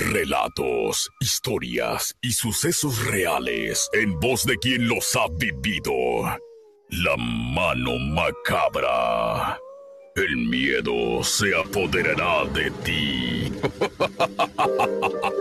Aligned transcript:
Relatos, 0.00 1.10
historias 1.20 2.16
y 2.22 2.32
sucesos 2.32 3.04
reales 3.04 3.86
en 3.92 4.18
voz 4.18 4.46
de 4.46 4.56
quien 4.56 4.88
los 4.88 5.14
ha 5.14 5.26
vivido. 5.28 5.92
La 6.88 7.16
mano 7.18 7.98
macabra. 7.98 9.58
El 10.16 10.38
miedo 10.38 11.22
se 11.22 11.54
apoderará 11.54 12.46
de 12.46 12.70
ti. 12.82 13.52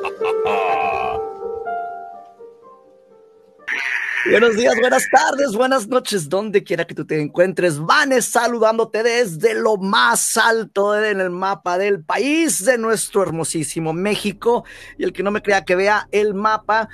Buenos 4.25 4.57
días, 4.57 4.75
buenas 4.81 5.07
tardes, 5.09 5.55
buenas 5.55 5.87
noches, 5.87 6.27
donde 6.27 6.61
quiera 6.61 6.85
que 6.85 6.93
tú 6.93 7.05
te 7.05 7.21
encuentres. 7.21 7.79
Vanes 7.79 8.25
saludándote 8.25 9.01
desde 9.01 9.53
lo 9.53 9.77
más 9.77 10.35
alto 10.35 11.01
en 11.01 11.21
el 11.21 11.29
mapa 11.29 11.77
del 11.77 12.03
país, 12.03 12.65
de 12.65 12.77
nuestro 12.77 13.23
hermosísimo 13.23 13.93
México. 13.93 14.65
Y 14.97 15.05
el 15.05 15.13
que 15.13 15.23
no 15.23 15.31
me 15.31 15.41
crea 15.41 15.63
que 15.63 15.75
vea 15.75 16.09
el 16.11 16.33
mapa. 16.33 16.89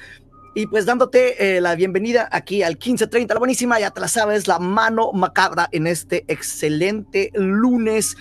Y 0.54 0.68
pues 0.68 0.86
dándote 0.86 1.58
eh, 1.58 1.62
la 1.62 1.74
bienvenida 1.74 2.30
aquí 2.32 2.62
al 2.62 2.74
1530, 2.74 3.34
la 3.34 3.40
buenísima, 3.40 3.80
ya 3.80 3.90
te 3.90 4.02
la 4.02 4.08
la 4.46 4.60
mano 4.60 5.12
macabra 5.12 5.68
en 5.72 5.88
este 5.88 6.26
excelente 6.28 7.32
lunes 7.34 8.16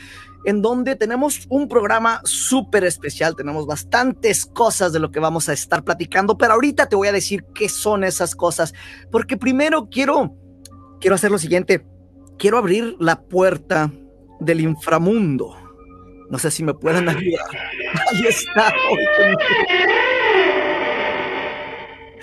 en 0.44 0.62
donde 0.62 0.96
tenemos 0.96 1.46
un 1.48 1.68
programa 1.68 2.20
súper 2.24 2.84
especial, 2.84 3.34
tenemos 3.36 3.66
bastantes 3.66 4.46
cosas 4.46 4.92
de 4.92 5.00
lo 5.00 5.10
que 5.10 5.20
vamos 5.20 5.48
a 5.48 5.52
estar 5.52 5.84
platicando, 5.84 6.36
pero 6.36 6.54
ahorita 6.54 6.86
te 6.86 6.96
voy 6.96 7.08
a 7.08 7.12
decir 7.12 7.44
qué 7.54 7.68
son 7.68 8.04
esas 8.04 8.34
cosas, 8.34 8.74
porque 9.10 9.36
primero 9.36 9.88
quiero, 9.90 10.36
quiero 11.00 11.14
hacer 11.14 11.30
lo 11.30 11.38
siguiente, 11.38 11.86
quiero 12.38 12.58
abrir 12.58 12.96
la 12.98 13.22
puerta 13.22 13.90
del 14.40 14.60
inframundo. 14.60 15.56
No 16.30 16.38
sé 16.38 16.50
si 16.50 16.62
me 16.64 16.74
pueden 16.74 17.08
ayudar. 17.08 17.46
Ahí 18.12 18.26
está. 18.26 18.72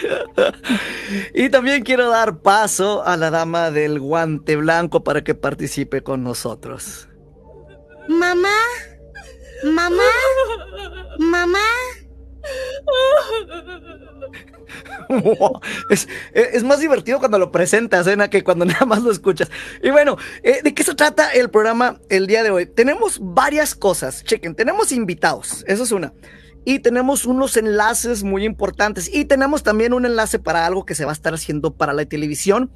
y 1.34 1.50
también 1.50 1.84
quiero 1.84 2.10
dar 2.10 2.40
paso 2.40 3.04
a 3.06 3.16
la 3.18 3.30
dama 3.30 3.72
del 3.72 4.00
guante 4.00 4.56
blanco 4.56 5.04
para 5.04 5.24
que 5.24 5.36
participe 5.36 6.02
con 6.02 6.24
nosotros. 6.24 7.08
Mamá, 8.08 8.58
mamá, 9.64 10.04
mamá. 11.20 11.60
es, 15.90 16.64
más 16.64 16.80
divertido 16.80 17.20
cuando 17.20 17.38
lo 17.38 17.52
presentas, 17.52 18.08
¿eh? 18.08 18.18
que 18.30 18.44
cuando 18.44 18.66
nada 18.66 18.86
más 18.86 19.04
lo 19.04 19.12
escuchas. 19.12 19.50
Y 19.84 19.92
bueno, 19.92 20.18
eh, 20.44 20.62
¿de 20.64 20.74
qué 20.74 20.84
se 20.84 20.96
trata 20.96 21.30
el 21.32 21.50
programa 21.50 22.00
el 22.10 22.28
día 22.28 22.44
de 22.44 22.52
hoy? 22.52 22.66
Tenemos 22.66 23.20
varias 23.22 23.76
cosas. 23.76 24.24
Chequen, 24.24 24.56
tenemos 24.56 24.92
invitados, 24.92 25.64
eso 25.68 25.84
es 25.84 25.92
una. 25.92 26.14
Y 26.64 26.80
tenemos 26.80 27.26
unos 27.26 27.58
enlaces 27.58 28.24
muy 28.24 28.46
importantes. 28.46 29.10
Y 29.12 29.26
tenemos 29.26 29.64
también 29.64 29.94
un 29.94 30.06
enlace 30.06 30.38
para 30.38 30.66
algo 30.66 30.86
que 30.86 30.94
se 30.94 31.06
va 31.06 31.12
a 31.12 31.14
estar 31.14 31.34
haciendo 31.34 31.74
para 31.76 31.94
la 31.94 32.06
televisión 32.06 32.72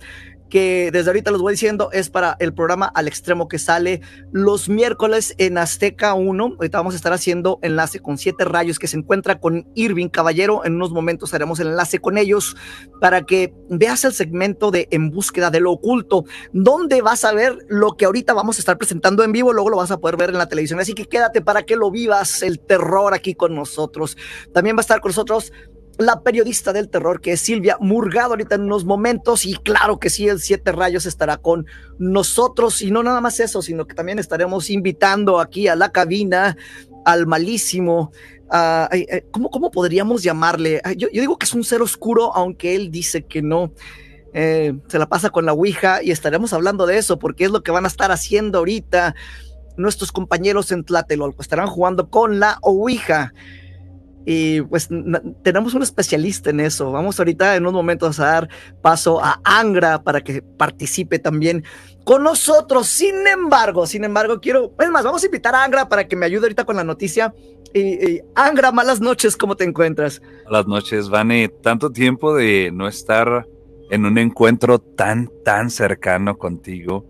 que 0.50 0.90
desde 0.92 1.10
ahorita 1.10 1.32
los 1.32 1.42
voy 1.42 1.54
diciendo 1.54 1.90
es 1.92 2.10
para 2.10 2.36
el 2.40 2.54
programa 2.54 2.86
Al 2.94 3.08
Extremo 3.08 3.48
que 3.48 3.60
sale 3.60 4.02
los 4.32 4.70
miércoles 4.70 5.34
en 5.38 5.58
Azteca 5.58 6.14
1. 6.14 6.56
Ahorita 6.58 6.78
vamos 6.78 6.94
a 6.94 6.98
estar 6.98 7.14
haciendo 7.14 7.60
enlace 7.62 8.00
con 8.00 8.18
Siete 8.18 8.46
Rayos 8.46 8.80
que 8.80 8.88
se 8.88 8.98
encuentra 8.98 9.40
con 9.40 9.68
Irving 9.76 10.10
Caballero. 10.10 10.64
En 10.66 10.76
unos 10.76 10.92
momentos 10.92 11.34
haremos 11.34 11.60
el 11.60 11.68
enlace 11.68 12.00
con 12.00 12.18
ellos 12.18 12.56
para 13.02 13.24
que 13.24 13.54
veas 13.70 14.06
el 14.06 14.14
segmento 14.14 14.72
de 14.72 14.88
En 14.92 15.10
búsqueda 15.10 15.50
de 15.50 15.60
lo 15.60 15.72
oculto, 15.72 16.26
donde 16.54 17.02
vas 17.02 17.26
a 17.26 17.34
ver 17.34 17.58
lo 17.68 17.98
que 17.98 18.06
ahorita 18.06 18.34
vamos 18.34 18.58
a 18.58 18.60
estar 18.60 18.78
presentando 18.78 19.24
en 19.24 19.32
vivo, 19.32 19.54
luego 19.54 19.70
lo 19.70 19.78
vas 19.78 19.92
a 19.92 19.98
poder 19.98 20.18
ver 20.18 20.30
en 20.30 20.38
la 20.38 20.48
televisión. 20.48 20.80
Así 20.80 20.94
que 20.94 21.06
quédate 21.06 21.42
para 21.42 21.64
que 21.64 21.76
lo 21.76 21.92
vivas 21.92 22.42
el 22.44 22.60
terror 22.60 23.14
aquí 23.14 23.34
con 23.34 23.56
nosotros. 23.56 24.18
También 24.54 24.76
va 24.76 24.80
a 24.80 24.82
estar 24.82 25.02
con 25.02 25.10
nosotros 25.10 25.52
la 25.98 26.22
periodista 26.22 26.74
del 26.74 26.90
terror 26.90 27.22
que 27.22 27.34
es 27.34 27.42
Silvia 27.42 27.78
Murgado 27.80 28.32
ahorita 28.32 28.56
en 28.56 28.62
unos 28.62 28.86
momentos 28.86 29.46
y 29.46 29.56
claro 29.56 30.00
que 30.00 30.10
sí, 30.10 30.28
el 30.28 30.40
Siete 30.40 30.72
Rayos 30.72 31.06
estará 31.06 31.38
con 31.38 31.66
nosotros 32.00 32.82
y 32.82 32.92
no 32.92 33.04
nada 33.04 33.22
más 33.22 33.40
eso, 33.40 33.62
sino 33.62 33.86
que 33.88 33.96
también 33.96 34.20
estaremos 34.20 34.70
invitando 34.70 35.40
aquí 35.40 35.68
a 35.68 35.76
la 35.76 35.92
cabina 35.92 36.58
al 37.06 37.28
malísimo, 37.28 38.12
¿cómo, 39.32 39.50
¿cómo, 39.50 39.72
podríamos 39.72 40.24
llamarle? 40.24 40.82
Yo, 40.98 41.08
digo 41.12 41.38
que 41.38 41.46
es 41.46 41.54
un 41.54 41.64
ser 41.64 41.82
oscuro, 41.82 42.36
aunque 42.36 42.76
él 42.76 42.92
dice 42.92 43.24
que 43.24 43.42
no. 43.42 43.72
Eh, 44.38 44.74
se 44.90 45.00
la 45.00 45.08
pasa 45.08 45.30
con 45.30 45.46
la 45.46 45.54
Ouija 45.54 46.04
y 46.04 46.12
estaremos 46.12 46.52
hablando 46.52 46.86
de 46.86 46.98
eso 46.98 47.20
porque 47.20 47.46
es 47.46 47.52
lo 47.52 47.64
que 47.64 47.72
van 47.72 47.86
a 47.86 47.88
estar 47.88 48.12
haciendo 48.12 48.58
ahorita 48.58 49.16
nuestros 49.78 50.12
compañeros 50.12 50.72
en 50.74 50.84
Tlatelolco. 50.84 51.42
Estarán 51.42 51.68
jugando 51.68 52.10
con 52.10 52.40
la 52.40 52.58
Ouija. 52.62 53.34
Y 54.26 54.62
pues 54.62 54.90
tenemos 55.44 55.74
un 55.76 55.84
especialista 55.84 56.50
en 56.50 56.60
eso. 56.60 56.92
Vamos 56.92 57.20
ahorita 57.20 57.56
en 57.56 57.64
unos 57.64 57.74
momentos 57.74 58.20
a 58.20 58.26
dar 58.26 58.50
paso 58.82 59.24
a 59.24 59.40
Angra 59.44 60.02
para 60.04 60.22
que 60.22 60.42
participe 60.42 61.20
también 61.20 61.64
con 62.04 62.24
nosotros. 62.24 62.88
Sin 62.88 63.28
embargo, 63.28 63.86
sin 63.86 64.04
embargo, 64.04 64.40
quiero, 64.42 64.74
es 64.80 64.90
más, 64.90 65.04
vamos 65.04 65.22
a 65.22 65.28
invitar 65.28 65.54
a 65.54 65.64
Angra 65.64 65.88
para 65.88 66.08
que 66.08 66.16
me 66.16 66.26
ayude 66.26 66.46
ahorita 66.46 66.66
con 66.66 66.76
la 66.76 66.84
noticia. 66.84 67.34
Y, 67.74 68.22
Angra, 68.36 68.72
malas 68.72 69.02
noches, 69.02 69.36
¿cómo 69.38 69.56
te 69.56 69.66
encuentras? 69.66 70.22
Malas 70.46 70.66
noches, 70.66 71.10
Vane. 71.10 71.50
Tanto 71.62 71.92
tiempo 71.92 72.34
de 72.34 72.72
no 72.74 72.88
estar 72.88 73.46
en 73.92 74.06
un 74.06 74.18
encuentro 74.18 74.80
tan, 74.80 75.30
tan 75.44 75.70
cercano 75.70 76.38
contigo. 76.38 77.06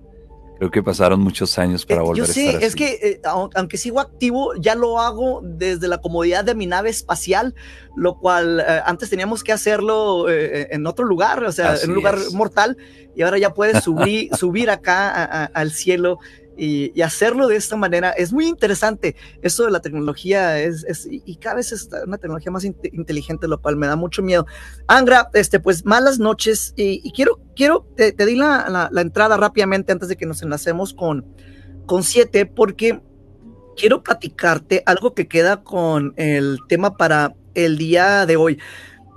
Creo 0.58 0.72
que 0.72 0.82
pasaron 0.82 1.20
muchos 1.20 1.60
años 1.60 1.86
para 1.86 2.02
eh, 2.02 2.04
volver 2.04 2.26
yo 2.26 2.34
sé, 2.34 2.48
a 2.48 2.52
estar 2.52 2.64
es 2.64 2.76
que 2.76 3.00
eh, 3.02 3.22
aunque 3.56 3.78
sigo 3.78 4.00
activo, 4.00 4.54
ya 4.56 4.76
lo 4.76 5.00
hago 5.00 5.42
desde 5.44 5.88
la 5.88 6.00
comodidad 6.00 6.46
de 6.46 6.56
mi 6.56 6.66
nave 6.66 6.90
espacial, 6.90 7.56
lo 7.96 8.18
cual 8.20 8.62
eh, 8.62 8.82
antes 8.86 9.10
teníamos 9.10 9.44
que 9.44 9.52
hacerlo 9.52 10.30
en 10.30 10.88
otro 10.88 11.06
lugar, 11.06 11.44
o 11.44 11.52
sea, 11.52 11.76
en 11.76 11.90
un 11.90 11.96
lugar 11.96 12.18
mortal, 12.34 12.78
y 13.16 13.24
ahora 13.24 13.38
ya 13.38 13.54
puedes 13.54 13.84
subir, 13.84 14.34
subir 14.36 14.70
acá 14.70 15.46
al 15.46 15.72
cielo 15.72 16.20
y, 16.58 17.02
hacerlo 17.02 17.48
de 17.48 17.56
esta 17.56 17.76
manera 17.76 18.12
es 18.12 18.34
muy 18.34 18.48
interesante. 18.48 19.16
Eso 19.42 19.66
de 19.66 19.72
la 19.72 19.80
tecnología 19.80 20.60
es, 20.60 21.08
y 21.10 21.36
cada 21.38 21.58
vez 21.58 21.72
es 21.72 21.90
una 22.06 22.18
tecnología 22.18 22.52
más 22.52 22.64
inteligente, 22.64 23.48
lo 23.48 23.62
cual 23.62 23.76
me 23.76 23.88
da 23.88 23.96
mucho 23.96 24.22
miedo. 24.22 24.46
Angra, 24.88 25.30
este, 25.34 25.60
pues 25.60 25.86
malas 25.86 26.20
noches 26.20 26.74
y, 26.76 27.12
quiero, 27.12 27.40
quiero, 27.56 27.88
te, 27.96 28.14
di 28.14 28.36
la, 28.36 28.90
entrada 28.98 29.38
rápidamente 29.38 29.92
antes 29.92 30.10
de 30.10 30.16
que 30.16 30.26
nos 30.26 30.42
enlacemos 30.42 30.94
con, 30.94 31.26
con 31.86 32.04
siete, 32.04 32.46
porque 32.46 33.02
quiero 33.76 34.04
platicarte 34.04 34.84
algo 34.86 35.14
que 35.14 35.28
queda 35.28 35.64
con 35.64 36.14
el 36.18 36.60
tema 36.68 36.98
para 36.98 37.36
el 37.54 37.78
día 37.78 38.26
de 38.26 38.36
hoy. 38.38 38.60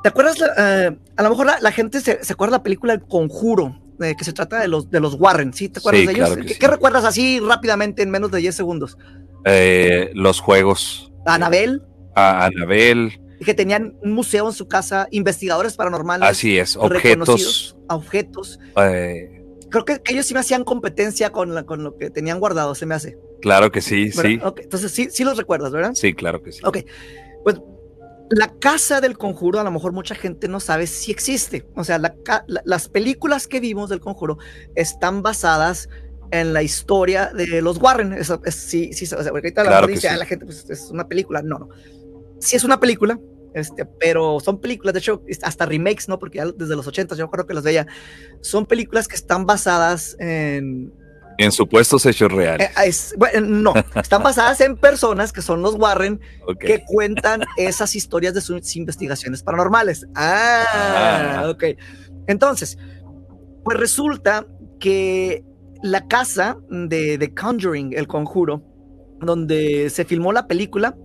¿Te 0.02 0.08
acuerdas? 0.08 0.36
Eh, 0.56 0.96
a 1.16 1.22
lo 1.22 1.30
mejor 1.30 1.46
la, 1.60 1.72
gente 1.72 2.00
se, 2.00 2.22
se, 2.24 2.32
acuerda 2.32 2.56
de 2.56 2.58
la 2.58 2.62
película 2.62 2.92
El 2.92 3.02
Conjuro, 3.02 3.80
que 3.98 4.24
se 4.24 4.32
trata 4.32 4.60
de 4.60 4.68
los, 4.68 4.90
de 4.90 5.00
los 5.00 5.14
Warren, 5.14 5.52
¿sí? 5.52 5.68
¿Te 5.68 5.80
acuerdas 5.80 6.06
de 6.06 6.12
ellos? 6.12 6.56
¿Qué, 6.58 6.68
recuerdas 6.68 7.04
así 7.04 7.40
rápidamente 7.40 8.02
en 8.02 8.10
menos 8.10 8.30
de 8.30 8.38
10 8.38 8.54
segundos? 8.54 8.96
Eh, 9.44 10.10
los 10.14 10.40
juegos. 10.40 11.12
Anabel. 11.26 11.82
A 12.14 12.46
Anabel. 12.46 13.20
Que 13.44 13.54
tenían 13.54 13.96
un 14.02 14.12
museo 14.12 14.48
en 14.48 14.52
su 14.52 14.66
casa, 14.68 15.08
investigadores 15.10 15.76
paranormales. 15.76 16.28
Así 16.28 16.58
es, 16.58 16.76
objetos. 16.76 17.76
objetos. 17.88 18.58
Eh, 18.76 19.38
Creo 19.70 19.84
que, 19.84 20.00
ellos 20.08 20.26
sí 20.26 20.34
me 20.34 20.40
hacían 20.40 20.64
competencia 20.64 21.30
con, 21.30 21.64
con 21.64 21.84
lo 21.84 21.96
que 21.96 22.10
tenían 22.10 22.40
guardado, 22.40 22.74
se 22.74 22.86
me 22.86 22.94
hace. 22.94 23.18
Claro 23.40 23.70
que 23.70 23.80
sí, 23.80 24.10
sí. 24.10 24.40
entonces 24.62 24.90
sí, 24.90 25.08
sí 25.10 25.24
los 25.24 25.36
recuerdas, 25.36 25.72
¿verdad? 25.72 25.92
Sí, 25.94 26.14
claro 26.14 26.42
que 26.42 26.52
sí. 26.52 26.60
Ok, 26.64 26.78
pues 27.44 27.60
la 28.30 28.52
casa 28.58 29.00
del 29.00 29.16
conjuro, 29.16 29.60
a 29.60 29.64
lo 29.64 29.70
mejor 29.70 29.92
mucha 29.92 30.14
gente 30.14 30.48
no 30.48 30.60
sabe 30.60 30.86
si 30.86 31.10
existe. 31.10 31.66
O 31.74 31.84
sea, 31.84 32.00
las 32.64 32.88
películas 32.88 33.46
que 33.46 33.60
vimos 33.60 33.90
del 33.90 34.00
conjuro 34.00 34.38
están 34.74 35.22
basadas 35.22 35.88
en 36.30 36.52
la 36.52 36.62
historia 36.62 37.32
de 37.32 37.62
los 37.62 37.78
Warren. 37.78 38.12
Eso, 38.12 38.40
es, 38.44 38.54
sí, 38.54 38.92
sí, 38.92 39.04
o 39.04 39.22
sea, 39.22 39.30
ahorita 39.30 39.64
la, 39.64 39.86
dice, 39.86 40.14
la 40.16 40.26
gente, 40.26 40.44
pues, 40.44 40.68
es 40.68 40.90
una 40.90 41.08
película. 41.08 41.42
No, 41.42 41.58
no. 41.58 41.68
Sí 42.38 42.56
es 42.56 42.64
una 42.64 42.78
película, 42.78 43.18
este, 43.54 43.84
pero 43.84 44.38
son 44.40 44.60
películas, 44.60 44.94
de 44.94 45.00
hecho, 45.00 45.22
hasta 45.42 45.66
remakes, 45.66 46.08
¿no? 46.08 46.18
Porque 46.18 46.42
desde 46.56 46.76
los 46.76 46.86
80 46.86 47.16
yo 47.16 47.30
creo 47.30 47.46
que 47.46 47.54
las 47.54 47.64
veía. 47.64 47.86
Son 48.40 48.66
películas 48.66 49.08
que 49.08 49.16
están 49.16 49.46
basadas 49.46 50.16
en, 50.20 50.92
en 51.38 51.52
supuestos 51.52 52.04
hechos 52.04 52.30
reales. 52.30 52.68
Eh, 52.84 53.16
bueno, 53.16 53.40
no, 53.40 53.74
están 53.94 54.22
basadas 54.22 54.60
en 54.60 54.76
personas 54.76 55.32
que 55.32 55.40
son 55.40 55.62
los 55.62 55.76
Warren 55.76 56.20
que 56.58 56.84
cuentan 56.84 57.44
esas 57.56 57.94
historias 57.94 58.34
de 58.34 58.40
sus 58.40 58.76
investigaciones 58.76 59.42
paranormales. 59.42 60.06
Ah, 60.14 60.64
ah, 60.74 61.50
ok. 61.50 61.64
Entonces, 62.26 62.76
pues 63.64 63.78
resulta 63.78 64.46
que 64.80 65.44
la 65.82 66.06
casa 66.08 66.58
de 66.68 67.16
The 67.18 67.32
Conjuring, 67.34 67.94
El 67.96 68.08
Conjuro, 68.08 68.62
donde 69.20 69.90
se 69.90 70.04
filmó 70.04 70.32
la 70.32 70.46
película 70.46 70.96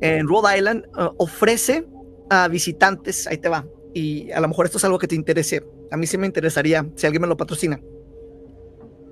en 0.00 0.26
Rhode 0.26 0.58
Island, 0.58 0.84
uh, 0.96 1.14
ofrece 1.18 1.86
a 2.28 2.48
visitantes, 2.48 3.26
ahí 3.26 3.38
te 3.38 3.48
va, 3.48 3.66
y 3.94 4.30
a 4.32 4.40
lo 4.40 4.48
mejor 4.48 4.66
esto 4.66 4.78
es 4.78 4.84
algo 4.84 4.98
que 4.98 5.08
te 5.08 5.14
interese, 5.14 5.64
a 5.90 5.96
mí 5.96 6.06
sí 6.06 6.16
me 6.16 6.26
interesaría 6.26 6.86
si 6.94 7.06
alguien 7.06 7.22
me 7.22 7.28
lo 7.28 7.36
patrocina. 7.36 7.80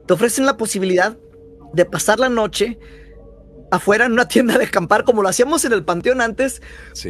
Te 0.09 0.15
ofrecen 0.15 0.47
la 0.47 0.57
posibilidad 0.57 1.17
de 1.75 1.85
pasar 1.85 2.19
la 2.19 2.31
noche 2.31 2.79
afuera 3.71 4.07
en 4.07 4.13
una 4.13 4.27
tienda 4.27 4.57
de 4.57 4.65
acampar, 4.65 5.05
como 5.05 5.23
lo 5.23 5.29
hacíamos 5.29 5.65
en 5.67 5.75
el 5.75 5.85
Panteón 5.85 6.23
antes, 6.23 6.63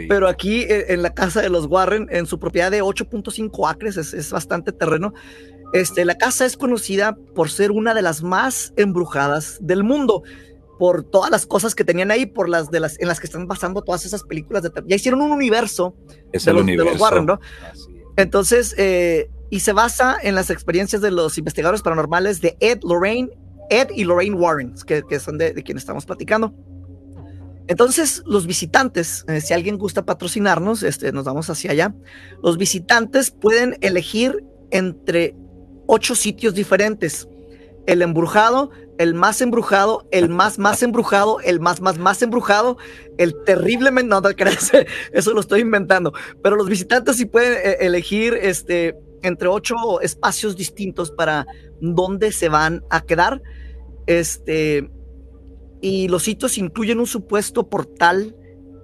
pero 0.08 0.26
aquí 0.26 0.62
eh, 0.62 0.86
en, 0.88 1.02
la 1.02 1.14
casa 1.14 1.40
de 1.40 1.48
los 1.48 1.66
Warren, 1.66 2.08
en 2.10 2.26
su 2.26 2.40
propiedad 2.40 2.72
de 2.72 2.82
8.5 2.82 3.70
acres, 3.70 3.96
es, 3.96 4.12
es, 4.12 4.32
bastante 4.32 4.72
terreno. 4.72 5.14
Este, 5.72 6.04
la 6.04 6.16
casa 6.16 6.44
es 6.44 6.56
conocida 6.56 7.16
por 7.34 7.50
ser 7.50 7.70
una 7.70 7.94
de 7.94 8.02
las 8.02 8.22
más 8.22 8.72
embrujadas 8.76 9.58
del 9.60 9.84
mundo 9.84 10.24
por 10.78 11.02
todas 11.02 11.30
las 11.30 11.46
cosas 11.46 11.74
que 11.74 11.84
tenían 11.84 12.10
ahí, 12.10 12.26
por 12.26 12.48
las 12.48 12.70
de 12.70 12.80
las 12.80 12.98
en 13.00 13.08
las 13.08 13.20
que 13.20 13.26
están 13.26 13.46
basando 13.46 13.82
todas 13.82 14.06
esas 14.06 14.22
películas 14.22 14.62
de 14.62 14.70
Ya 14.86 14.96
hicieron 14.96 15.20
un 15.20 15.32
universo, 15.32 15.94
es 16.32 16.44
de, 16.44 16.50
el 16.50 16.56
los, 16.56 16.62
universo. 16.64 16.94
de 16.94 17.00
Warren, 17.00 17.26
¿no? 17.26 17.40
Entonces, 18.16 18.74
eh, 18.78 19.28
y 19.50 19.60
se 19.60 19.72
basa 19.72 20.16
en 20.22 20.34
las 20.34 20.50
experiencias 20.50 21.02
de 21.02 21.10
los 21.10 21.38
investigadores 21.38 21.82
paranormales 21.82 22.40
de 22.40 22.56
Ed 22.60 22.80
Lorraine, 22.82 23.30
Ed 23.70 23.88
y 23.94 24.04
Lorraine 24.04 24.36
Warren, 24.36 24.74
que, 24.86 25.02
que 25.08 25.20
son 25.20 25.38
de, 25.38 25.52
de 25.52 25.62
quien 25.62 25.78
estamos 25.78 26.06
platicando. 26.06 26.54
Entonces, 27.68 28.22
los 28.24 28.46
visitantes, 28.46 29.24
eh, 29.28 29.42
si 29.42 29.52
alguien 29.52 29.76
gusta 29.76 30.06
patrocinarnos, 30.06 30.82
este, 30.82 31.12
nos 31.12 31.24
vamos 31.24 31.50
hacia 31.50 31.70
allá. 31.70 31.94
Los 32.42 32.56
visitantes 32.56 33.30
pueden 33.30 33.76
elegir 33.82 34.42
entre 34.70 35.36
ocho 35.86 36.14
sitios 36.14 36.54
diferentes. 36.54 37.28
El 37.86 38.00
embrujado, 38.00 38.70
el 38.98 39.12
más 39.14 39.42
embrujado, 39.42 40.08
el 40.12 40.30
más 40.30 40.58
más 40.58 40.82
embrujado, 40.82 41.40
el 41.40 41.60
más 41.60 41.82
más 41.82 41.98
más 41.98 42.22
embrujado, 42.22 42.78
el 43.18 43.34
terriblemente, 43.44 44.08
no, 44.08 44.22
no 44.22 44.28
eso 45.12 45.32
lo 45.34 45.40
estoy 45.40 45.60
inventando, 45.60 46.12
pero 46.42 46.56
los 46.56 46.68
visitantes 46.68 47.16
sí 47.16 47.26
pueden 47.26 47.54
eh, 47.54 47.76
elegir 47.80 48.34
este, 48.34 48.96
entre 49.22 49.48
ocho 49.48 50.00
espacios 50.00 50.56
distintos 50.56 51.10
para 51.10 51.46
dónde 51.80 52.32
se 52.32 52.48
van 52.48 52.84
a 52.90 53.00
quedar. 53.00 53.42
Este, 54.06 54.90
y 55.80 56.08
los 56.08 56.22
sitios 56.22 56.58
incluyen 56.58 56.98
un 56.98 57.06
supuesto 57.06 57.68
portal 57.68 58.34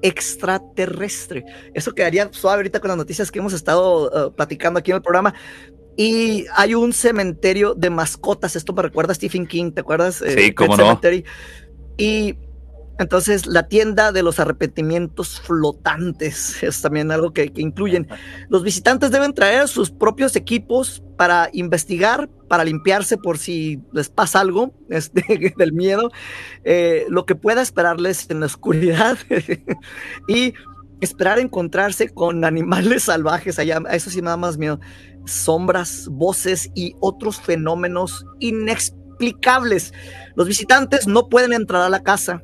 extraterrestre. 0.02 1.44
Eso 1.72 1.92
quedaría 1.92 2.28
suave 2.32 2.56
ahorita 2.56 2.80
con 2.80 2.88
las 2.88 2.98
noticias 2.98 3.30
que 3.30 3.38
hemos 3.38 3.54
estado 3.54 4.28
uh, 4.28 4.34
platicando 4.34 4.78
aquí 4.78 4.90
en 4.90 4.96
el 4.96 5.02
programa, 5.02 5.34
y 5.96 6.44
hay 6.54 6.74
un 6.74 6.92
cementerio 6.92 7.74
de 7.74 7.88
mascotas. 7.88 8.56
Esto 8.56 8.72
me 8.72 8.82
recuerda 8.82 9.12
a 9.12 9.14
Stephen 9.14 9.46
King, 9.46 9.70
¿te 9.72 9.80
acuerdas? 9.80 10.20
Eh, 10.22 10.34
sí, 10.36 10.52
cómo 10.52 10.76
no. 10.76 11.00
Y 11.96 12.36
entonces 12.98 13.46
la 13.46 13.66
tienda 13.66 14.12
de 14.12 14.22
los 14.22 14.38
arrepentimientos 14.38 15.40
flotantes 15.40 16.62
es 16.62 16.80
también 16.80 17.10
algo 17.10 17.32
que, 17.32 17.52
incluyen. 17.56 18.08
Los 18.48 18.62
visitantes 18.62 19.10
deben 19.10 19.34
traer 19.34 19.68
sus 19.68 19.90
propios 19.90 20.36
equipos 20.36 21.02
para 21.16 21.48
investigar, 21.52 22.28
para 22.48 22.64
limpiarse 22.64 23.16
por 23.16 23.38
si 23.38 23.80
les 23.92 24.08
pasa 24.08 24.40
algo 24.40 24.74
este, 24.88 25.54
del 25.56 25.72
miedo, 25.72 26.10
eh, 26.64 27.06
lo 27.08 27.26
que 27.26 27.34
pueda 27.34 27.62
esperarles 27.62 28.30
en 28.30 28.40
la 28.40 28.46
oscuridad 28.46 29.18
y 30.28 30.54
esperar 31.00 31.38
encontrarse 31.38 32.08
con 32.08 32.44
animales 32.44 33.04
salvajes 33.04 33.58
allá. 33.58 33.82
Eso 33.90 34.10
sí 34.10 34.22
me 34.22 34.30
da 34.30 34.36
más 34.36 34.56
miedo 34.56 34.80
sombras, 35.26 36.08
voces 36.10 36.70
y 36.74 36.94
otros 37.00 37.40
fenómenos 37.40 38.26
inexplicables. 38.40 39.92
Los 40.34 40.46
visitantes 40.46 41.06
no 41.06 41.28
pueden 41.28 41.52
entrar 41.52 41.82
a 41.82 41.88
la 41.88 42.02
casa 42.02 42.42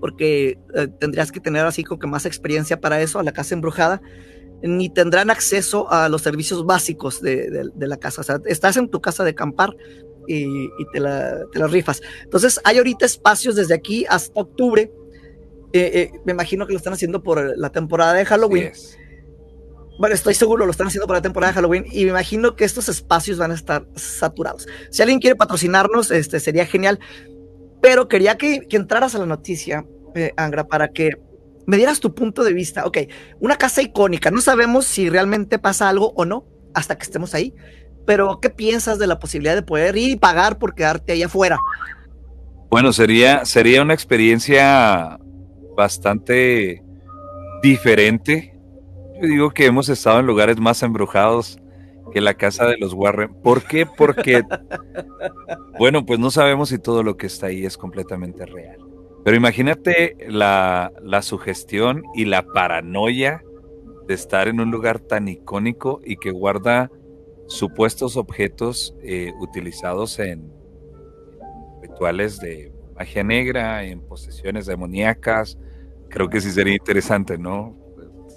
porque 0.00 0.58
eh, 0.74 0.88
tendrías 0.98 1.32
que 1.32 1.40
tener 1.40 1.64
así 1.66 1.84
como 1.84 1.98
que 1.98 2.06
más 2.06 2.26
experiencia 2.26 2.80
para 2.80 3.00
eso, 3.00 3.18
a 3.18 3.22
la 3.22 3.32
casa 3.32 3.54
embrujada, 3.54 4.00
ni 4.62 4.90
tendrán 4.90 5.30
acceso 5.30 5.90
a 5.90 6.08
los 6.08 6.22
servicios 6.22 6.64
básicos 6.66 7.20
de, 7.22 7.70
la 7.76 7.96
casa. 7.96 8.20
O 8.20 8.24
sea, 8.24 8.40
estás 8.46 8.76
en 8.76 8.88
tu 8.88 9.00
casa 9.00 9.24
de 9.24 9.30
acampar 9.30 9.76
y, 10.26 10.68
te, 10.92 11.00
la, 11.00 11.44
rifas. 11.68 12.00
Entonces, 12.24 12.60
hay 12.64 12.78
ahorita 12.78 13.06
espacios 13.06 13.54
desde 13.56 13.74
aquí 13.74 14.04
hasta 14.08 14.40
octubre. 14.40 14.90
Eh, 15.72 15.90
eh, 15.94 16.10
me 16.24 16.32
imagino 16.32 16.66
que 16.66 16.72
lo 16.72 16.78
están 16.78 16.94
haciendo 16.94 17.22
por 17.22 17.56
la 17.56 17.70
temporada 17.70 18.14
de 18.14 18.24
Halloween 18.24 18.72
bueno, 19.98 20.14
estoy 20.14 20.34
seguro 20.34 20.64
lo 20.64 20.70
están 20.70 20.86
haciendo 20.86 21.06
para 21.06 21.18
la 21.18 21.22
temporada 21.22 21.52
de 21.52 21.56
Halloween 21.56 21.84
y 21.90 22.04
me 22.04 22.10
imagino 22.10 22.54
que 22.54 22.64
estos 22.64 22.88
espacios 22.88 23.36
van 23.36 23.50
a 23.50 23.54
estar 23.54 23.86
saturados. 23.96 24.68
Si 24.90 25.02
alguien 25.02 25.18
quiere 25.18 25.34
patrocinarnos, 25.34 26.12
este 26.12 26.38
sería 26.38 26.64
genial. 26.66 27.00
Pero 27.80 28.08
quería 28.08 28.36
que, 28.36 28.66
entraras 28.70 29.14
a 29.14 29.18
la 29.18 29.26
noticia, 29.26 29.84
eh, 30.14 30.32
Angra, 30.36 30.66
para 30.66 30.88
que 30.88 31.10
me 31.66 31.76
dieras 31.76 32.00
tu 32.00 32.14
punto 32.14 32.44
de 32.44 32.52
vista. 32.52 32.84
Ok, 32.86 32.98
una 33.40 33.56
casa 33.56 33.82
icónica, 33.82 34.30
no 34.30 34.40
sabemos 34.40 34.86
si 34.86 35.08
realmente 35.08 35.58
pasa 35.58 35.88
algo 35.88 36.12
o 36.16 36.24
no 36.24 36.44
hasta 36.74 36.96
que 36.96 37.04
estemos 37.04 37.34
ahí, 37.34 37.54
pero 38.06 38.40
¿qué 38.40 38.50
piensas 38.50 38.98
de 38.98 39.06
la 39.06 39.18
posibilidad 39.18 39.54
de 39.54 39.62
poder 39.62 39.96
ir 39.96 40.10
y 40.10 40.16
pagar 40.16 40.58
por 40.58 40.74
quedarte 40.74 41.12
ahí 41.12 41.22
afuera? 41.22 41.58
Bueno, 42.70 42.92
sería, 42.92 43.44
sería 43.44 43.82
una 43.82 43.94
experiencia 43.94 45.18
bastante 45.76 46.82
diferente 47.62 48.58
yo 49.20 49.26
digo 49.26 49.50
que 49.50 49.66
hemos 49.66 49.88
estado 49.88 50.20
en 50.20 50.26
lugares 50.26 50.60
más 50.60 50.82
embrujados 50.84 51.58
que 52.12 52.20
la 52.20 52.34
casa 52.34 52.66
de 52.66 52.76
los 52.78 52.94
Warren. 52.94 53.34
¿Por 53.42 53.64
qué? 53.64 53.86
Porque, 53.86 54.42
bueno, 55.78 56.04
pues 56.04 56.18
no 56.18 56.30
sabemos 56.30 56.68
si 56.70 56.78
todo 56.78 57.02
lo 57.02 57.16
que 57.16 57.26
está 57.26 57.46
ahí 57.46 57.64
es 57.64 57.76
completamente 57.76 58.46
real. 58.46 58.78
Pero 59.24 59.36
imagínate 59.36 60.16
la, 60.28 60.92
sugestión 61.22 62.02
y 62.14 62.24
la 62.24 62.46
paranoia 62.46 63.42
de 64.06 64.14
estar 64.14 64.48
en 64.48 64.60
un 64.60 64.70
lugar 64.70 65.00
tan 65.00 65.28
icónico 65.28 66.00
y 66.04 66.16
que 66.16 66.30
guarda 66.30 66.90
supuestos 67.46 68.16
objetos 68.16 68.94
eh, 69.02 69.32
utilizados 69.40 70.18
en 70.18 70.50
rituales 71.82 72.38
de 72.38 72.72
magia 72.94 73.22
negra, 73.22 73.84
en 73.84 74.00
posesiones 74.00 74.66
demoníacas. 74.66 75.58
Creo 76.08 76.28
que 76.28 76.40
sí 76.40 76.50
sería 76.50 76.74
interesante, 76.74 77.36
¿no? 77.38 77.76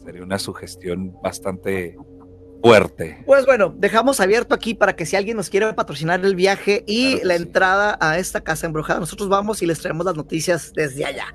sería 0.04 0.24
una 0.24 0.40
sugestión 0.40 1.16
bastante 1.22 1.98
fuerte. 2.62 3.24
Pues 3.26 3.46
bueno, 3.46 3.74
dejamos 3.78 4.20
abierto 4.20 4.56
aquí 4.56 4.74
para 4.74 4.96
que 4.96 5.06
si 5.06 5.16
alguien 5.16 5.38
nos 5.38 5.50
quiere 5.50 5.72
patrocinar 5.74 6.24
el 6.24 6.36
viaje 6.36 6.84
y 6.88 7.24
la 7.24 7.36
entrada 7.36 7.98
a 8.00 8.18
esta 8.18 8.42
casa 8.42 8.68
embrujada, 8.68 9.00
nosotros 9.00 9.30
vamos 9.30 9.62
y 9.62 9.66
les 9.66 9.80
traemos 9.80 10.06
las 10.06 10.16
noticias 10.16 10.72
desde 10.74 11.06
allá. 11.06 11.26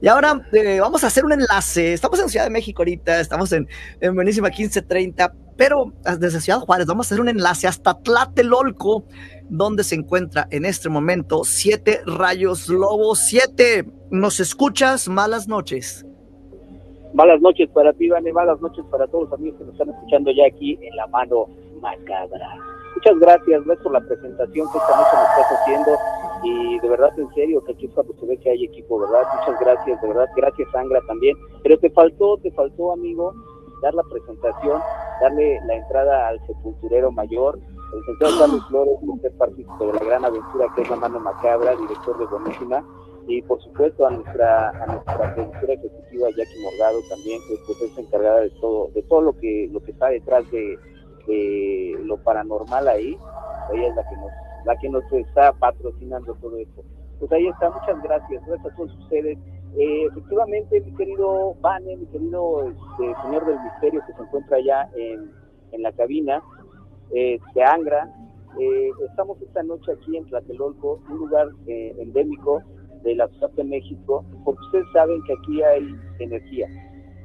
Y 0.00 0.08
ahora 0.08 0.46
eh, 0.52 0.80
vamos 0.80 1.04
a 1.04 1.08
hacer 1.08 1.24
un 1.24 1.32
enlace. 1.32 1.92
Estamos 1.92 2.20
en 2.20 2.28
Ciudad 2.28 2.44
de 2.44 2.50
México 2.50 2.82
ahorita, 2.82 3.20
estamos 3.20 3.52
en, 3.52 3.68
en 4.00 4.14
Buenísima 4.14 4.48
1530, 4.48 5.34
pero 5.56 5.92
desde 6.18 6.40
Ciudad 6.40 6.60
Juárez 6.60 6.86
vamos 6.86 7.06
a 7.06 7.08
hacer 7.08 7.20
un 7.20 7.28
enlace 7.28 7.66
hasta 7.66 7.94
Tlatelolco, 7.94 9.04
donde 9.48 9.84
se 9.84 9.96
encuentra 9.96 10.46
en 10.50 10.64
este 10.64 10.88
momento 10.88 11.42
Siete 11.44 12.00
Rayos 12.06 12.68
Lobos. 12.68 13.20
Siete, 13.26 13.86
¿nos 14.10 14.40
escuchas? 14.40 15.08
Malas 15.08 15.48
noches. 15.48 16.04
Malas 17.14 17.40
noches 17.40 17.68
para 17.70 17.92
ti, 17.92 18.08
Vane, 18.08 18.32
malas 18.32 18.60
noches 18.60 18.84
para 18.90 19.06
todos 19.06 19.24
los 19.24 19.32
amigos 19.32 19.58
que 19.58 19.64
nos 19.64 19.72
están 19.72 19.88
escuchando 19.90 20.30
ya 20.30 20.46
aquí 20.46 20.78
en 20.82 20.96
la 20.96 21.06
mano 21.06 21.46
macabra. 21.80 22.48
Muchas 22.94 23.18
gracias, 23.18 23.64
gracias 23.64 23.82
por 23.82 23.92
la 23.92 24.00
presentación 24.00 24.66
que 24.72 24.78
esta 24.78 24.96
noche 24.96 25.10
nos 25.14 25.28
estás 25.28 25.60
haciendo 25.60 25.90
y 26.42 26.78
de 26.80 26.88
verdad, 26.88 27.18
en 27.18 27.28
serio, 27.34 27.64
que 27.64 27.72
aquí 27.72 27.86
es 27.86 27.92
cuando 27.92 28.14
se 28.14 28.26
ve 28.26 28.36
que 28.38 28.50
hay 28.50 28.64
equipo, 28.64 28.98
¿verdad? 29.00 29.22
Muchas 29.40 29.60
gracias, 29.60 30.00
de 30.00 30.08
verdad, 30.08 30.28
gracias 30.36 30.68
Sangra 30.70 31.00
también. 31.06 31.36
Pero 31.62 31.78
te 31.78 31.90
faltó, 31.90 32.36
te 32.38 32.50
faltó, 32.52 32.92
amigo, 32.92 33.32
dar 33.82 33.94
la 33.94 34.02
presentación, 34.04 34.80
darle 35.20 35.60
la 35.66 35.76
entrada 35.76 36.28
al 36.28 36.46
sepulturero 36.46 37.10
mayor, 37.10 37.58
el 37.92 38.00
licenciado 38.00 38.38
Carlos 38.38 38.68
Flores, 38.68 38.94
usted 39.02 39.32
partícipe 39.38 39.86
de 39.86 39.92
la 39.92 40.04
gran 40.04 40.24
aventura 40.24 40.66
que 40.74 40.82
es 40.82 40.90
la 40.90 40.96
mano 40.96 41.20
macabra, 41.20 41.74
director 41.76 42.18
de 42.18 42.26
Buenísima, 42.26 42.84
y 43.28 43.42
por 43.42 43.60
supuesto 43.62 44.06
a 44.06 44.10
nuestra 44.10 44.70
a 44.70 44.86
nuestra 44.86 45.34
productora 45.34 45.74
ejecutiva 45.74 46.28
Jackie 46.30 46.62
Morgado 46.62 46.98
también 47.10 47.38
que 47.46 47.56
pues, 47.66 47.82
es 47.82 47.98
encargada 47.98 48.40
de 48.40 48.50
todo 48.58 48.88
de 48.94 49.02
todo 49.02 49.20
lo 49.20 49.36
que 49.36 49.68
lo 49.70 49.80
que 49.80 49.90
está 49.90 50.08
detrás 50.08 50.50
de, 50.50 50.78
lo 52.04 52.16
paranormal 52.22 52.88
ahí. 52.88 53.18
Ella 53.74 53.88
es 53.88 53.96
la 53.96 54.08
que 54.08 54.16
nos 54.16 54.30
la 54.64 54.76
que 54.78 54.88
nos 54.88 55.12
está 55.12 55.52
patrocinando 55.52 56.34
todo 56.36 56.56
esto. 56.56 56.82
Pues 57.18 57.30
ahí 57.32 57.46
está. 57.48 57.68
Muchas 57.68 58.02
gracias. 58.02 58.46
Gracias 58.46 58.72
a 58.72 58.76
todos 58.76 58.96
ustedes. 59.00 59.36
Eh, 59.76 60.06
efectivamente 60.10 60.80
mi 60.80 60.94
querido 60.94 61.54
Vane 61.60 61.98
mi 61.98 62.06
querido 62.06 62.62
este, 62.62 63.22
señor 63.22 63.44
del 63.44 63.60
misterio 63.60 64.00
que 64.06 64.14
se 64.14 64.22
encuentra 64.22 64.56
allá 64.56 64.88
en, 64.96 65.30
en 65.72 65.82
la 65.82 65.92
cabina 65.92 66.42
eh, 67.12 67.38
de 67.54 67.62
Angra 67.62 68.10
eh, 68.58 68.90
estamos 69.10 69.40
esta 69.42 69.62
noche 69.62 69.92
aquí 69.92 70.16
en 70.16 70.24
Tlatelolco 70.24 71.02
un 71.10 71.18
lugar 71.18 71.48
endémico 71.66 72.62
de 73.02 73.14
la 73.14 73.28
Ciudad 73.28 73.50
de 73.50 73.64
México, 73.64 74.24
porque 74.44 74.60
ustedes 74.66 74.86
saben 74.92 75.22
que 75.24 75.32
aquí 75.34 75.62
hay 75.62 75.94
energía. 76.18 76.68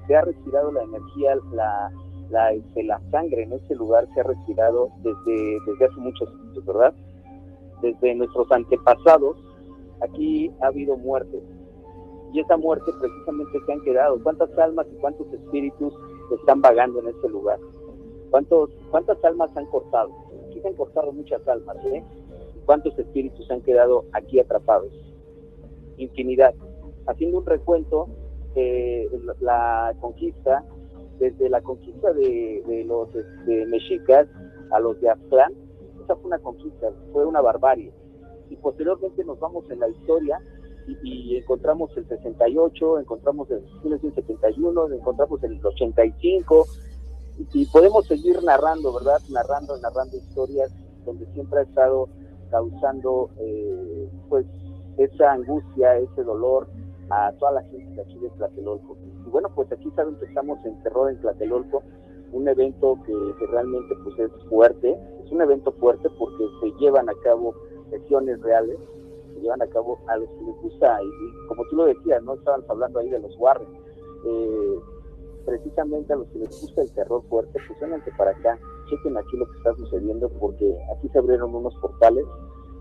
Se 0.08 0.16
ha 0.16 0.22
retirado 0.22 0.72
la 0.72 0.84
energía, 0.84 1.36
la, 1.54 1.92
la, 2.30 2.52
este, 2.52 2.84
la 2.84 3.00
sangre 3.12 3.44
en 3.44 3.54
este 3.54 3.76
lugar 3.76 4.08
se 4.14 4.20
ha 4.20 4.24
respirado 4.24 4.90
desde, 5.02 5.58
desde 5.66 5.86
hace 5.86 6.00
muchos 6.00 6.30
años, 6.30 6.66
¿verdad? 6.66 6.94
Desde 7.82 8.16
nuestros 8.16 8.52
antepasados, 8.52 9.38
aquí 10.02 10.52
ha 10.62 10.68
habido 10.68 10.98
muerte. 10.98 11.42
Y 12.34 12.40
esa 12.40 12.58
muerte 12.58 12.92
precisamente 13.00 13.60
se 13.66 13.74
han 13.74 13.82
quedado. 13.82 14.22
¿Cuántas 14.24 14.58
almas 14.58 14.88
y 14.92 14.96
cuántos 14.96 15.32
espíritus 15.32 15.94
están 16.40 16.62
vagando 16.62 17.00
en 17.00 17.10
este 17.10 17.30
lugar? 17.30 17.60
¿Cuántos, 18.32 18.72
¿Cuántas 18.90 19.24
almas 19.24 19.56
han 19.56 19.68
cortado? 19.68 20.10
Aquí 20.48 20.60
se 20.60 20.68
han 20.68 20.74
cortado 20.74 21.12
muchas 21.12 21.48
almas, 21.48 21.78
¿eh? 21.86 22.04
¿Cuántos 22.66 22.98
espíritus 22.98 23.50
han 23.52 23.62
quedado 23.62 24.06
aquí 24.14 24.40
atrapados? 24.40 24.92
Infinidad. 26.04 26.54
Haciendo 27.08 27.40
un 27.40 27.46
recuento, 27.46 28.08
eh, 28.56 29.10
la 29.40 29.94
conquista 30.00 30.64
desde 31.20 31.50
la 31.50 31.62
conquista 31.62 32.12
de, 32.14 32.84
los 32.86 33.08
este, 33.16 33.66
mexicas 33.68 34.28
a 34.72 34.80
los 34.80 35.00
de 35.00 35.10
Aztlán, 35.10 35.54
esa 36.04 36.16
fue 36.16 36.26
una 36.26 36.40
conquista, 36.40 36.92
fue 37.12 37.26
una 37.26 37.42
barbarie. 37.42 37.94
Y 38.50 38.56
posteriormente 38.58 39.24
nos 39.24 39.40
vamos 39.40 39.70
en 39.70 39.80
la 39.80 39.88
historia 39.88 40.40
y, 41.04 41.38
encontramos 41.38 41.96
el 41.96 42.08
68, 42.08 43.00
encontramos 43.00 43.50
el 43.52 43.62
1971, 43.84 44.94
encontramos 44.94 45.44
el 45.44 45.66
85, 45.66 46.66
y, 47.54 47.66
podemos 47.68 48.06
seguir 48.06 48.44
narrando, 48.44 48.94
¿verdad? 48.94 49.20
Narrando, 49.30 49.78
narrando 49.78 50.18
historias 50.18 50.72
donde 51.06 51.26
siempre 51.34 51.60
ha 51.60 51.64
estado 51.64 52.10
causando, 52.52 53.30
eh, 53.40 54.10
pues, 54.30 54.46
esa 54.98 55.34
angustia, 55.34 55.98
ese 55.98 56.24
dolor 56.24 56.68
a 57.10 57.32
toda 57.34 57.54
la 57.54 57.64
gente 57.64 57.96
de 57.96 58.02
aquí 58.02 58.18
de 58.20 58.30
Tlatelolco. 58.32 58.98
Bueno, 59.32 59.50
pues 59.54 59.72
aquí 59.72 59.90
saben 59.96 60.16
que 60.16 60.26
estamos 60.26 60.64
en 60.66 60.82
Terror 60.84 61.10
en 61.10 61.20
Tlatelolco, 61.22 61.84
un 62.32 62.48
evento 62.48 62.98
que, 63.06 63.46
realmente 63.48 63.96
pues 64.04 64.20
es 64.20 64.32
fuerte, 64.50 64.98
es 65.24 65.32
un 65.32 65.42
evento 65.42 65.72
fuerte 65.74 66.10
porque 66.18 66.46
se 66.62 66.72
llevan 66.80 67.10
a 67.10 67.14
cabo 67.24 67.54
sesiones 67.90 68.42
reales, 68.42 68.78
se 69.34 69.42
llevan 69.42 69.62
a 69.62 69.68
cabo 69.68 70.00
a 70.08 70.18
los 70.18 70.30
que 70.30 70.44
les 70.46 70.62
gusta, 70.62 71.00
y, 71.04 71.48
como 71.48 71.64
tú 71.70 71.76
lo 71.76 71.86
decías, 71.86 72.24
no 72.24 72.34
estábamos 72.34 72.70
hablando 72.70 73.00
ahí 73.00 73.10
de 73.10 73.20
los 73.20 73.38
Warren, 73.38 73.68
eh, 74.26 74.80
precisamente 75.46 76.14
a 76.14 76.16
los 76.16 76.28
que 76.30 76.40
les 76.40 76.62
gusta 76.62 76.82
el 76.82 76.92
terror 76.94 77.22
fuerte, 77.30 77.60
pues 77.68 77.80
vénganse 77.80 78.12
para 78.18 78.32
acá, 78.32 78.58
chequen 78.90 79.18
aquí 79.18 79.38
lo 79.38 79.46
que 79.50 79.58
está 79.58 79.76
sucediendo 79.76 80.30
porque 80.40 80.78
aquí 80.96 81.10
se 81.10 81.20
abrieron 81.20 81.54
unos 81.54 81.76
portales 81.76 82.26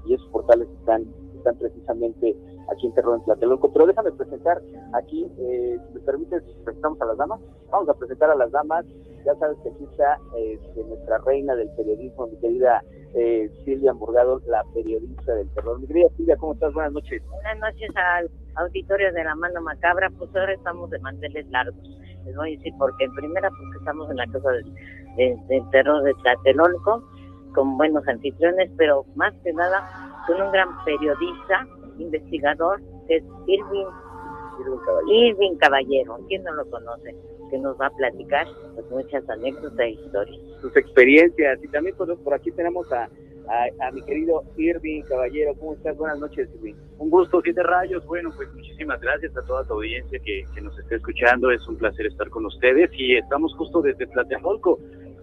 y 0.06 0.14
esos 0.14 0.28
portales 0.28 0.68
están 0.80 1.06
están 1.42 1.56
precisamente 1.56 2.36
aquí 2.70 2.86
en 2.86 2.94
Terror 2.94 3.18
en 3.18 3.24
Tlatelolco. 3.24 3.72
Pero 3.72 3.86
déjame 3.86 4.12
presentar 4.12 4.62
aquí, 4.94 5.26
eh, 5.38 5.78
si 5.86 5.94
me 5.94 6.00
permites, 6.00 6.42
presentamos 6.64 7.00
a 7.00 7.06
las 7.06 7.18
damas. 7.18 7.40
Vamos 7.70 7.88
a 7.88 7.94
presentar 7.94 8.30
a 8.30 8.36
las 8.36 8.50
damas. 8.52 8.86
Ya 9.24 9.34
sabes 9.36 9.56
que 9.62 9.70
aquí 9.70 9.84
está 9.84 10.18
este, 10.36 10.84
nuestra 10.84 11.18
reina 11.18 11.54
del 11.54 11.70
periodismo, 11.76 12.26
mi 12.26 12.36
querida 12.38 12.82
eh, 13.14 13.50
Silvia 13.64 13.92
Morgado, 13.92 14.40
la 14.46 14.64
periodista 14.74 15.34
del 15.34 15.48
terror. 15.54 15.80
Mi 15.80 15.86
querida 15.86 16.08
Silvia, 16.16 16.36
¿cómo 16.36 16.54
estás? 16.54 16.72
Buenas 16.72 16.92
noches. 16.92 17.22
Buenas 17.28 17.58
noches 17.58 17.90
al 17.94 18.30
auditorio 18.56 19.12
de 19.12 19.24
la 19.24 19.34
mano 19.34 19.60
macabra. 19.62 20.10
Pues 20.10 20.34
ahora 20.34 20.54
estamos 20.54 20.90
de 20.90 20.98
manteles 21.00 21.46
largos. 21.50 21.82
Les 22.24 22.36
voy 22.36 22.54
a 22.54 22.56
decir 22.56 22.72
porque 22.78 23.04
en 23.04 23.14
primera 23.14 23.50
porque 23.50 23.78
estamos 23.78 24.10
en 24.10 24.16
la 24.16 24.26
casa 24.26 24.48
del, 25.16 25.70
terror 25.70 26.02
de 26.02 26.14
Tlatelolco 26.14 27.02
con 27.54 27.76
buenos 27.76 28.06
anfitriones, 28.08 28.70
pero 28.76 29.04
más 29.14 29.34
que 29.44 29.52
nada 29.52 30.24
con 30.26 30.40
un 30.40 30.52
gran 30.52 30.68
periodista, 30.84 31.66
investigador, 31.98 32.80
que 33.06 33.16
es 33.16 33.24
Irving, 33.46 33.86
Irving 35.08 35.56
Caballero. 35.56 36.18
¿Quién 36.28 36.44
no 36.44 36.54
lo 36.54 36.64
conoce? 36.70 37.14
Que 37.50 37.58
nos 37.58 37.78
va 37.80 37.86
a 37.86 37.90
platicar 37.90 38.46
pues, 38.74 38.90
muchas 38.90 39.28
anécdotas 39.28 39.78
e 39.80 39.90
historias. 39.90 40.40
Sus 40.60 40.74
experiencias. 40.76 41.62
Y 41.62 41.68
también 41.68 41.96
por, 41.96 42.16
por 42.22 42.34
aquí 42.34 42.50
tenemos 42.52 42.90
a, 42.92 43.08
a, 43.80 43.90
mi 43.90 44.02
querido 44.02 44.42
Irving 44.56 45.02
Caballero. 45.02 45.54
¿Cómo 45.58 45.74
estás? 45.74 45.96
Buenas 45.96 46.18
noches, 46.18 46.48
Irving. 46.54 46.74
Un 46.98 47.10
gusto, 47.10 47.40
Siete 47.42 47.62
Rayos. 47.62 48.06
Bueno, 48.06 48.30
pues 48.36 48.52
muchísimas 48.54 49.00
gracias 49.00 49.36
a 49.36 49.42
toda 49.42 49.64
tu 49.64 49.74
audiencia 49.74 50.18
que, 50.20 50.44
que 50.54 50.60
nos 50.60 50.78
esté 50.78 50.96
escuchando. 50.96 51.50
Es 51.50 51.66
un 51.68 51.76
placer 51.76 52.06
estar 52.06 52.30
con 52.30 52.46
ustedes 52.46 52.90
y 52.94 53.16
estamos 53.16 53.54
justo 53.56 53.82
desde 53.82 54.06
Tlatelolco. 54.06 54.78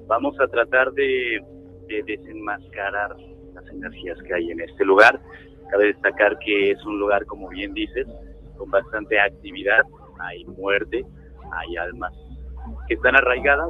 Vamos 0.08 0.40
a 0.40 0.48
tratar 0.48 0.92
de, 0.94 1.40
de 1.89 2.03
desenmascarar 2.03 3.15
energías 3.72 4.17
que 4.24 4.34
hay 4.34 4.51
en 4.51 4.62
este 4.62 4.86
lugar. 4.86 5.19
Cabe 5.69 5.88
destacar 5.88 6.38
que 6.39 6.72
es 6.72 6.86
un 6.86 7.00
lugar, 7.00 7.25
como 7.25 7.50
bien 7.50 7.74
dices, 7.74 8.08
con 8.58 8.72
bastante 8.72 9.19
actividad, 9.19 9.81
hay 10.19 10.46
muerte, 10.46 11.05
hay 11.51 11.77
almas 11.77 12.13
que 12.88 12.96
están 12.96 13.15
arraigadas 13.15 13.69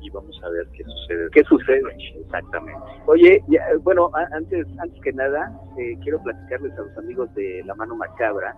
y, 0.00 0.10
vamos 0.10 0.40
a 0.44 0.48
ver 0.50 0.68
qué 0.76 0.84
sucede. 0.84 1.28
¿Qué 1.32 1.42
sucede? 1.42 1.82
Exactamente. 2.20 2.80
Oye, 3.06 3.42
bueno, 3.82 4.10
antes, 4.32 4.64
antes 4.78 5.02
que 5.02 5.12
nada, 5.12 5.52
eh, 5.76 5.98
quiero 6.02 6.22
platicarles 6.22 6.72
a 6.78 6.82
los 6.82 6.96
amigos 6.98 7.34
de 7.34 7.64
La 7.64 7.74
Mano 7.74 7.96
Macabra 7.96 8.54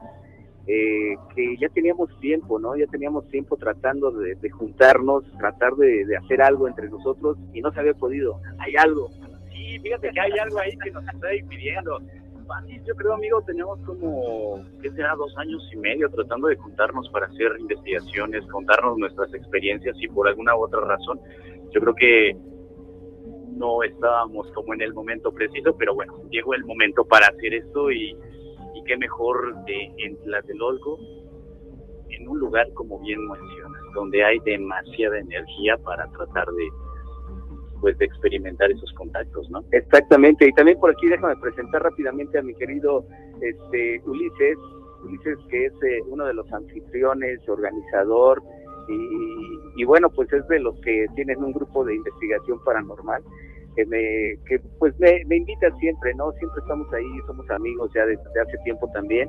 eh, 0.68 1.14
que 1.35 1.56
ya 1.58 1.68
teníamos 1.68 2.08
tiempo, 2.20 2.58
¿no? 2.58 2.76
Ya 2.76 2.87
teníamos 2.87 3.28
tiempo 3.28 3.56
tratando 3.56 4.11
de, 4.11 4.50
juntarnos, 4.50 5.25
tratar 5.38 5.75
de, 5.75 6.04
hacer 6.16 6.42
algo 6.42 6.66
entre 6.66 6.88
nosotros 6.88 7.38
y 7.52 7.61
no 7.61 7.73
se 7.73 7.80
había 7.80 7.94
podido. 7.94 8.40
Hay 8.58 8.75
algo, 8.76 9.11
fíjate 9.82 10.11
que 10.11 10.20
hay 10.20 10.32
algo 10.38 10.58
ahí 10.58 10.76
que 10.78 10.90
nos 10.90 11.06
está 11.06 11.35
impidiendo. 11.35 12.00
Yo 12.85 12.94
creo, 12.94 13.14
amigo, 13.14 13.42
tenemos 13.42 13.78
como, 13.80 14.64
¿qué 14.80 14.90
será? 14.92 15.16
Dos 15.16 15.37
años 15.37 15.68
y 15.73 15.78
medio 15.78 16.08
tratando 16.11 16.46
de 16.46 16.56
juntarnos 16.56 17.08
para 17.11 17.26
hacer 17.26 17.56
investigaciones, 17.58 18.46
contarnos 18.46 18.99
nuestras 18.99 19.35
experiencias 19.35 19.96
y 20.00 20.06
por 20.06 20.28
alguna 20.28 20.56
u 20.56 20.62
otra 20.62 20.80
razón, 20.80 21.20
yo 21.73 21.80
creo 21.80 21.94
que 21.94 22.37
no 23.56 23.82
estábamos 23.82 24.50
como 24.52 24.75
en 24.75 24.82
el 24.82 24.94
momento 24.94 25.32
preciso, 25.32 25.76
pero 25.76 25.94
bueno, 25.94 26.14
llegó 26.30 26.54
el 26.54 26.64
momento 26.64 27.04
para 27.04 27.26
hacer 27.26 27.54
esto 27.54 27.90
y, 27.90 28.16
y 28.76 28.85
qué 28.85 28.97
mejor 28.97 29.54
de, 29.64 29.92
en 29.99 30.16
Tlatelolco, 30.18 30.99
en 32.11 32.28
un 32.28 32.38
lugar 32.38 32.66
como 32.75 33.00
bien 33.00 33.26
mencionas, 33.26 33.83
donde 33.95 34.25
hay 34.25 34.38
demasiada 34.40 35.18
energía 35.18 35.76
para 35.78 36.06
tratar 36.12 36.47
de 36.47 36.68
pues 37.80 37.99
de 37.99 38.06
experimentar 38.06 38.71
esos 38.71 38.90
contactos, 38.95 39.50
¿no? 39.50 39.62
Exactamente, 39.71 40.49
y 40.49 40.52
también 40.52 40.78
por 40.80 40.90
aquí 40.90 41.09
déjame 41.09 41.37
presentar 41.37 41.83
rápidamente 41.83 42.38
a 42.38 42.42
mi 42.42 42.54
querido 42.54 43.04
este 43.42 44.00
Ulises, 44.06 44.59
Ulises 45.04 45.38
que 45.50 45.66
es 45.66 45.73
eh, 45.83 46.00
uno 46.09 46.25
de 46.25 46.33
los 46.33 46.50
anfitriones, 46.52 47.47
organizador, 47.47 48.42
y, 48.88 49.85
bueno, 49.85 50.09
pues 50.11 50.33
es 50.33 50.47
de 50.49 50.61
los 50.61 50.78
que 50.80 51.06
tienen 51.14 51.42
un 51.42 51.52
grupo 51.52 51.85
de 51.85 51.97
investigación 51.97 52.62
paranormal, 52.64 53.23
que 53.76 53.87
me, 53.87 54.37
que 54.49 54.59
pues 54.78 54.99
me, 54.99 55.23
me 55.26 55.37
invita 55.37 55.71
siempre, 55.78 56.14
¿no? 56.14 56.33
Siempre 56.33 56.61
estamos 56.61 56.92
ahí, 56.92 57.06
somos 57.26 57.49
amigos 57.50 57.90
ya 57.95 58.06
desde 58.06 58.40
hace 58.40 58.59
tiempo 58.64 58.90
también, 58.92 59.28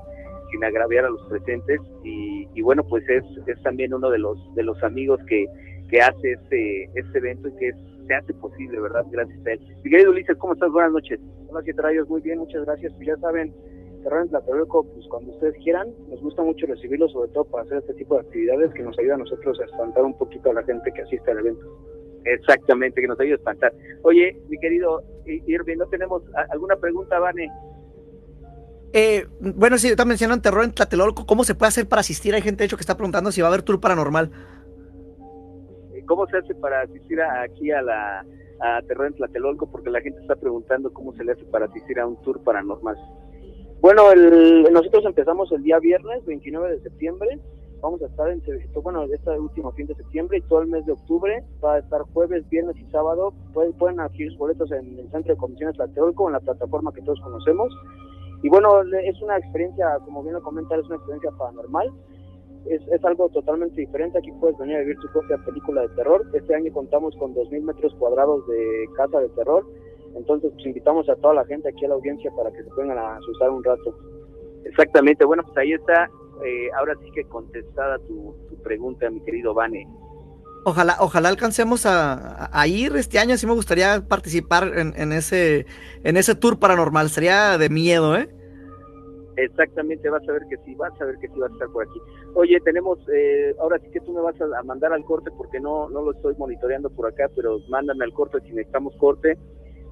sin 0.52 0.64
agraviar 0.64 1.06
a 1.06 1.10
los 1.10 1.22
presentes, 1.28 1.80
y, 2.04 2.48
y 2.54 2.62
bueno, 2.62 2.84
pues 2.88 3.08
es, 3.10 3.24
es 3.46 3.62
también 3.64 3.94
uno 3.94 4.10
de 4.10 4.20
los, 4.20 4.38
de 4.56 4.64
los 4.64 4.82
amigos 4.82 5.20
que, 5.28 5.46
que 5.90 6.00
hace 6.00 6.32
este, 6.32 6.86
este 6.96 7.18
evento 7.18 7.50
y 7.50 7.56
que 7.58 7.72
se 8.08 8.14
hace 8.14 8.34
posible, 8.36 8.80
¿verdad? 8.80 9.06
Gracias 9.12 9.46
a 9.46 9.52
él. 9.52 9.60
Mi 9.84 9.92
querido 9.92 10.12
Ulises, 10.12 10.38
¿cómo 10.38 10.54
estás? 10.54 10.72
Buenas 10.72 10.94
noches. 10.94 11.20
Hola, 11.50 11.62
siete 11.64 11.82
rayos, 11.82 12.08
muy 12.10 12.22
bien, 12.22 12.40
muchas 12.40 12.66
gracias. 12.66 12.94
Pues 12.94 13.08
ya 13.08 13.18
saben, 13.18 13.54
Terror 14.04 14.22
en 14.22 14.30
Tlatelolco, 14.30 14.86
pues 14.94 15.06
cuando 15.10 15.32
ustedes 15.34 15.56
quieran, 15.64 15.90
nos 16.10 16.22
gusta 16.22 16.42
mucho 16.42 16.66
recibirlos, 16.66 17.12
sobre 17.12 17.30
todo 17.32 17.44
para 17.46 17.64
hacer 17.64 17.80
este 17.80 17.94
tipo 17.96 18.16
de 18.16 18.22
actividades 18.22 18.74
que 18.74 18.84
nos 18.84 18.98
ayuda 19.00 19.16
a 19.16 19.18
nosotros 19.18 19.60
a 19.60 19.66
espantar 19.66 20.06
un 20.06 20.18
poquito 20.18 20.52
a 20.52 20.54
la 20.54 20.64
gente 20.64 20.92
que 20.94 21.02
asiste 21.02 21.32
al 21.32 21.40
evento. 21.40 21.66
Exactamente, 22.34 23.00
que 23.00 23.08
nos 23.08 23.20
ayuda 23.20 23.36
a 23.36 23.38
espantar. 23.38 23.74
Oye, 24.04 24.38
mi 24.50 24.58
querido 24.58 25.02
Irving, 25.26 25.78
¿no 25.78 25.86
tenemos 25.88 26.24
alguna 26.50 26.76
pregunta, 26.76 27.20
Vane? 27.20 27.50
Eh, 28.94 29.26
bueno, 29.40 29.78
sí, 29.78 29.88
está 29.88 30.06
mencionando 30.06 30.42
terror 30.42 30.64
en 30.64 30.74
Tlatelolco. 30.74 31.26
¿Cómo 31.26 31.44
se 31.44 31.56
puede 31.56 31.70
hacer 31.70 31.88
para 31.88 32.02
asistir? 32.02 32.34
Hay 32.34 32.42
gente, 32.42 32.64
de 32.64 32.66
hecho, 32.66 32.78
que 32.78 32.82
está 32.82 32.96
preguntando 32.96 33.32
si 33.32 33.42
va 33.42 33.48
a 33.48 33.52
haber 33.52 33.64
tour 33.64 33.80
paranormal. 33.80 34.32
¿Cómo 36.06 36.26
se 36.28 36.38
hace 36.38 36.56
para 36.56 36.82
asistir 36.82 37.22
aquí 37.22 37.72
a 37.72 37.82
la 37.82 38.26
a 38.60 38.82
Terror 38.88 39.08
en 39.08 39.14
Tlatelolco? 39.14 39.70
Porque 39.70 39.90
la 39.90 40.02
gente 40.02 40.22
está 40.22 40.36
preguntando 40.36 40.92
cómo 40.92 41.14
se 41.14 41.24
le 41.24 41.34
hace 41.34 41.44
para 41.46 41.66
asistir 41.66 42.00
a 42.00 42.08
un 42.08 42.22
tour 42.22 42.42
paranormal. 42.44 42.98
Bueno, 43.82 44.12
el, 44.12 44.64
nosotros 44.72 45.06
empezamos 45.06 45.52
el 45.52 45.64
día 45.64 45.80
viernes, 45.80 46.26
29 46.26 46.72
de 46.72 46.82
septiembre. 46.82 47.40
Vamos 47.82 48.02
a 48.02 48.08
estar 48.08 48.30
en, 48.30 48.42
bueno, 48.82 49.04
este 49.04 49.40
último 49.40 49.72
fin 49.72 49.88
de 49.88 49.96
septiembre 49.96 50.40
y 50.40 50.42
todo 50.42 50.62
el 50.62 50.68
mes 50.68 50.86
de 50.86 50.94
octubre. 50.94 51.44
Va 51.64 51.76
a 51.76 51.80
estar 51.80 52.02
jueves, 52.14 52.48
viernes 52.50 52.76
y 52.78 52.92
sábado. 52.92 53.34
Pueden, 53.54 53.74
pueden 53.74 54.00
adquirir 54.00 54.32
sus 54.32 54.40
boletos 54.40 54.72
en 54.72 54.98
el 55.00 55.12
Centro 55.12 55.34
de 55.34 55.40
Comisiones 55.40 55.76
Tlatelolco, 55.76 56.28
en 56.28 56.34
la 56.34 56.40
plataforma 56.40 56.92
que 56.94 57.02
todos 57.02 57.20
conocemos. 57.22 57.74
Y 58.44 58.50
bueno, 58.50 58.82
es 58.82 59.22
una 59.22 59.38
experiencia, 59.38 59.98
como 60.06 60.22
bien 60.24 60.36
lo 60.36 60.44
comentan, 60.44 60.80
es 60.80 60.86
una 60.86 60.96
experiencia 60.96 61.32
paranormal 61.32 61.92
es, 62.70 63.06
algo 63.06 63.30
totalmente 63.30 63.82
diferente. 63.82 64.18
Aquí 64.18 64.32
puedes 64.40 64.58
venir 64.58 64.78
a 64.78 64.80
vivir 64.80 64.98
tu 65.00 65.08
propia 65.10 65.38
película 65.38 65.82
de 65.82 65.90
terror. 65.90 66.26
Este 66.34 66.56
año 66.56 66.72
contamos 66.74 67.16
con 67.18 67.34
2.000 67.34 67.62
metros 67.62 67.94
cuadrados 67.96 68.46
de 68.48 68.86
casa 68.96 69.20
de 69.20 69.30
terror. 69.30 69.66
Entonces, 70.16 70.52
pues 70.54 70.66
invitamos 70.66 71.08
a 71.10 71.16
toda 71.16 71.36
la 71.36 71.46
gente 71.46 71.70
aquí 71.70 71.86
a 71.86 71.90
la 71.90 71.96
audiencia 71.96 72.32
para 72.36 72.52
que 72.52 72.64
se 72.64 72.70
vengan 72.78 72.98
a 72.98 73.18
asustar 73.18 73.50
un 73.50 73.64
rato. 73.64 73.96
Exactamente. 74.66 75.26
Bueno, 75.26 75.44
pues 75.44 75.58
ahí 75.58 75.74
está. 75.74 76.10
Eh, 76.46 76.70
ahora 76.78 76.96
sí 77.04 77.12
que 77.12 77.24
contestada 77.26 77.98
tu, 78.00 78.36
tu 78.50 78.62
pregunta, 78.62 79.10
mi 79.10 79.22
querido 79.22 79.54
Vane. 79.54 79.88
Ojalá, 80.70 80.98
ojalá 81.00 81.30
alcancemos 81.30 81.86
a, 81.86 82.68
ir 82.68 82.94
este 82.98 83.20
año. 83.20 83.38
Sí 83.38 83.48
me 83.48 83.54
gustaría 83.54 84.06
participar 84.06 84.74
en, 84.76 85.14
ese, 85.14 85.66
en 86.04 86.18
ese 86.18 86.36
tour 86.36 86.60
paranormal. 86.60 87.10
Sería 87.10 87.58
de 87.58 87.70
miedo, 87.70 88.18
¿eh? 88.18 88.28
Exactamente, 89.38 90.10
vas 90.10 90.28
a 90.28 90.32
ver 90.34 90.42
que 90.50 90.58
sí, 90.66 90.76
vas 90.76 91.00
a 91.00 91.06
ver 91.06 91.16
que 91.20 91.28
sí 91.28 91.40
vas 91.40 91.52
a 91.52 91.54
estar 91.54 91.70
por 91.70 91.84
aquí. 91.84 92.02
Oye, 92.34 92.60
tenemos, 92.66 93.00
eh, 93.14 93.56
ahora 93.62 93.80
sí 93.80 93.90
que 93.92 94.02
tú 94.02 94.12
me 94.12 94.20
vas 94.20 94.36
a, 94.42 94.64
mandar 94.64 94.92
al 94.92 95.06
corte 95.06 95.32
porque 95.38 95.60
no, 95.60 95.90
no 95.90 96.02
lo 96.02 96.12
estoy 96.12 96.36
monitoreando 96.38 96.90
por 96.90 97.08
acá, 97.08 97.30
pero 97.34 97.60
mándame 97.70 98.04
al 98.04 98.14
corte 98.14 98.40
si 98.42 98.50
necesitamos 98.50 98.94
corte. 98.98 99.38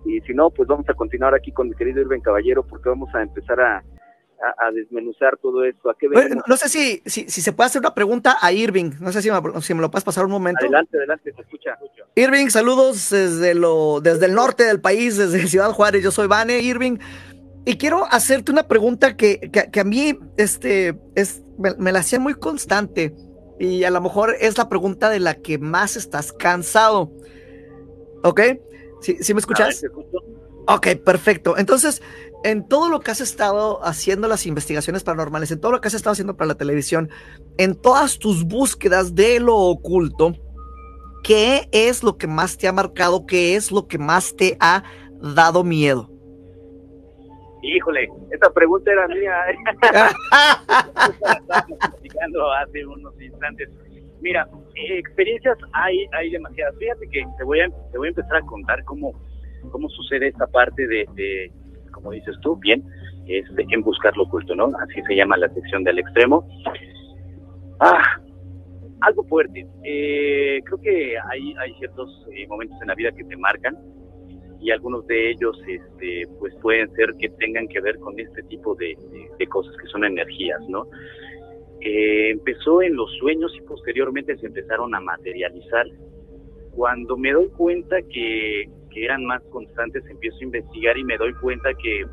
Y 0.04 0.20
si 0.22 0.34
no, 0.34 0.50
pues 0.50 0.68
vamos 0.68 0.90
a 0.90 0.94
continuar 0.94 1.34
aquí 1.36 1.54
con 1.54 1.70
mi 1.70 1.75
querido 1.75 2.02
Irving 2.02 2.20
Caballero 2.20 2.64
porque 2.68 2.90
vamos 2.90 3.14
a 3.16 3.22
empezar 3.22 3.62
a, 3.62 3.84
a, 4.42 4.72
desmenuzar 4.72 5.38
todo 5.38 5.63
esto. 5.63 5.89
¿A 5.89 5.98
qué 5.98 6.08
no 6.48 6.58
sé 6.58 6.70
si, 6.70 7.01
si, 7.06 7.30
se 7.30 7.54
puede 7.54 7.68
hacer 7.68 7.80
una 7.80 7.94
pregunta 7.94 8.38
a 8.42 8.51
Irving. 8.51 8.92
No 9.00 9.12
sé 9.12 9.22
si 9.22 9.32
me, 9.32 9.62
si 9.62 9.74
me 9.74 9.82
lo 9.82 9.92
puedes 9.92 10.04
pasar 10.04 10.25
un 10.25 10.32
momento. 10.32 10.60
Adelante, 10.62 10.98
adelante, 10.98 11.34
se 11.34 11.42
escucha. 11.42 11.77
Irving, 12.15 12.48
saludos 12.50 13.10
desde, 13.10 13.54
lo, 13.56 14.01
desde 14.01 14.25
el 14.25 14.34
norte 14.34 14.63
del 14.63 14.82
país, 14.82 15.18
desde 15.18 15.48
Ciudad 15.48 15.72
Juárez. 15.72 16.04
Yo 16.04 16.12
soy 16.12 16.27
Vane, 16.27 16.60
Irving. 16.60 16.98
Y 17.65 17.77
quiero 17.77 18.06
hacerte 18.06 18.51
una 18.51 18.68
pregunta 18.68 19.18
que, 19.18 19.39
que, 19.72 19.80
a 19.80 19.84
mí 19.84 20.18
este, 20.38 21.00
es, 21.15 21.44
me, 21.58 21.92
la 21.92 22.00
hacía 22.00 22.20
muy 22.20 22.36
constante. 22.36 23.15
Y 23.60 23.86
a 23.86 23.89
lo 23.89 24.01
mejor 24.01 24.36
es 24.39 24.58
la 24.58 24.70
pregunta 24.70 25.10
de 25.10 25.20
la 25.20 25.36
que 25.36 25.58
más 25.58 25.96
estás 25.96 26.32
cansado. 26.32 27.12
¿Ok? 28.24 28.42
¿Sí, 29.01 29.18
¿sí 29.22 29.34
me 29.34 29.39
escuchas? 29.39 29.84
Ok, 30.67 30.88
perfecto. 31.03 31.57
Entonces, 31.57 32.01
en 32.43 32.67
todo 32.67 32.89
lo 32.89 33.00
que 33.00 33.12
has 33.12 33.22
estado 33.22 33.84
haciendo 33.84 34.27
las 34.27 34.45
investigaciones 34.45 35.03
paranormales, 35.03 35.51
en 35.51 35.60
todo 35.60 35.72
lo 35.72 35.81
que 35.81 35.88
has 35.88 35.93
estado 35.93 36.12
haciendo 36.12 36.38
para 36.38 36.50
la 36.50 36.55
televisión, 36.55 37.10
en 37.57 37.75
todas 37.75 38.19
tus 38.19 38.43
búsquedas 38.43 39.15
de 39.15 39.39
lo 39.39 39.55
oculto, 39.55 40.34
¿qué 41.24 41.67
es 41.72 42.03
lo 42.03 42.17
que 42.17 42.27
más 42.27 42.57
te 42.57 42.67
ha 42.67 42.72
marcado? 42.72 43.25
¿Qué 43.25 43.55
es 43.55 43.72
lo 43.72 43.88
que 43.88 43.98
más 43.98 44.36
te 44.36 44.57
ha 44.60 44.84
dado 45.19 45.63
miedo? 45.63 46.12
Híjole, 47.63 48.07
esta 48.31 48.51
pregunta 48.51 48.91
era 48.91 49.07
mía. 49.07 49.34
platicando 51.79 52.53
hace 52.53 52.86
unos 52.86 53.19
instantes. 53.19 53.69
Mira, 54.22 54.48
experiencias 54.75 55.57
hay, 55.74 56.05
hay 56.12 56.29
demasiadas. 56.29 56.75
Fíjate 56.77 57.07
que 57.10 57.25
te 57.38 57.43
voy 57.43 57.62
a, 57.62 57.69
te 57.91 57.98
voy 57.98 58.07
a 58.07 58.10
empezar 58.10 58.38
a 58.38 58.41
contar 58.41 58.84
cómo, 58.84 59.13
cómo 59.72 59.90
sucede 59.90 60.28
esta 60.28 60.48
parte 60.48 60.88
de 60.88 61.52
como 61.96 62.12
dices 62.12 62.36
tú, 62.42 62.58
bien, 62.58 62.84
este, 63.26 63.66
en 63.70 63.82
buscar 63.82 64.16
lo 64.18 64.24
oculto, 64.24 64.54
¿no? 64.54 64.70
Así 64.80 65.02
se 65.08 65.16
llama 65.16 65.38
la 65.38 65.50
sección 65.50 65.84
del 65.84 66.00
extremo. 66.00 66.48
Ah, 67.80 68.20
algo 69.02 69.24
fuerte. 69.24 69.66
Eh, 69.84 70.60
creo 70.66 70.82
que 70.82 71.16
hay, 71.18 71.56
hay 71.58 71.74
ciertos 71.80 72.28
eh, 72.36 72.46
momentos 72.48 72.78
en 72.82 72.90
la 72.90 72.96
vida 72.96 73.12
que 73.14 73.24
te 73.24 73.38
marcan 73.38 73.78
y 74.60 74.72
algunos 74.72 75.08
de 75.08 75.32
ellos 75.32 75.58
este, 75.68 76.28
pues 76.40 76.54
pueden 76.62 76.92
ser 76.96 77.14
que 77.20 77.30
tengan 77.30 77.68
que 77.68 77.80
ver 77.82 77.98
con 78.00 78.20
este 78.20 78.44
tipo 78.44 78.76
de, 78.76 78.96
cosas 79.50 79.76
que 79.78 79.88
son 79.88 80.04
energías, 80.04 80.60
¿no? 80.70 80.88
Eh, 81.82 82.32
empezó 82.32 82.82
en 82.82 82.96
los 82.96 83.12
sueños 83.20 83.54
y 83.56 83.62
posteriormente 83.62 84.38
se 84.38 84.48
empezaron 84.48 84.94
a 84.96 85.00
materializar. 85.00 85.86
Cuando 86.72 87.16
me 87.16 87.32
doy 87.32 87.48
cuenta 87.50 88.02
que 88.02 88.70
que 88.96 89.04
eran 89.04 89.25
más 89.25 89.44
constantes, 89.52 90.04
empiezo 90.10 90.38
a 90.40 90.44
investigar 90.46 90.98
y 90.98 91.04
me 91.04 91.18
doy 91.18 91.34
cuenta 91.36 91.70
que, 91.75 92.06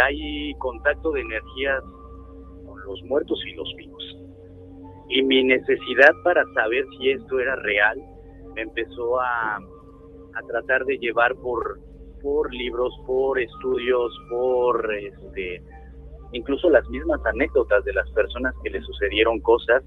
hay 0.00 0.52
contacto 0.58 1.12
de 1.12 1.20
energías 1.20 1.80
con 2.66 2.84
los 2.84 3.00
muertos 3.04 3.40
y 3.46 3.54
los 3.54 3.74
vivos. 3.76 4.18
Y 5.08 5.22
mi 5.22 5.44
necesidad 5.44 6.10
para 6.24 6.42
saber 6.52 6.84
si 6.98 7.10
esto 7.10 7.38
era 7.38 7.54
real 7.56 8.02
me 8.56 8.62
empezó 8.62 9.20
a, 9.20 9.54
a 9.56 10.42
tratar 10.48 10.84
de 10.86 10.98
llevar 10.98 11.36
por, 11.36 11.78
por 12.20 12.52
libros, 12.52 12.92
por 13.06 13.38
estudios, 13.38 14.12
por 14.30 14.92
este, 14.96 15.62
incluso 16.32 16.68
las 16.70 16.88
mismas 16.88 17.24
anécdotas 17.26 17.84
de 17.84 17.92
las 17.92 18.10
personas 18.10 18.52
que 18.64 18.70
le 18.70 18.80
sucedieron 18.82 19.38
cosas 19.42 19.84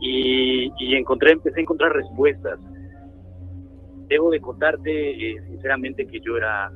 y, 0.00 0.70
y 0.78 0.94
encontré, 0.94 1.32
empecé 1.32 1.58
a 1.58 1.62
encontrar 1.62 1.92
respuestas 1.94 2.60
debo 4.12 4.30
de 4.30 4.40
contarte 4.40 4.90
eh, 4.90 5.36
sinceramente 5.48 6.06
que 6.06 6.20
yo 6.20 6.36
era 6.36 6.70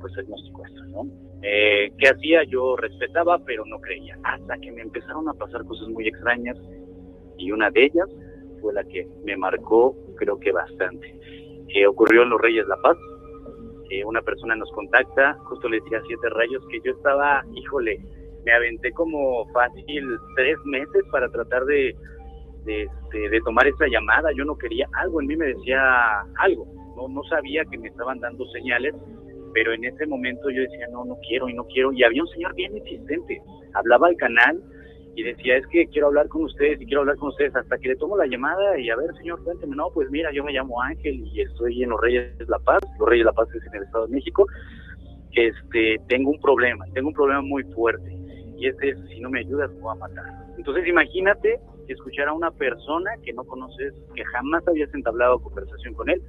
pues 0.00 0.12
agnóstico 0.18 0.64
esto, 0.66 0.84
¿no? 0.86 1.06
Eh, 1.42 1.92
¿Qué 1.98 2.08
hacía? 2.08 2.42
Yo 2.44 2.76
respetaba, 2.76 3.38
pero 3.38 3.64
no 3.64 3.78
creía. 3.78 4.18
Hasta 4.24 4.58
que 4.58 4.72
me 4.72 4.82
empezaron 4.82 5.28
a 5.28 5.34
pasar 5.34 5.64
cosas 5.64 5.88
muy 5.88 6.08
extrañas 6.08 6.56
y 7.38 7.52
una 7.52 7.70
de 7.70 7.84
ellas 7.84 8.08
fue 8.60 8.74
la 8.74 8.82
que 8.82 9.06
me 9.24 9.36
marcó, 9.36 9.94
creo 10.16 10.40
que 10.40 10.50
bastante. 10.50 11.14
Eh, 11.68 11.86
ocurrió 11.86 12.22
en 12.22 12.30
Los 12.30 12.40
Reyes 12.40 12.66
La 12.66 12.76
Paz. 12.82 12.96
Eh, 13.90 14.04
una 14.04 14.20
persona 14.22 14.56
nos 14.56 14.70
contacta, 14.72 15.34
justo 15.44 15.68
le 15.68 15.80
decía 15.80 16.02
siete 16.08 16.28
rayos, 16.30 16.66
que 16.68 16.80
yo 16.84 16.90
estaba, 16.90 17.44
híjole, 17.54 18.00
me 18.44 18.52
aventé 18.52 18.90
como 18.90 19.46
fácil 19.52 20.18
tres 20.34 20.58
meses 20.64 21.04
para 21.12 21.28
tratar 21.28 21.64
de 21.66 21.94
este, 22.66 23.28
de, 23.28 23.40
tomar 23.40 23.66
esa 23.66 23.86
llamada. 23.86 24.30
Yo 24.36 24.44
no 24.44 24.56
quería, 24.56 24.88
algo 24.94 25.20
en 25.20 25.28
mí 25.28 25.36
me 25.36 25.46
decía 25.46 25.80
algo. 26.38 26.66
No, 26.96 27.08
no 27.08 27.22
sabía 27.24 27.64
que 27.70 27.78
me 27.78 27.88
estaban 27.88 28.18
dando 28.20 28.46
señales, 28.46 28.94
pero 29.52 29.72
en 29.72 29.84
ese 29.84 30.06
momento 30.06 30.50
yo 30.50 30.62
decía, 30.62 30.86
no, 30.90 31.04
no 31.04 31.16
quiero 31.26 31.48
y 31.48 31.54
no 31.54 31.64
quiero. 31.66 31.92
Y 31.92 32.02
había 32.02 32.22
un 32.22 32.28
señor 32.28 32.54
bien 32.54 32.76
insistente. 32.76 33.40
Hablaba 33.74 34.08
al 34.08 34.16
canal 34.16 34.62
y 35.16 35.22
decía, 35.22 35.56
es 35.56 35.66
que 35.68 35.86
quiero 35.86 36.08
hablar 36.08 36.28
con 36.28 36.44
ustedes 36.44 36.80
y 36.80 36.84
quiero 36.84 37.00
hablar 37.00 37.16
con 37.16 37.30
ustedes 37.30 37.56
hasta 37.56 37.78
que 37.78 37.88
le 37.88 37.96
tomo 37.96 38.18
la 38.18 38.26
llamada 38.26 38.78
y 38.78 38.90
a 38.90 38.96
ver, 38.96 39.14
señor, 39.16 39.42
cuénteme, 39.44 39.74
no, 39.74 39.88
pues 39.94 40.10
mira, 40.10 40.30
yo 40.30 40.44
me 40.44 40.52
llamo 40.52 40.80
Ángel 40.82 41.26
y 41.26 41.40
estoy 41.40 41.82
en 41.82 41.88
Los 41.88 42.00
Reyes 42.02 42.36
de 42.36 42.44
La 42.46 42.58
Paz, 42.58 42.80
Los 42.98 43.08
Reyes 43.08 43.24
de 43.24 43.30
La 43.30 43.32
Paz 43.32 43.48
es 43.54 43.66
en 43.66 43.76
el 43.76 43.84
Estado 43.84 44.06
de 44.06 44.14
México, 44.14 44.46
este, 45.32 45.96
tengo 46.08 46.30
un 46.30 46.40
problema, 46.40 46.84
tengo 46.92 47.08
un 47.08 47.14
problema 47.14 47.40
muy 47.40 47.62
fuerte 47.72 48.14
y 48.58 48.66
ese 48.66 48.90
es, 48.90 48.98
si 49.08 49.20
no 49.20 49.30
me 49.30 49.40
ayudas, 49.40 49.72
me 49.72 49.80
voy 49.80 49.92
a 49.96 50.00
matar. 50.00 50.24
Entonces 50.58 50.86
imagínate 50.86 51.58
escuchar 51.92 52.28
a 52.28 52.32
una 52.32 52.50
persona 52.50 53.10
que 53.22 53.32
no 53.32 53.44
conoces, 53.44 53.94
que 54.14 54.24
jamás 54.24 54.66
habías 54.66 54.92
entablado 54.94 55.38
conversación 55.40 55.94
con 55.94 56.10
él, 56.10 56.22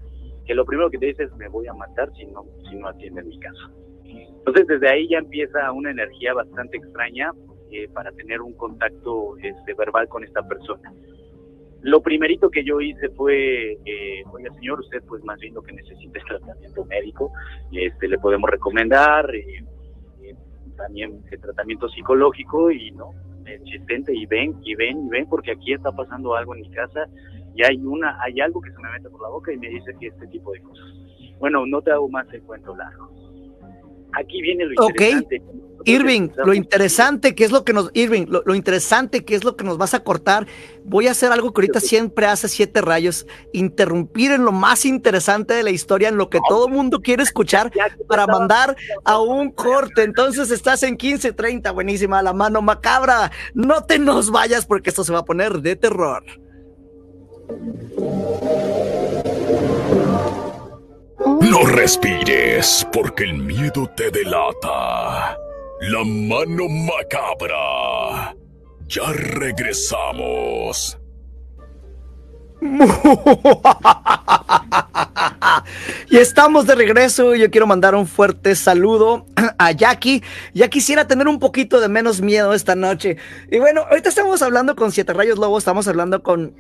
que 0.46 0.56
lo 0.56 0.65
primero 0.65 0.89
que 0.89 0.98
te 0.98 1.08
dice 1.08 1.24
es 1.24 1.36
me 1.36 1.50
voy 1.50 1.67
a 1.67 1.74
matar 1.74 2.12
si 2.15 2.26
no, 2.26 2.46
si 2.70 2.76
no 2.76 2.88
atiende 2.88 3.24
mi 3.24 3.39
caso. 3.39 3.70
Entonces 4.06 4.67
desde 4.67 4.89
ahí 4.89 5.10
ya 5.10 5.17
empieza 5.17 5.72
una 5.72 5.91
energía 5.91 6.34
bastante 6.34 6.78
extraña 6.78 7.34
eh, 7.70 7.89
para 7.93 8.12
tener 8.13 8.41
un 8.41 8.54
contacto 8.54 9.36
este, 9.39 9.74
verbal 9.74 10.08
con 10.08 10.24
esta 10.24 10.41
persona. 10.48 10.93
Lo 11.82 12.02
primerito 12.02 12.50
que 12.50 12.63
yo 12.63 12.80
hice 12.80 13.10
fue, 13.10 13.74
eh, 13.86 14.24
oiga 14.32 14.54
señor, 14.56 14.80
usted 14.80 15.04
pues 15.08 15.24
más 15.26 15.39
bien 15.39 15.54
lo 15.54 15.62
que 15.62 15.74
necesita 15.74 16.17
es 16.17 16.26
tratamiento 16.26 16.86
médico, 16.86 17.32
este, 17.72 18.08
le 18.08 18.17
podemos 18.17 18.50
recomendar 18.50 19.36
eh, 19.36 19.63
eh 20.24 20.36
también 20.78 21.22
el 21.30 21.41
tratamiento 21.41 21.89
psicológico 21.89 22.72
y 22.72 22.91
no, 22.91 23.12
existente 23.47 24.13
y 24.13 24.25
ven 24.25 24.55
y 24.63 24.75
ven 24.75 25.05
y 25.05 25.10
ven 25.10 25.27
porque 25.29 25.51
aquí 25.51 25.73
está 25.73 25.91
pasando 25.91 26.36
algo 26.36 26.55
en 26.55 26.62
mi 26.62 26.69
casa 26.69 27.07
y 27.55 27.63
hay 27.63 27.77
una 27.77 28.17
hay 28.21 28.39
algo 28.39 28.62
que 28.62 28.71
se 28.71 28.77
me 28.79 28.91
mete 28.91 29.10
por 29.10 29.21
la 29.21 29.29
boca 29.29 29.51
y 29.51 29.57
me 29.57 29.69
dice 29.69 29.95
que 29.99 30.07
este 30.07 30.27
tipo 30.27 30.51
de 30.51 30.62
cosas. 30.62 30.86
Bueno, 31.39 31.65
no 31.65 31.81
te 31.81 31.91
hago 31.91 32.10
más 32.10 32.31
el 32.33 32.41
cuento 32.43 32.75
largo. 32.75 33.12
Aquí 34.13 34.41
viene 34.41 34.65
lo 34.65 34.71
interesante. 34.88 35.41
Irving, 35.86 36.30
lo 36.36 36.54
interesante 36.54 37.36
que 37.36 37.46
es 37.46 37.52
lo 37.52 37.63
que 37.63 37.74
nos, 37.74 37.90
Irving, 37.94 38.26
lo, 38.28 38.56
interesante 38.56 39.24
que 39.24 39.36
es 39.36 39.44
lo 39.44 39.56
que 39.56 39.63
nos 39.63 39.78
vas 39.78 39.94
a 39.94 40.04
cortar. 40.04 40.48
Voy 40.84 41.08
a 41.08 41.12
hacer 41.12 41.32
algo 41.32 41.54
que 41.54 41.62
ahorita 41.62 41.80
siempre 41.80 42.26
hace 42.26 42.48
siete 42.48 42.82
rayos, 42.82 43.26
interrumpir 43.54 44.32
en 44.32 44.44
lo 44.44 44.52
más 44.52 44.86
interesante 44.86 45.54
de 45.54 45.63
la 45.63 45.70
historia, 45.70 46.10
en 46.10 46.18
lo 46.18 46.30
que 46.30 46.40
todo 46.48 46.68
el 46.68 46.74
mundo 46.74 47.02
quiere 47.02 47.24
escuchar 47.24 47.72
para 48.08 48.28
mandar 48.28 48.76
a 49.06 49.20
un 49.20 49.52
corte. 49.52 50.04
Entonces 50.04 50.52
estás 50.52 50.84
en 50.84 50.98
15:30, 50.98 51.72
buenísima, 51.74 52.22
la 52.22 52.34
mano 52.34 52.62
macabra. 52.62 53.32
No 53.54 53.84
te 53.84 54.00
nos 54.00 54.32
vayas 54.32 54.66
porque 54.66 54.90
esto 54.90 55.04
se 55.04 55.13
va 55.13 55.20
a 55.20 55.26
poner 55.26 55.62
de 55.62 55.76
terror. 55.76 56.24
No 61.42 61.63
respires 61.66 62.86
porque 62.92 63.24
el 63.24 63.34
miedo 63.36 63.90
te 63.96 64.12
delata. 64.12 65.38
La 65.80 66.04
mano 66.04 66.68
macabra. 66.68 68.36
Ya 68.88 69.13
regresamos. 69.13 70.98
y 76.10 76.18
estamos 76.18 76.66
de 76.66 76.74
regreso. 76.74 77.36
Yo 77.36 77.52
quiero 77.52 77.68
mandar 77.68 77.94
un 77.94 78.08
fuerte 78.08 78.56
saludo 78.56 79.28
a 79.60 79.72
Jackie. 79.72 80.24
Ya 80.56 80.68
quisiera 80.68 81.08
tener 81.08 81.28
un 81.28 81.38
poquito 81.38 81.80
de 81.80 81.90
menos 81.90 82.22
miedo 82.22 82.56
esta 82.56 82.74
noche. 82.76 83.18
Y 83.52 83.60
bueno, 83.60 83.82
ahorita 83.88 84.10
estamos 84.10 84.42
hablando 84.42 84.76
con 84.76 84.92
Siete 84.92 85.13
Rayos 85.13 85.38
Lobos, 85.38 85.62
estamos 85.62 85.88
hablando 85.88 86.24
con 86.24 86.56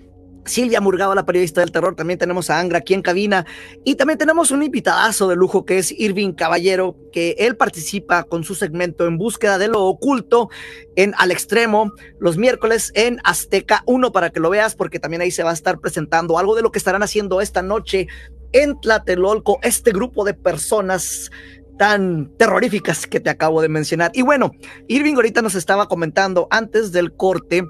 Silvia 0.47 0.81
Murgado, 0.81 1.13
la 1.15 1.25
periodista 1.25 1.61
del 1.61 1.71
terror, 1.71 1.95
también 1.95 2.19
tenemos 2.19 2.49
a 2.49 2.59
Angra 2.59 2.79
aquí 2.79 2.93
en 2.93 3.01
cabina 3.01 3.45
y 3.83 3.95
también 3.95 4.17
tenemos 4.17 4.51
un 4.51 4.63
invitadazo 4.63 5.27
de 5.27 5.35
lujo 5.35 5.65
que 5.65 5.77
es 5.77 5.91
Irving 5.91 6.33
Caballero, 6.33 6.95
que 7.11 7.35
él 7.39 7.55
participa 7.55 8.23
con 8.23 8.43
su 8.43 8.55
segmento 8.55 9.05
en 9.05 9.17
búsqueda 9.17 9.57
de 9.57 9.67
lo 9.67 9.83
oculto 9.85 10.49
en 10.95 11.13
Al 11.17 11.31
Extremo 11.31 11.91
los 12.19 12.37
miércoles 12.37 12.91
en 12.95 13.19
Azteca 13.23 13.83
1 13.85 14.11
para 14.11 14.29
que 14.29 14.39
lo 14.39 14.49
veas 14.49 14.75
porque 14.75 14.99
también 14.99 15.21
ahí 15.21 15.31
se 15.31 15.43
va 15.43 15.51
a 15.51 15.53
estar 15.53 15.79
presentando 15.79 16.37
algo 16.37 16.55
de 16.55 16.61
lo 16.61 16.71
que 16.71 16.79
estarán 16.79 17.03
haciendo 17.03 17.41
esta 17.41 17.61
noche 17.61 18.07
en 18.53 18.79
Tlatelolco, 18.79 19.59
este 19.61 19.91
grupo 19.91 20.23
de 20.23 20.33
personas 20.33 21.29
tan 21.77 22.35
terroríficas 22.37 23.07
que 23.07 23.19
te 23.19 23.29
acabo 23.29 23.61
de 23.61 23.69
mencionar. 23.69 24.11
Y 24.13 24.23
bueno, 24.23 24.51
Irving 24.87 25.15
ahorita 25.15 25.41
nos 25.41 25.55
estaba 25.55 25.87
comentando 25.87 26.47
antes 26.49 26.91
del 26.91 27.13
corte 27.13 27.63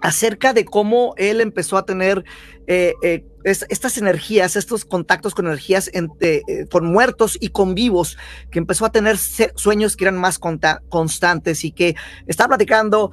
acerca 0.00 0.52
de 0.52 0.64
cómo 0.64 1.14
él 1.16 1.40
empezó 1.40 1.76
a 1.76 1.84
tener 1.84 2.24
eh, 2.66 2.94
eh, 3.02 3.24
estas 3.44 3.96
energías, 3.96 4.54
estos 4.54 4.84
contactos 4.84 5.34
con 5.34 5.46
energías 5.46 5.90
eh, 5.94 6.42
con 6.70 6.86
muertos 6.86 7.38
y 7.40 7.48
con 7.48 7.74
vivos, 7.74 8.18
que 8.50 8.58
empezó 8.58 8.84
a 8.84 8.92
tener 8.92 9.16
sueños 9.16 9.96
que 9.96 10.04
eran 10.04 10.18
más 10.18 10.38
constantes 10.38 11.64
y 11.64 11.70
que 11.70 11.96
estaba 12.26 12.48
platicando 12.48 13.10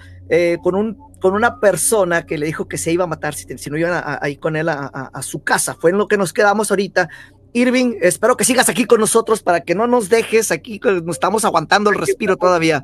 con, 0.61 0.75
un, 0.75 0.97
con 1.21 1.35
una 1.35 1.59
persona 1.61 2.25
que 2.25 2.37
le 2.37 2.47
dijo 2.47 2.67
que 2.67 2.77
se 2.77 2.91
iba 2.91 3.05
a 3.05 3.07
matar 3.07 3.33
si, 3.33 3.45
si 3.57 3.69
no 3.69 3.77
iban 3.77 3.93
a, 3.93 4.27
ir 4.27 4.39
con 4.39 4.57
él 4.57 4.67
a, 4.67 4.87
a, 4.87 5.21
su 5.21 5.41
casa. 5.41 5.73
Fue 5.79 5.91
en 5.91 5.97
lo 5.97 6.09
que 6.09 6.17
nos 6.17 6.33
quedamos 6.33 6.69
ahorita. 6.69 7.07
Irving, 7.55 7.95
espero 8.01 8.35
que 8.35 8.43
sigas 8.43 8.67
aquí 8.67 8.83
con 8.83 8.99
nosotros 8.99 9.41
para 9.41 9.61
que 9.61 9.75
no 9.75 9.87
nos 9.87 10.09
dejes 10.09 10.51
aquí, 10.51 10.77
nos 10.83 11.15
estamos 11.15 11.45
aguantando 11.45 11.89
el 11.89 11.97
respiro 11.97 12.35
todavía. 12.35 12.83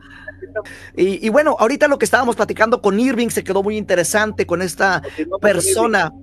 Y, 0.95 1.27
bueno, 1.29 1.57
ahorita 1.59 1.89
lo 1.89 1.97
que 1.97 2.05
estábamos 2.05 2.37
platicando 2.37 2.81
con 2.81 2.97
Irving 2.97 3.27
se 3.27 3.43
quedó 3.43 3.63
muy 3.63 3.75
interesante 3.75 4.45
con 4.45 4.61
esta 4.61 5.01
persona. 5.41 6.13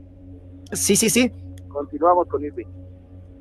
Sí, 0.72 0.96
sí, 0.96 1.10
sí. 1.10 1.30
Continuamos 1.68 2.26
con 2.28 2.42
Irving. 2.42 2.66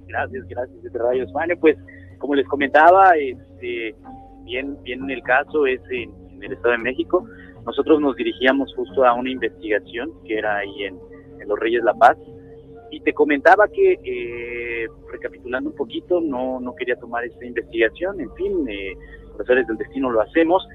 Gracias, 0.07 0.45
gracias, 0.45 0.83
desde 0.83 0.99
Radio 0.99 1.23
España. 1.23 1.55
Pues, 1.57 1.77
como 2.17 2.35
les 2.35 2.45
comentaba, 2.47 3.11
este, 3.15 3.95
bien, 4.43 4.77
bien 4.83 5.09
el 5.09 5.23
caso 5.23 5.65
es 5.65 5.79
en, 5.89 6.11
el 6.43 6.51
Estado 6.51 6.73
de 6.73 6.79
México. 6.79 7.25
Nosotros 7.65 8.01
nos 8.01 8.17
dirigíamos 8.17 8.73
justo 8.75 9.05
a 9.05 9.13
una 9.13 9.31
investigación 9.31 10.11
que 10.25 10.37
era 10.37 10.57
ahí 10.57 10.83
en, 10.83 10.99
en 11.39 11.47
Los 11.47 11.57
Reyes 11.57 11.81
La 11.85 11.93
Paz 11.93 12.17
y 12.91 13.01
te 13.01 13.13
comentaba 13.13 13.67
que, 13.67 13.93
eh, 14.03 14.87
recapitulando 15.11 15.69
un 15.69 15.75
poquito, 15.75 16.21
no, 16.21 16.59
no 16.59 16.75
quería 16.75 16.95
tomar 16.95 17.25
esta 17.25 17.45
investigación, 17.45 18.19
en 18.21 18.33
fin, 18.35 18.67
eh, 18.69 18.93
profesores 19.35 19.67
del 19.67 19.77
destino 19.77 20.09
lo 20.09 20.21
hacemos. 20.21 20.67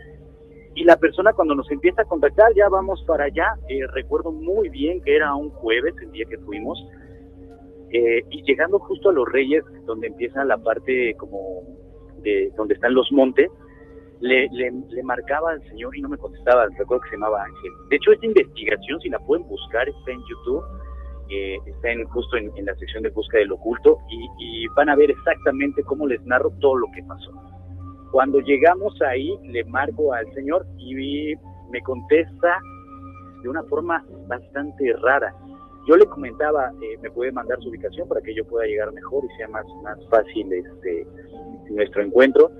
Y 0.74 0.84
la 0.84 0.96
persona 0.96 1.32
cuando 1.32 1.54
nos 1.54 1.70
empieza 1.70 2.02
a 2.02 2.04
contactar, 2.06 2.54
ya 2.54 2.68
vamos 2.68 3.04
para 3.06 3.24
allá, 3.24 3.54
eh, 3.68 3.86
recuerdo 3.92 4.32
muy 4.32 4.68
bien 4.70 5.02
que 5.02 5.16
era 5.16 5.34
un 5.34 5.50
jueves 5.50 5.94
el 6.02 6.12
día 6.12 6.24
que 6.28 6.38
fuimos, 6.38 6.78
eh, 7.90 8.22
y 8.30 8.42
llegando 8.44 8.78
justo 8.78 9.10
a 9.10 9.12
Los 9.12 9.30
Reyes, 9.30 9.64
donde 9.84 10.06
empieza 10.06 10.44
la 10.44 10.56
parte 10.56 11.14
como 11.18 11.62
de 12.22 12.50
donde 12.56 12.74
están 12.74 12.94
los 12.94 13.10
montes, 13.12 13.50
le, 14.20 14.48
le, 14.50 14.70
le, 14.88 15.02
marcaba 15.02 15.50
al 15.50 15.62
señor 15.68 15.96
y 15.96 16.00
no 16.00 16.08
me 16.08 16.16
contestaba, 16.16 16.66
recuerdo 16.78 17.02
que 17.02 17.10
se 17.10 17.16
llamaba 17.16 17.42
Ángel. 17.42 17.72
De 17.90 17.96
hecho, 17.96 18.12
esta 18.12 18.24
investigación, 18.24 19.00
si 19.00 19.08
la 19.10 19.18
pueden 19.18 19.46
buscar, 19.48 19.88
está 19.88 20.12
en 20.12 20.20
YouTube, 20.20 20.62
eh, 21.32 21.58
está 21.66 21.90
en, 21.90 22.04
justo 22.04 22.36
en, 22.36 22.50
la 22.64 22.74
sección 22.76 23.02
de 23.02 23.10
búsqueda 23.10 23.40
del 23.40 23.52
oculto 23.52 23.98
y, 24.10 24.66
van 24.76 24.88
a 24.88 24.96
ver 24.96 25.10
exactamente 25.10 25.82
cómo 25.82 26.06
les 26.06 26.22
narro 26.24 26.50
todo 26.60 26.76
lo 26.76 26.86
que 26.94 27.02
pasó. 27.02 27.32
Cuando 28.10 28.40
llegamos 28.40 29.00
ahí, 29.02 29.34
le 29.44 29.64
marco 29.64 30.12
al 30.12 30.30
señor 30.34 30.66
y 30.78 31.34
me 31.70 31.80
contesta 31.82 32.60
de 33.42 33.48
una 33.48 33.62
forma 33.64 34.04
bastante 34.28 34.92
rara. 35.02 35.34
Yo 35.88 35.96
le 35.96 36.06
comentaba, 36.06 36.72
eh, 36.80 36.98
me 37.02 37.10
puede 37.10 37.32
mandar 37.32 37.58
su 37.60 37.70
ubicación 37.70 38.08
para 38.08 38.20
que 38.20 38.34
yo 38.34 38.44
pueda 38.44 38.66
llegar 38.66 38.92
mejor 38.92 39.24
y 39.24 39.36
sea 39.36 39.48
más, 39.48 39.66
fácil 40.10 40.52
este, 40.52 41.06
nuestro 41.70 42.02
encuentro. 42.02 42.50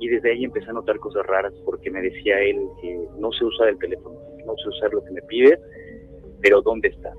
Y 0.00 0.08
desde 0.08 0.30
ahí 0.30 0.44
empecé 0.44 0.70
a 0.70 0.74
notar 0.74 0.98
cosas 0.98 1.26
raras 1.26 1.52
porque 1.64 1.90
me 1.90 2.00
decía 2.00 2.38
él 2.40 2.60
que 2.80 3.00
no 3.18 3.32
se 3.32 3.44
usa 3.44 3.68
el 3.68 3.78
teléfono, 3.78 4.16
no 4.46 4.56
sé 4.56 4.68
usar 4.68 4.94
lo 4.94 5.04
que 5.04 5.10
me 5.10 5.22
pide, 5.22 5.58
pero 6.40 6.62
¿dónde 6.62 6.88
estás? 6.88 7.16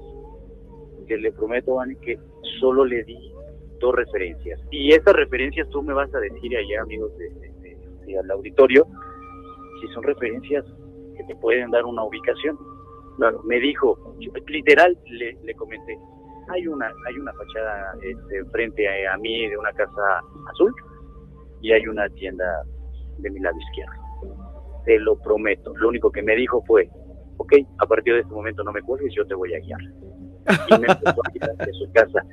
Que 1.10 1.18
le 1.18 1.32
prometo, 1.32 1.76
Vani, 1.76 1.96
que 1.96 2.20
solo 2.60 2.86
le 2.86 3.04
di 3.04 3.18
dos 3.80 3.96
referencias. 3.96 4.62
Y 4.70 4.92
estas 4.92 5.16
referencias 5.16 5.68
tú 5.70 5.82
me 5.82 5.94
vas 5.94 6.14
a 6.14 6.20
decir 6.20 6.56
allá, 6.56 6.82
amigos 6.84 7.12
de, 7.18 8.18
al 8.18 8.32
auditorio, 8.32 8.86
si 9.82 9.88
son 9.94 10.04
referencias 10.04 10.64
que 11.18 11.24
te 11.24 11.36
pueden 11.38 11.72
dar 11.72 11.86
una 11.86 12.04
ubicación. 12.04 12.58
Claro, 13.18 13.42
me 13.44 13.60
dijo, 13.60 14.16
literal, 14.48 14.98
le, 15.06 15.38
le 15.44 15.54
comenté, 15.56 15.98
hay 16.50 16.68
una, 16.68 16.92
hay 17.08 17.18
una 17.18 17.34
fachada 17.34 17.94
este, 18.02 18.46
frente 18.52 18.88
a, 18.88 19.14
a, 19.14 19.18
mí 19.18 19.48
de 19.48 19.58
una 19.58 19.74
casa 19.74 20.22
azul 20.52 20.74
y 21.62 21.72
hay 21.72 21.86
una 21.88 22.08
tienda 22.10 22.46
de 23.18 23.30
mi 23.30 23.40
lado 23.40 23.58
izquierdo. 23.58 23.94
Te 24.86 25.00
lo 25.00 25.20
prometo. 25.20 25.76
Lo 25.76 25.90
único 25.90 26.12
que 26.12 26.22
me 26.22 26.36
dijo 26.36 26.64
fue, 26.66 26.90
ok, 27.38 27.54
a 27.80 27.86
partir 27.86 28.14
de 28.14 28.22
este 28.22 28.34
momento 28.34 28.64
no 28.64 28.72
me 28.72 28.82
cuelgues, 28.82 29.14
yo 29.14 29.26
te 29.26 29.36
voy 29.36 29.54
a 29.54 29.60
guiar 29.60 29.80
y 30.50 30.80
me 30.80 30.88
empezó 30.88 31.22
a 31.24 31.66
de 31.66 31.74
su 31.74 31.92
casa. 31.94 32.24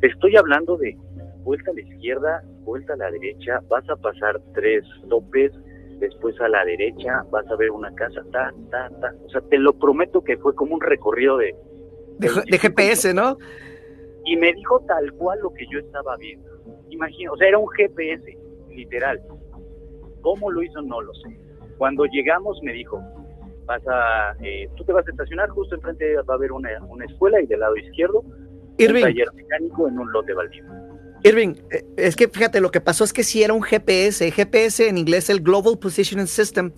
Te 0.00 0.08
estoy 0.08 0.36
hablando 0.36 0.76
de 0.76 0.96
vuelta 1.42 1.70
a 1.70 1.74
la 1.74 1.80
izquierda, 1.80 2.42
vuelta 2.64 2.94
a 2.94 2.96
la 2.96 3.10
derecha, 3.10 3.60
vas 3.68 3.88
a 3.88 3.96
pasar 3.96 4.40
tres 4.54 4.84
topes, 5.08 5.52
después 5.98 6.38
a 6.40 6.48
la 6.48 6.64
derecha 6.64 7.24
vas 7.30 7.46
a 7.50 7.56
ver 7.56 7.70
una 7.70 7.94
casa, 7.94 8.22
ta, 8.32 8.52
ta, 8.70 8.90
ta. 9.00 9.14
O 9.24 9.30
sea, 9.30 9.40
te 9.42 9.58
lo 9.58 9.72
prometo 9.72 10.22
que 10.22 10.36
fue 10.38 10.54
como 10.54 10.74
un 10.74 10.80
recorrido 10.80 11.38
de... 11.38 11.54
De, 12.18 12.58
GPS, 12.58 13.12
¿no? 13.14 13.36
Y 14.24 14.36
me 14.36 14.52
dijo 14.54 14.80
tal 14.88 15.12
cual 15.12 15.38
lo 15.40 15.52
que 15.52 15.66
yo 15.70 15.78
estaba 15.78 16.16
viendo. 16.16 16.50
Imagino, 16.90 17.32
o 17.32 17.36
sea, 17.36 17.48
era 17.48 17.58
un 17.58 17.68
GPS, 17.68 18.36
literal. 18.70 19.20
¿Cómo 20.22 20.50
lo 20.50 20.62
hizo? 20.62 20.82
No 20.82 21.00
lo 21.00 21.14
sé. 21.14 21.38
Cuando 21.78 22.06
llegamos 22.06 22.58
me 22.62 22.72
dijo, 22.72 23.00
vas 23.66 23.82
a, 23.88 24.34
eh, 24.42 24.68
tú 24.76 24.84
te 24.84 24.92
vas 24.92 25.06
a 25.06 25.10
estacionar, 25.10 25.48
justo 25.50 25.74
enfrente 25.74 26.16
va 26.16 26.34
a 26.34 26.36
haber 26.36 26.52
una, 26.52 26.70
una 26.88 27.04
escuela 27.04 27.40
y 27.40 27.46
del 27.46 27.60
lado 27.60 27.76
izquierdo 27.76 28.24
Irving, 28.78 29.02
un 29.02 29.08
taller 29.08 29.28
mecánico 29.34 29.88
en 29.88 29.98
un 29.98 30.12
lote 30.12 30.32
baldío. 30.32 30.64
Irving, 31.24 31.54
eh, 31.70 31.84
es 31.96 32.14
que 32.14 32.28
fíjate, 32.28 32.60
lo 32.60 32.70
que 32.70 32.80
pasó 32.80 33.04
es 33.04 33.12
que 33.12 33.24
sí 33.24 33.42
era 33.42 33.52
un 33.52 33.62
GPS, 33.62 34.30
GPS 34.30 34.88
en 34.88 34.98
inglés 34.98 35.28
el 35.30 35.40
Global 35.40 35.78
Positioning 35.78 36.26
System. 36.26 36.72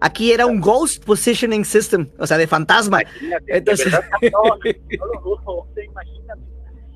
Aquí 0.00 0.32
era 0.32 0.46
un 0.46 0.60
Ghost 0.60 1.04
Positioning 1.04 1.64
System, 1.64 2.08
o 2.18 2.26
sea, 2.26 2.38
de 2.38 2.46
fantasma. 2.46 3.00
Entonces... 3.46 3.92
no, 3.92 4.42
no, 4.42 4.56
lo 4.56 5.66
imagínate. 5.82 6.42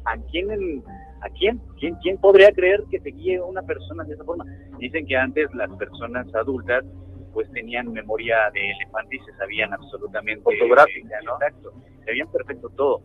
¿A 0.04 0.16
quién, 0.30 0.82
¿A 1.20 1.28
quién? 1.30 1.60
quién? 1.78 1.94
¿Quién 2.02 2.18
podría 2.18 2.52
creer 2.52 2.82
que 2.90 3.00
te 3.00 3.10
guíe 3.10 3.40
una 3.40 3.62
persona 3.62 4.04
de 4.04 4.14
esa 4.14 4.24
forma? 4.24 4.44
Dicen 4.78 5.06
que 5.06 5.16
antes 5.16 5.52
las 5.54 5.70
personas 5.76 6.32
adultas 6.34 6.84
pues 7.32 7.50
tenían 7.52 7.92
memoria 7.92 8.50
de 8.52 8.70
elefante 8.70 9.16
y 9.16 9.20
se 9.20 9.32
sabían 9.36 9.72
absolutamente 9.72 10.42
fotográfica, 10.42 11.20
¿no? 11.24 11.34
Exacto, 11.34 11.72
sabían 12.04 12.30
perfecto 12.30 12.68
todo, 12.70 13.02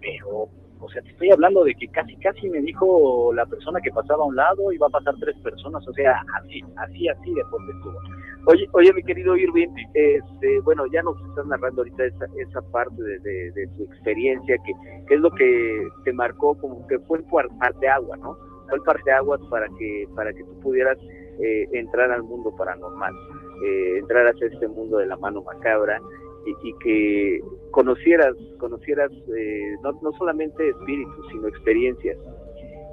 pero 0.00 0.48
o 0.82 0.88
sea, 0.88 1.00
te 1.02 1.10
estoy 1.10 1.30
hablando 1.30 1.62
de 1.62 1.74
que 1.74 1.86
casi 1.88 2.16
casi 2.16 2.50
me 2.50 2.60
dijo 2.60 3.32
la 3.32 3.46
persona 3.46 3.80
que 3.80 3.92
pasaba 3.92 4.24
a 4.24 4.26
un 4.26 4.34
lado 4.34 4.64
va 4.80 4.86
a 4.88 4.90
pasar 4.90 5.14
tres 5.20 5.36
personas, 5.38 5.86
o 5.86 5.92
sea, 5.92 6.24
así, 6.40 6.60
así, 6.76 7.08
así 7.08 7.32
de 7.32 7.44
fuerte 7.44 7.72
estuvo. 7.72 7.98
Oye, 8.46 8.68
oye, 8.72 8.92
mi 8.92 9.02
querido 9.04 9.36
Irving, 9.36 9.68
este, 9.94 10.60
bueno, 10.62 10.84
ya 10.86 11.02
nos 11.02 11.16
estás 11.28 11.46
narrando 11.46 11.82
ahorita 11.82 12.04
esa, 12.04 12.26
esa 12.36 12.60
parte 12.72 13.00
de, 13.00 13.52
de, 13.52 13.68
tu 13.76 13.84
experiencia, 13.84 14.56
que, 14.66 14.72
que, 15.06 15.14
es 15.14 15.20
lo 15.20 15.30
que 15.30 15.88
te 16.04 16.12
marcó 16.12 16.56
como 16.58 16.84
que 16.88 16.98
fue 17.00 17.18
el 17.18 17.24
parte 17.60 17.88
agua, 17.88 18.16
¿no? 18.16 18.36
Fue 18.68 18.78
el 18.78 18.82
parte 18.82 19.12
agua 19.12 19.38
para 19.48 19.68
que, 19.78 20.08
para 20.16 20.32
que 20.32 20.42
tú 20.42 20.58
pudieras 20.58 20.98
eh, 21.38 21.68
entrar 21.72 22.10
al 22.10 22.24
mundo 22.24 22.54
paranormal 22.56 23.14
eh, 23.62 23.98
entrar 23.98 24.26
hacia 24.26 24.48
este 24.48 24.68
mundo 24.68 24.98
de 24.98 25.06
la 25.06 25.16
mano 25.16 25.42
macabra 25.42 26.00
y, 26.44 26.74
que 26.78 27.40
conocieras, 27.70 28.34
conocieras 28.58 29.10
eh, 29.36 29.76
no, 29.82 29.92
no 30.02 30.12
solamente 30.18 30.68
espíritus, 30.68 31.28
sino 31.30 31.48
experiencias. 31.48 32.18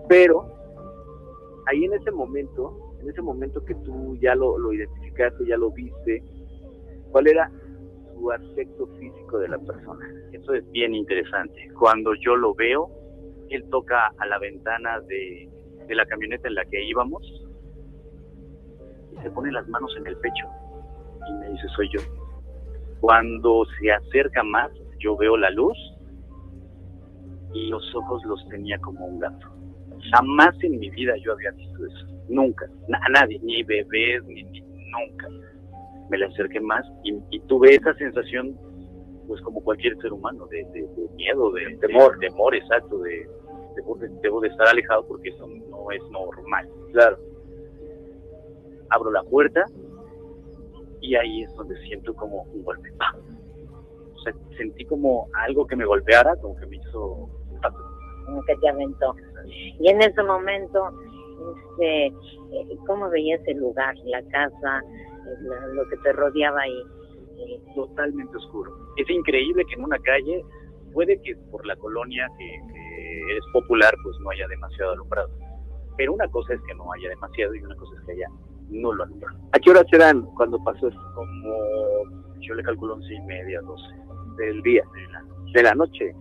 Pero 0.08 0.45
ahí 1.65 1.86
en 1.86 1.93
ese 1.93 2.12
momento, 2.12 2.95
en 3.01 3.10
ese 3.10 3.21
momento 3.21 3.63
que 3.65 3.75
tú 3.75 4.17
ya 4.21 4.36
lo, 4.36 4.58
lo 4.58 4.73
identificaste, 4.73 5.45
ya 5.45 5.58
lo 5.58 5.71
viste, 5.71 6.23
¿cuál 7.12 7.27
era 7.27 7.51
su 8.13 8.32
aspecto 8.32 8.88
físico 8.99 9.39
de 9.39 9.47
la 9.47 9.58
persona? 9.58 10.08
Eso 10.32 10.53
es 10.53 10.69
bien 10.71 10.93
interesante. 10.93 11.69
Cuando 11.79 12.13
yo 12.15 12.36
lo 12.36 12.53
veo, 12.53 12.89
él 13.49 13.63
toca 13.69 14.12
a 14.17 14.25
la 14.27 14.38
ventana 14.38 14.99
de, 15.01 15.49
de 15.88 15.95
la 15.95 16.05
camioneta 16.05 16.47
en 16.47 16.55
la 16.55 16.65
que 16.65 16.84
íbamos 16.84 17.23
y 17.23 17.48
se 19.23 19.29
pone 19.32 19.51
las 19.51 19.67
manos 19.67 19.91
en 19.97 20.08
el 20.08 20.15
pecho 20.17 20.45
y 21.29 21.34
me 21.34 21.49
dice, 21.49 21.67
soy 21.75 21.89
yo. 21.93 21.99
Cuando 23.01 23.63
se 23.79 23.91
acerca 23.91 24.43
más, 24.43 24.71
yo 24.99 25.15
veo 25.17 25.38
la 25.38 25.49
luz 25.51 25.77
y 27.53 27.67
los 27.69 27.84
ojos 27.95 28.23
los 28.25 28.47
tenía 28.49 28.77
como 28.79 29.05
un 29.05 29.19
gato. 29.19 29.47
Jamás 30.13 30.55
en 30.63 30.79
mi 30.79 30.89
vida 30.89 31.13
yo 31.23 31.34
había 31.34 31.51
visto 31.51 31.86
eso. 31.86 32.08
Nunca. 32.29 32.65
A 32.93 33.10
nadie, 33.10 33.39
ni 33.41 33.63
bebés, 33.63 34.23
ni, 34.25 34.43
nunca. 34.43 35.27
Me 36.10 36.17
le 36.17 36.25
acerqué 36.25 36.60
más 36.60 36.86
y, 37.03 37.39
tuve 37.41 37.75
esa 37.75 37.93
sensación 37.95 38.58
pues 39.27 39.41
como 39.41 39.62
cualquier 39.63 39.95
ser 40.01 40.12
humano, 40.12 40.47
de, 40.47 40.63
de- 40.73 40.88
de 40.88 41.10
miedo, 41.15 41.51
de 41.51 41.77
temor, 41.77 42.17
temor 42.19 42.55
exacto, 42.55 42.97
de, 42.97 43.29
debo, 43.75 43.95
de, 43.97 44.10
debo 44.23 44.41
de 44.41 44.47
estar 44.47 44.67
alejado 44.67 45.05
porque 45.08 45.29
eso 45.29 45.47
no 45.69 45.91
es 45.91 46.01
normal. 46.12 46.67
Claro. 46.91 47.17
Abro 48.89 49.12
la 49.12 49.23
puerta 49.23 49.65
y 51.02 51.15
ahí 51.15 51.43
es 51.43 51.54
donde 51.56 51.80
siento 51.84 52.13
como 52.15 52.43
un 52.43 52.63
golpe. 52.63 52.91
¡pam! 52.97 53.15
O 54.15 54.21
sea, 54.21 54.34
sentí 54.58 54.86
como 54.86 55.28
algo 55.34 55.65
que 55.65 55.75
me 55.75 55.86
golpeara, 55.86 56.36
como 56.38 56.56
que 56.58 56.65
me 56.65 56.78
hizo... 56.78 57.30
¡pam! 57.62 57.73
como 58.30 58.43
que 58.43 58.56
te 58.58 58.69
aventó. 58.69 59.15
Y 59.80 59.89
en 59.89 60.02
ese 60.02 60.23
momento, 60.23 60.91
este, 61.56 62.08
eh, 62.08 62.78
¿cómo 62.86 63.10
veías 63.10 63.41
el 63.47 63.58
lugar, 63.58 63.95
la 64.06 64.21
casa, 64.30 64.82
eh, 64.82 65.73
lo 65.73 65.88
que 65.89 65.97
te 65.97 66.13
rodeaba 66.13 66.62
ahí? 66.62 66.84
Totalmente 67.73 68.36
oscuro. 68.38 68.71
Es 68.97 69.10
increíble 69.10 69.63
que 69.65 69.75
en 69.75 69.84
una 69.84 69.97
calle, 69.99 70.43
puede 70.93 71.19
que 71.21 71.36
por 71.52 71.65
la 71.65 71.75
colonia 71.78 72.28
que, 72.38 72.45
que 72.73 73.38
es 73.38 73.43
popular, 73.54 73.93
pues 74.04 74.17
no 74.19 74.30
haya 74.30 74.47
demasiado 74.47 74.91
alumbrado. 74.91 75.30
Pero 75.97 76.13
una 76.13 76.28
cosa 76.28 76.54
es 76.54 76.62
que 76.67 76.75
no 76.75 76.91
haya 76.93 77.10
demasiado 77.10 77.56
y 77.56 77.63
una 77.63 77.75
cosa 77.75 77.93
es 77.99 78.06
que 78.06 78.12
haya 78.13 78.28
no 78.69 78.93
lo. 78.93 79.03
¿A 79.03 79.60
qué 79.60 79.71
horas 79.71 79.86
eran 79.91 80.23
cuando 80.36 80.63
pasó 80.63 80.88
esto? 80.88 81.01
Como 81.15 81.55
yo 82.39 82.53
le 82.55 82.63
calculo 82.63 82.95
once 82.95 83.13
y 83.13 83.21
media, 83.21 83.62
doce 83.62 83.95
Del 84.38 84.62
día, 84.62 84.84
de 84.93 85.12
la 85.12 85.23
de 85.53 85.63
la 85.63 85.75
noche. 85.75 86.15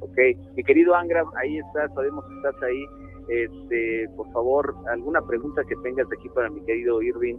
Ok. 0.00 0.18
Mi 0.56 0.62
querido 0.64 0.94
Angra, 0.94 1.24
ahí 1.40 1.58
estás, 1.58 1.92
sabemos 1.94 2.24
que 2.26 2.36
estás 2.36 2.62
ahí. 2.62 2.84
Este, 3.28 4.08
por 4.16 4.30
favor, 4.32 4.74
alguna 4.92 5.22
pregunta 5.22 5.62
que 5.66 5.76
tengas 5.76 6.06
aquí 6.12 6.28
para 6.28 6.50
mi 6.50 6.60
querido 6.64 7.00
Irving. 7.02 7.36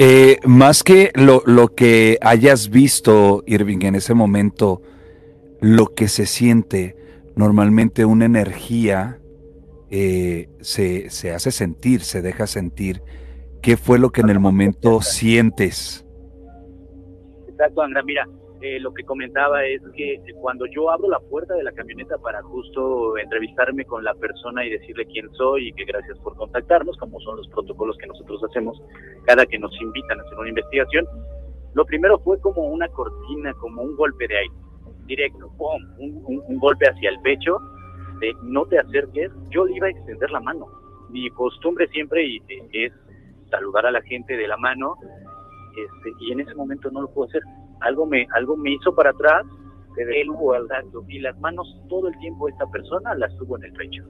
Eh, 0.00 0.38
más 0.44 0.82
que 0.82 1.10
lo, 1.14 1.42
lo 1.46 1.68
que 1.68 2.18
hayas 2.20 2.68
visto, 2.70 3.42
Irving, 3.46 3.78
en 3.82 3.96
ese 3.96 4.14
momento, 4.14 4.82
lo 5.60 5.86
que 5.86 6.08
se 6.08 6.26
siente, 6.26 6.96
normalmente 7.36 8.04
una 8.04 8.24
energía 8.24 9.18
eh, 9.90 10.48
se, 10.60 11.10
se 11.10 11.32
hace 11.32 11.50
sentir, 11.50 12.00
se 12.00 12.22
deja 12.22 12.46
sentir. 12.46 13.02
¿Qué 13.62 13.76
fue 13.76 13.98
lo 13.98 14.10
que 14.10 14.20
en 14.20 14.30
el 14.30 14.40
momento 14.40 15.00
sientes? 15.00 16.06
Exacto, 17.48 17.82
Andra. 17.82 18.02
Mira, 18.02 18.26
eh, 18.60 18.78
lo 18.80 18.92
que 18.92 19.04
comentaba 19.04 19.64
es 19.64 19.80
que 19.96 20.20
cuando 20.40 20.64
yo 20.66 20.90
abro 20.90 21.08
la 21.08 21.18
puerta 21.20 21.54
de 21.54 21.64
la 21.64 21.72
camioneta 21.72 22.16
para 22.18 22.42
justo 22.42 23.16
entrevistarme 23.18 23.84
con 23.84 24.04
la 24.04 24.14
persona 24.14 24.64
y 24.64 24.70
decirle 24.70 25.06
quién 25.06 25.28
soy 25.34 25.68
y 25.68 25.72
que 25.72 25.84
gracias 25.84 26.18
por 26.20 26.36
contactarnos, 26.36 26.96
como 26.98 27.18
son 27.20 27.36
los 27.36 27.48
protocolos 27.48 27.96
que 27.98 28.06
nosotros 28.06 28.40
hacemos 28.48 28.80
cada 29.26 29.44
que 29.46 29.58
nos 29.58 29.72
invitan 29.80 30.20
a 30.20 30.22
hacer 30.22 30.38
una 30.38 30.48
investigación, 30.50 31.06
lo 31.74 31.84
primero 31.84 32.18
fue 32.20 32.40
como 32.40 32.62
una 32.62 32.88
cortina, 32.88 33.52
como 33.54 33.82
un 33.82 33.94
golpe 33.96 34.26
de 34.28 34.38
aire, 34.38 34.54
directo, 35.06 35.50
¡pum! 35.56 35.82
Un, 35.98 36.22
un- 36.26 36.42
un 36.46 36.58
golpe 36.58 36.86
hacia 36.88 37.10
el 37.10 37.20
pecho, 37.20 37.58
de 38.20 38.34
no 38.42 38.64
te 38.66 38.78
acerques, 38.78 39.30
yo 39.50 39.64
le 39.64 39.76
iba 39.76 39.86
a 39.86 39.90
extender 39.90 40.30
la 40.30 40.40
mano. 40.40 40.66
Mi 41.10 41.28
costumbre 41.30 41.88
siempre 41.88 42.24
eh, 42.26 42.42
es 42.72 42.92
saludar 43.50 43.86
a 43.86 43.90
la 43.90 44.02
gente 44.02 44.36
de 44.36 44.46
la 44.46 44.56
mano 44.56 44.94
este, 45.76 46.12
y 46.20 46.32
en 46.32 46.40
ese 46.40 46.54
momento 46.54 46.90
no 46.90 47.02
lo 47.02 47.08
puedo 47.08 47.28
hacer. 47.28 47.42
Algo 47.80 48.06
me, 48.06 48.26
algo 48.34 48.56
me 48.56 48.72
hizo 48.72 48.94
para 48.94 49.10
atrás, 49.10 49.44
él 49.96 50.30
hubo 50.30 50.54
exacto, 50.54 51.04
y 51.08 51.18
las 51.18 51.38
manos 51.40 51.66
todo 51.88 52.08
el 52.08 52.18
tiempo 52.18 52.48
esta 52.48 52.66
persona 52.66 53.14
las 53.14 53.36
tuvo 53.36 53.56
en 53.56 53.64
el 53.64 53.72
pecho. 53.72 54.04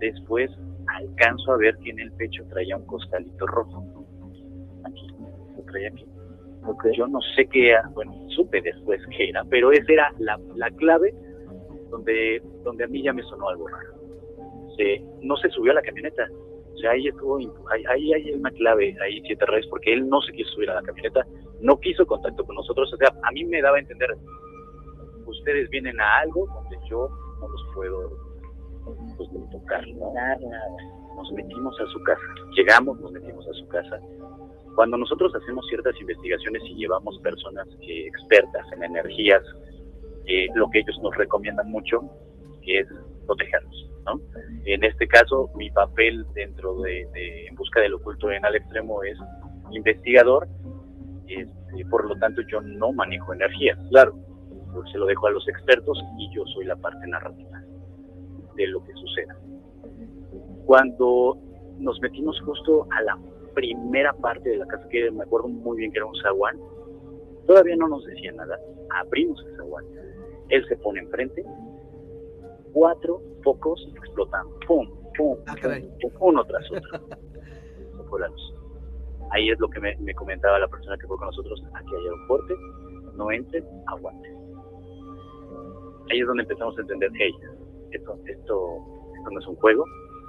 Después 0.00 0.50
alcanzo 0.88 1.52
a 1.52 1.56
ver 1.56 1.76
que 1.78 1.90
en 1.90 2.00
el 2.00 2.12
pecho 2.12 2.44
traía 2.48 2.76
un 2.76 2.86
costalito 2.86 3.46
rojo. 3.46 3.84
Aquí, 4.84 5.08
lo 5.56 5.62
traía 5.64 5.88
aquí. 5.88 6.06
Yo 6.96 7.06
no 7.06 7.20
sé 7.36 7.46
qué 7.46 7.70
era, 7.70 7.88
bueno, 7.94 8.12
supe 8.30 8.60
después 8.60 9.00
qué 9.16 9.28
era, 9.28 9.44
pero 9.44 9.70
esa 9.70 9.92
era 9.92 10.12
la, 10.18 10.38
la 10.56 10.68
clave 10.72 11.14
donde, 11.96 12.42
donde 12.62 12.84
a 12.84 12.88
mí 12.88 13.02
ya 13.02 13.12
me 13.12 13.22
sonó 13.22 13.48
algo 13.48 13.66
raro. 13.68 13.94
Se- 14.76 15.02
no 15.22 15.36
se 15.36 15.48
subió 15.50 15.72
a 15.72 15.76
la 15.76 15.82
camioneta, 15.82 16.28
o 16.74 16.78
sea, 16.78 16.90
ahí 16.90 17.08
estuvo, 17.08 17.38
ahí, 17.70 17.84
ahí 17.88 18.12
hay 18.12 18.32
una 18.32 18.50
clave, 18.50 18.94
ahí 19.02 19.20
siete 19.26 19.46
reyes, 19.46 19.66
porque 19.70 19.92
él 19.94 20.08
no 20.08 20.20
se 20.20 20.32
quiso 20.32 20.50
subir 20.50 20.70
a 20.70 20.74
la 20.74 20.82
camioneta, 20.82 21.26
no 21.60 21.78
quiso 21.80 22.06
contacto 22.06 22.44
con 22.44 22.54
nosotros, 22.56 22.92
o 22.92 22.96
sea, 22.98 23.08
a 23.22 23.30
mí 23.32 23.44
me 23.44 23.62
daba 23.62 23.76
a 23.78 23.80
entender, 23.80 24.14
ustedes 25.26 25.68
vienen 25.70 25.98
a 26.00 26.18
algo 26.18 26.46
donde 26.46 26.76
yo 26.88 27.08
no 27.40 27.48
los 27.48 27.62
puedo 27.74 28.10
pues, 29.16 29.32
ni 29.32 29.50
tocar, 29.50 29.86
¿no? 29.88 30.12
Nos 31.16 31.32
metimos 31.32 31.80
a 31.80 31.86
su 31.86 32.02
casa, 32.02 32.20
llegamos, 32.54 33.00
nos 33.00 33.10
metimos 33.12 33.48
a 33.48 33.52
su 33.54 33.66
casa. 33.68 33.98
Cuando 34.74 34.98
nosotros 34.98 35.34
hacemos 35.34 35.66
ciertas 35.68 35.98
investigaciones 35.98 36.62
y 36.66 36.74
llevamos 36.74 37.18
personas 37.20 37.66
eh, 37.80 38.06
expertas 38.06 38.66
en 38.72 38.82
energías, 38.84 39.42
eh, 40.26 40.48
lo 40.54 40.68
que 40.70 40.80
ellos 40.80 40.98
nos 41.02 41.14
recomiendan 41.16 41.70
mucho 41.70 42.00
es 42.66 42.86
protegernos, 43.26 43.90
¿no? 44.04 44.20
En 44.64 44.84
este 44.84 45.06
caso, 45.06 45.50
mi 45.56 45.70
papel 45.70 46.26
dentro 46.34 46.80
de, 46.80 47.46
En 47.46 47.54
Busca 47.54 47.80
del 47.80 47.94
Oculto 47.94 48.30
en 48.30 48.44
Al 48.44 48.56
Extremo 48.56 49.02
es 49.04 49.16
investigador, 49.70 50.48
este, 51.28 51.84
por 51.90 52.08
lo 52.08 52.16
tanto 52.18 52.42
yo 52.50 52.60
no 52.60 52.92
manejo 52.92 53.32
energías, 53.32 53.78
claro, 53.90 54.16
yo 54.74 54.82
se 54.90 54.98
lo 54.98 55.06
dejo 55.06 55.26
a 55.26 55.30
los 55.30 55.46
expertos 55.48 55.98
y 56.18 56.34
yo 56.34 56.44
soy 56.54 56.64
la 56.64 56.76
parte 56.76 57.06
narrativa 57.06 57.62
de 58.56 58.66
lo 58.68 58.82
que 58.84 58.92
suceda. 58.94 59.36
Cuando 60.64 61.38
nos 61.78 62.00
metimos 62.00 62.40
justo 62.40 62.86
a 62.90 63.02
la 63.02 63.18
primera 63.54 64.12
parte 64.12 64.50
de 64.50 64.56
la 64.56 64.66
casa, 64.66 64.88
que 64.88 65.10
me 65.10 65.24
acuerdo 65.24 65.48
muy 65.48 65.78
bien 65.78 65.92
que 65.92 65.98
era 65.98 66.06
un 66.06 66.16
zaguán, 66.22 66.58
todavía 67.46 67.76
no 67.76 67.88
nos 67.88 68.04
decía 68.04 68.32
nada, 68.32 68.58
abrimos 68.90 69.42
el 69.46 69.56
zaguán, 69.56 69.84
él 70.50 70.64
se 70.68 70.76
pone 70.76 71.00
enfrente, 71.00 71.44
cuatro 72.72 73.20
focos 73.42 73.80
explotando, 73.96 74.58
pum, 74.66 74.88
pum, 75.16 75.36
Ah, 75.46 75.54
pum, 75.62 76.10
uno 76.20 76.44
tras 76.44 76.64
otro. 76.70 76.98
Se 77.96 78.02
fue 78.08 78.20
la 78.20 78.28
luz. 78.28 78.54
Ahí 79.30 79.50
es 79.50 79.58
lo 79.58 79.68
que 79.68 79.80
me, 79.80 79.96
me 79.98 80.14
comentaba 80.14 80.58
la 80.58 80.68
persona 80.68 80.96
que 80.98 81.06
fue 81.06 81.16
con 81.16 81.26
nosotros, 81.26 81.62
aquí 81.74 81.88
hay 81.94 82.04
aeropuerto, 82.04 82.54
no 83.16 83.30
entren, 83.30 83.64
aguanten. 83.86 84.36
Ahí 86.10 86.20
es 86.20 86.26
donde 86.26 86.42
empezamos 86.44 86.76
a 86.78 86.80
entender, 86.82 87.10
hey, 87.18 87.32
esto, 87.90 88.16
esto, 88.26 88.78
esto 89.16 89.30
no 89.30 89.40
es 89.40 89.46
un 89.48 89.56
juego, 89.56 89.84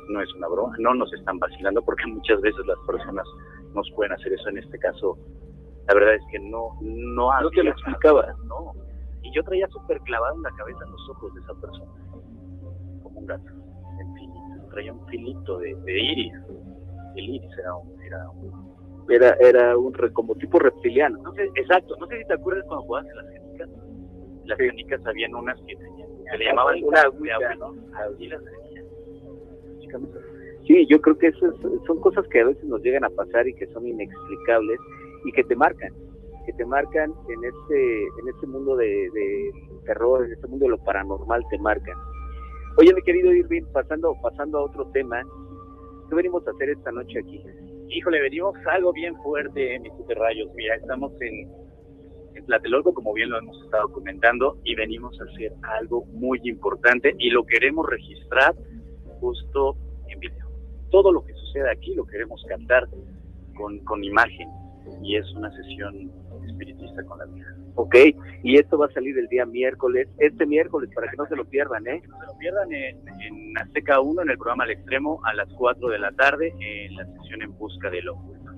no 0.10 0.22
es 0.22 0.34
una 0.36 0.48
broma, 0.48 0.76
no 0.80 0.96
nos 0.96 1.14
están 1.14 1.38
vacilando 1.38 1.82
porque 1.84 2.06
muchas 2.08 2.42
veces 2.42 2.66
las 2.66 2.80
personas 2.88 3.28
nos 3.76 3.88
pueden 3.96 4.14
hacer 4.14 4.34
eso. 4.34 4.50
En 4.50 4.58
este 4.58 4.80
caso, 4.80 5.18
la 5.88 5.94
verdad 5.94 6.16
es 6.16 6.22
que 6.32 6.40
no, 6.40 6.70
no 6.82 7.30
No 7.42 7.50
te 7.52 7.64
lo 7.64 7.72
explicaba. 7.72 8.22
nada, 8.24 8.36
no. 8.46 8.74
Y 9.24 9.32
yo 9.34 9.44
traía 9.44 9.68
súper 9.68 10.00
clavado 10.02 10.36
en 10.36 10.44
la 10.44 10.52
cabeza 10.52 10.80
los 10.90 11.10
ojos 11.10 11.34
de 11.34 11.42
esa 11.42 11.54
persona, 11.56 11.92
como 13.04 13.20
un 13.20 13.26
gato, 13.26 13.50
en 14.00 14.14
filito. 14.14 14.68
Traía 14.72 14.94
un 14.94 15.06
filito 15.08 15.58
de, 15.60 15.76
de 15.76 16.00
iris. 16.02 16.34
El 17.16 17.30
iris 17.30 17.52
era 17.58 17.76
un, 17.76 18.02
era 18.02 18.30
un 18.30 18.76
Era, 19.10 19.36
era 19.40 19.78
un 19.78 19.94
re- 19.94 20.14
como 20.14 20.36
tipo 20.36 20.60
reptiliano. 20.60 21.18
no 21.24 21.34
sé, 21.34 21.44
exacto, 21.56 21.96
no 22.00 22.08
sé 22.08 22.20
si 22.20 22.26
te 22.28 22.34
acuerdas 22.34 22.64
cuando 22.68 22.86
jugabas 22.86 23.10
en 23.10 23.16
las 23.18 23.26
canicas. 23.26 23.70
Las 24.46 24.58
canicas 24.58 25.06
habían 25.06 25.36
unas 25.36 25.58
que 25.68 25.76
tenían, 25.76 26.10
que 26.32 26.38
le 26.38 26.46
llamaban 26.46 26.84
Una 26.84 27.02
agüita, 27.02 27.56
¿no? 27.56 27.74
Chicamente. 29.80 30.20
Sí, 30.66 30.86
yo 30.90 31.00
creo 31.02 31.18
que 31.18 31.28
eso 31.28 31.48
es- 31.48 31.56
son 31.86 32.00
cosas 32.02 32.28
que 32.28 32.42
a 32.42 32.46
veces 32.46 32.64
nos 32.66 32.82
llegan 32.82 33.04
a 33.06 33.10
pasar 33.10 33.48
y 33.48 33.54
que 33.56 33.68
son 33.68 33.88
inexplicables 33.88 34.80
y 35.26 35.32
que 35.32 35.44
te 35.44 35.56
marcan, 35.56 35.92
que 36.48 36.54
te 36.54 36.66
marcan 36.66 37.14
en 37.28 37.44
este, 37.44 38.04
en 38.22 38.30
este 38.34 38.48
mundo 38.48 38.78
de, 38.78 38.88
de 38.88 39.52
terror, 39.86 40.26
en 40.26 40.32
este 40.32 40.48
mundo 40.48 40.66
de 40.66 40.72
lo 40.72 40.78
paranormal, 40.78 41.44
te 41.50 41.60
marcan. 41.60 41.98
Oye, 42.78 42.94
mi 42.94 43.02
querido 43.02 43.34
Irving, 43.34 43.64
pasando, 43.74 44.16
pasando 44.22 44.60
a 44.60 44.64
otro 44.64 44.88
tema, 44.92 45.22
¿qué 46.10 46.16
venimos 46.16 46.48
a 46.48 46.52
hacer 46.52 46.70
esta 46.70 46.92
noche 46.92 47.20
aquí? 47.20 47.44
Híjole, 47.90 48.22
venimos 48.22 48.56
algo 48.66 48.94
bien 48.94 49.14
fuerte, 49.24 49.78
mis 49.80 49.92
siete 49.98 50.16
rayos. 50.16 50.50
Mira, 50.56 50.76
estamos 50.76 51.12
en, 51.20 51.52
en 52.36 52.46
Tlatelolco, 52.46 52.94
como 52.94 53.14
bien 53.14 53.30
lo 53.30 53.40
hemos 53.40 53.62
estado 53.66 53.92
comentando, 53.92 54.58
y 54.64 54.74
venimos 54.76 55.20
a 55.20 55.26
hacer 55.26 55.52
algo 55.80 56.06
muy 56.14 56.40
importante 56.46 57.14
y 57.18 57.30
lo 57.30 57.46
queremos 57.46 57.86
registrar 57.90 58.56
justo 59.20 59.76
en 60.08 60.20
video. 60.22 60.48
Todo 60.92 61.12
lo 61.12 61.26
que 61.26 61.34
sucede 61.34 61.70
aquí 61.70 61.94
lo 61.94 62.06
queremos 62.06 62.42
captar 62.48 62.88
con, 63.58 63.80
con 63.80 64.02
imagen 64.02 64.48
y 65.02 65.18
es 65.18 65.30
una 65.34 65.52
sesión 65.52 66.10
espiritista 66.48 67.04
con 67.04 67.20
la 67.20 67.26
vida. 67.26 67.56
Ok, 67.76 67.96
y 68.44 68.58
esto 68.58 68.78
va 68.78 68.88
a 68.88 68.92
salir 68.92 69.18
el 69.20 69.28
día 69.28 69.46
miércoles, 69.46 70.08
este 70.18 70.46
miércoles, 70.46 70.90
para 70.96 71.10
que 71.10 71.18
no 71.18 71.28
se 71.28 71.36
lo 71.36 71.46
pierdan, 71.46 71.86
¿eh? 71.88 72.02
Que 72.02 72.08
no 72.08 72.20
se 72.20 72.26
lo 72.26 72.38
pierdan 72.40 72.74
en, 72.74 72.98
en 73.08 73.58
Azteca 73.58 74.00
1, 74.00 74.22
en 74.24 74.30
el 74.30 74.38
programa 74.38 74.64
Al 74.64 74.72
Extremo, 74.72 75.22
a 75.26 75.34
las 75.34 75.48
4 75.54 75.88
de 75.90 76.00
la 76.00 76.12
tarde, 76.12 76.54
en 76.60 76.96
la 76.96 77.06
sesión 77.06 77.42
En 77.44 77.56
Busca 77.58 77.90
del 77.90 78.10
Oculto. 78.10 78.52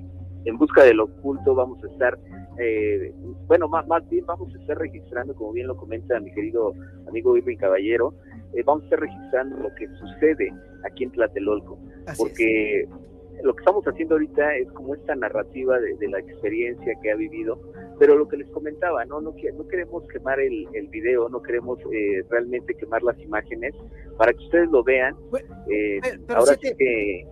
en 0.45 0.58
busca 0.58 0.84
del 0.84 0.99
oculto 1.02 1.54
vamos 1.54 1.84
a 1.84 1.88
estar, 1.88 2.17
eh, 2.60 3.13
bueno, 3.47 3.67
más, 3.67 3.86
más 3.88 4.08
bien 4.10 4.25
vamos 4.25 4.54
a 4.56 4.58
estar 4.62 4.78
registrando, 4.78 5.36
como 5.36 5.52
bien 5.52 5.67
lo 5.67 5.75
comenta 5.75 6.19
mi 6.19 6.32
querido 6.32 6.73
amigo 7.08 7.36
Irving 7.36 7.58
Caballero, 7.58 8.13
eh, 8.54 8.63
vamos 8.63 8.84
a 8.84 8.86
estar 8.86 8.99
registrando 9.02 9.58
lo 9.58 9.75
que 9.75 9.88
sucede 9.99 10.54
aquí 10.89 11.04
en 11.04 11.12
Tlatelolco, 11.12 11.78
Así 12.08 12.23
es. 12.38 12.89
Lo 13.43 13.54
que 13.56 13.62
estamos 13.62 13.86
haciendo 13.86 14.15
ahorita 14.15 14.56
es 14.58 14.71
como 14.73 14.95
esta 14.95 15.15
narrativa 15.15 15.80
de, 15.80 15.95
de 15.95 16.08
la 16.10 16.19
experiencia 16.19 16.93
que 17.02 17.12
ha 17.12 17.15
vivido, 17.15 17.60
pero 17.99 18.15
lo 18.17 18.28
que 18.28 18.38
les 18.38 18.49
comentaba, 18.49 19.04
no, 19.06 19.21
no, 19.21 19.34
no 19.34 19.67
queremos 19.67 20.08
quemar 20.08 20.39
el, 20.39 20.67
el 20.73 20.88
video, 20.88 21.30
no 21.30 21.41
queremos 21.41 21.80
eh, 21.91 22.23
realmente 22.30 22.73
quemar 22.75 23.02
las 23.04 23.19
imágenes 23.19 23.73
para 24.17 24.34
que 24.34 24.39
ustedes 24.43 24.69
lo 24.69 24.84
vean. 24.84 25.15
Eh, 25.69 25.99
Pero- 26.02 26.21
pero 26.28 26.39
ahora 26.39 26.54
sí 26.54 26.60
que- 26.62 26.75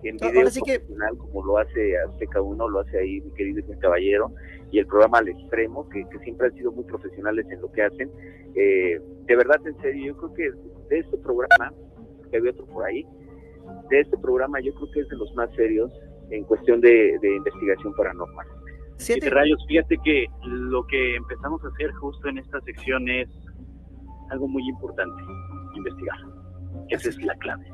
que 0.02 0.08
en 0.08 0.16
ahora 0.22 0.32
video 0.32 0.50
sí 0.50 0.60
que- 0.64 0.78
profesional, 0.78 1.18
como 1.18 1.44
lo 1.44 1.58
hace 1.58 1.98
Azteca 1.98 2.40
1, 2.42 2.68
lo 2.68 2.80
hace 2.80 2.98
ahí 2.98 3.20
mi 3.20 3.30
querido 3.32 3.60
Edwin 3.60 3.78
Caballero, 3.78 4.32
y 4.70 4.78
el 4.78 4.86
programa 4.86 5.18
Al 5.18 5.28
Extremo, 5.28 5.88
que, 5.88 6.04
que 6.10 6.18
siempre 6.20 6.48
han 6.48 6.54
sido 6.54 6.72
muy 6.72 6.84
profesionales 6.84 7.46
en 7.50 7.60
lo 7.62 7.72
que 7.72 7.82
hacen. 7.82 8.10
Eh, 8.54 9.00
de 9.26 9.36
verdad, 9.36 9.56
en 9.66 9.76
serio, 9.80 10.12
yo 10.14 10.16
creo 10.18 10.34
que 10.34 10.50
de 10.88 10.98
este 10.98 11.16
programa, 11.18 11.72
que 12.30 12.36
había 12.36 12.50
otro 12.50 12.66
por 12.66 12.84
ahí, 12.84 13.06
de 13.90 14.00
este 14.00 14.16
programa 14.18 14.60
yo 14.60 14.74
creo 14.74 14.90
que 14.92 15.00
es 15.00 15.08
de 15.08 15.16
los 15.16 15.34
más 15.34 15.50
serios 15.54 15.90
en 16.30 16.44
cuestión 16.44 16.80
de, 16.80 17.18
de 17.20 17.36
investigación 17.36 17.92
paranormal. 17.94 18.46
Siete 18.96 19.30
rayos, 19.30 19.64
fíjate 19.68 19.96
que 20.04 20.26
lo 20.42 20.84
que 20.86 21.16
empezamos 21.16 21.64
a 21.64 21.68
hacer 21.68 21.92
justo 21.92 22.28
en 22.28 22.38
esta 22.38 22.60
sección 22.62 23.08
es 23.08 23.28
algo 24.30 24.48
muy 24.48 24.68
importante, 24.68 25.22
investigar. 25.74 26.18
Esa 26.88 27.08
es 27.08 27.22
la 27.22 27.34
clave. 27.36 27.64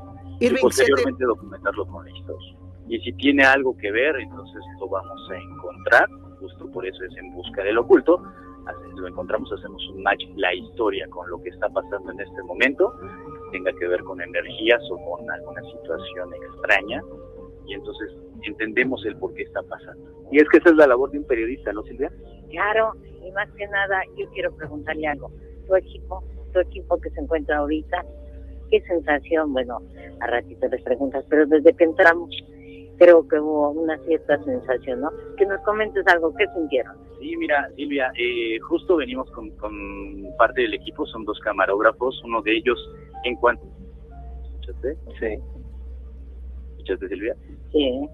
y 0.41 0.47
Irving, 0.47 0.61
posteriormente 0.61 1.25
documentarlo 1.25 1.87
con 1.87 2.05
la 2.05 2.11
historia. 2.11 2.57
Y 2.89 2.99
si 3.01 3.13
tiene 3.15 3.45
algo 3.45 3.77
que 3.77 3.91
ver, 3.91 4.17
entonces 4.17 4.61
lo 4.79 4.89
vamos 4.89 5.31
a 5.31 5.37
encontrar, 5.37 6.09
justo 6.41 6.71
por 6.71 6.87
eso 6.87 7.03
es 7.05 7.17
en 7.17 7.33
busca 7.33 7.63
del 7.63 7.79
oculto. 7.79 8.23
Lo 8.97 9.09
encontramos, 9.09 9.51
hacemos 9.53 9.87
un 9.91 10.03
match, 10.03 10.23
la 10.37 10.55
historia 10.55 11.07
con 11.09 11.29
lo 11.29 11.43
que 11.43 11.51
está 11.51 11.69
pasando 11.69 12.13
en 12.13 12.21
este 12.21 12.43
momento, 12.45 12.95
tenga 13.55 13.73
que 13.79 13.87
ver 13.87 14.03
con 14.03 14.21
energías 14.21 14.83
o 14.90 14.97
con 14.97 15.31
alguna 15.31 15.62
situación 15.62 16.35
extraña, 16.35 17.01
y 17.67 17.75
entonces 17.75 18.11
entendemos 18.43 19.07
el 19.07 19.17
por 19.17 19.33
qué 19.35 19.45
está 19.45 19.62
pasando. 19.62 20.11
Y 20.33 20.38
es 20.38 20.49
que 20.49 20.59
esa 20.59 20.71
es 20.71 20.77
la 20.77 20.88
labor 20.88 21.12
de 21.12 21.19
un 21.19 21.25
periodista, 21.25 21.73
¿no, 21.73 21.85
Silvia? 21.85 22.11
Claro, 22.51 22.95
y 23.25 23.31
más 23.31 23.49
que 23.53 23.69
nada, 23.69 24.03
yo 24.17 24.29
quiero 24.31 24.53
preguntarle 24.57 25.07
algo. 25.07 25.31
Tu 25.69 25.77
equipo, 25.77 26.25
tu 26.53 26.59
equipo 26.59 27.01
que 27.01 27.11
se 27.11 27.21
encuentra 27.21 27.59
ahorita, 27.59 28.05
¿qué 28.73 28.81
sensación? 28.81 29.53
Bueno, 29.53 29.81
a 30.19 30.27
ratito 30.27 30.67
les 30.67 30.83
preguntas, 30.83 31.25
pero 31.29 31.47
desde 31.47 31.73
que 31.75 31.85
entramos, 31.85 32.31
creo 32.99 33.27
que 33.29 33.38
hubo 33.38 33.71
una 33.71 33.97
cierta 33.99 34.43
sensación, 34.43 35.01
¿no? 35.01 35.12
Que 35.37 35.47
nos 35.47 35.61
comentes 35.61 36.05
algo, 36.09 36.35
¿qué 36.35 36.47
sintieron? 36.57 36.97
Sí, 37.20 37.37
mira, 37.37 37.68
Silvia, 37.77 38.12
eh, 38.16 38.59
justo 38.61 38.96
venimos 38.96 39.31
con, 39.31 39.50
con 39.53 39.72
parte 40.38 40.62
del 40.62 40.74
equipo, 40.74 41.07
son 41.07 41.24
dos 41.24 41.38
camarógrafos, 41.40 42.20
uno 42.24 42.42
de 42.42 42.57
ellos 42.57 42.79
en 43.24 43.37
cuanto... 43.37 43.64
¿Escuchaste? 44.44 44.96
Sí. 45.20 45.38
¿Escuchaste, 46.72 47.09
Silvia? 47.09 47.37
Sí. 47.72 48.09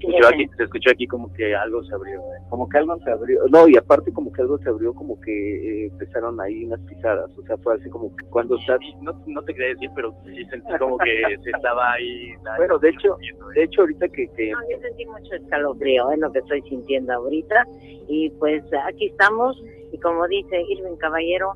Se 0.00 0.06
escuchó, 0.06 0.28
aquí, 0.28 0.48
se 0.56 0.64
escuchó 0.64 0.90
aquí 0.90 1.06
como 1.06 1.32
que 1.34 1.54
algo 1.54 1.82
se 1.84 1.94
abrió. 1.94 2.20
¿eh? 2.20 2.40
Como 2.48 2.68
que 2.68 2.78
algo 2.78 2.98
se 3.00 3.10
abrió, 3.10 3.46
no, 3.48 3.68
y 3.68 3.76
aparte 3.76 4.12
como 4.12 4.32
que 4.32 4.40
algo 4.40 4.58
se 4.58 4.68
abrió, 4.68 4.94
como 4.94 5.20
que 5.20 5.30
eh, 5.30 5.86
empezaron 5.86 6.40
ahí 6.40 6.64
unas 6.64 6.80
pisadas, 6.80 7.30
o 7.36 7.42
sea, 7.42 7.56
fue 7.58 7.74
así 7.74 7.88
como 7.90 8.14
que 8.16 8.24
cuando 8.26 8.56
estás... 8.56 8.78
No, 9.02 9.12
no 9.26 9.42
te 9.42 9.52
quería 9.52 9.74
decir, 9.74 9.90
pero 9.94 10.14
sí 10.24 10.44
sentí 10.46 10.72
como 10.78 10.96
que 10.98 11.22
se 11.44 11.50
estaba 11.50 11.92
ahí... 11.92 12.32
Bueno, 12.56 12.78
de 12.78 12.88
hecho, 12.88 13.16
de 13.54 13.62
hecho 13.64 13.82
ahorita 13.82 14.08
que, 14.08 14.28
que 14.28 14.52
No, 14.52 14.58
yo 14.70 14.80
sentí 14.80 15.04
mucho 15.06 15.34
escalofrío, 15.34 16.10
es 16.12 16.18
lo 16.18 16.32
que 16.32 16.38
estoy 16.38 16.62
sintiendo 16.62 17.12
ahorita. 17.12 17.66
Y 18.08 18.30
pues 18.30 18.62
aquí 18.86 19.06
estamos, 19.06 19.62
y 19.92 19.98
como 19.98 20.26
dice 20.28 20.62
Irving 20.68 20.96
Caballero, 20.96 21.52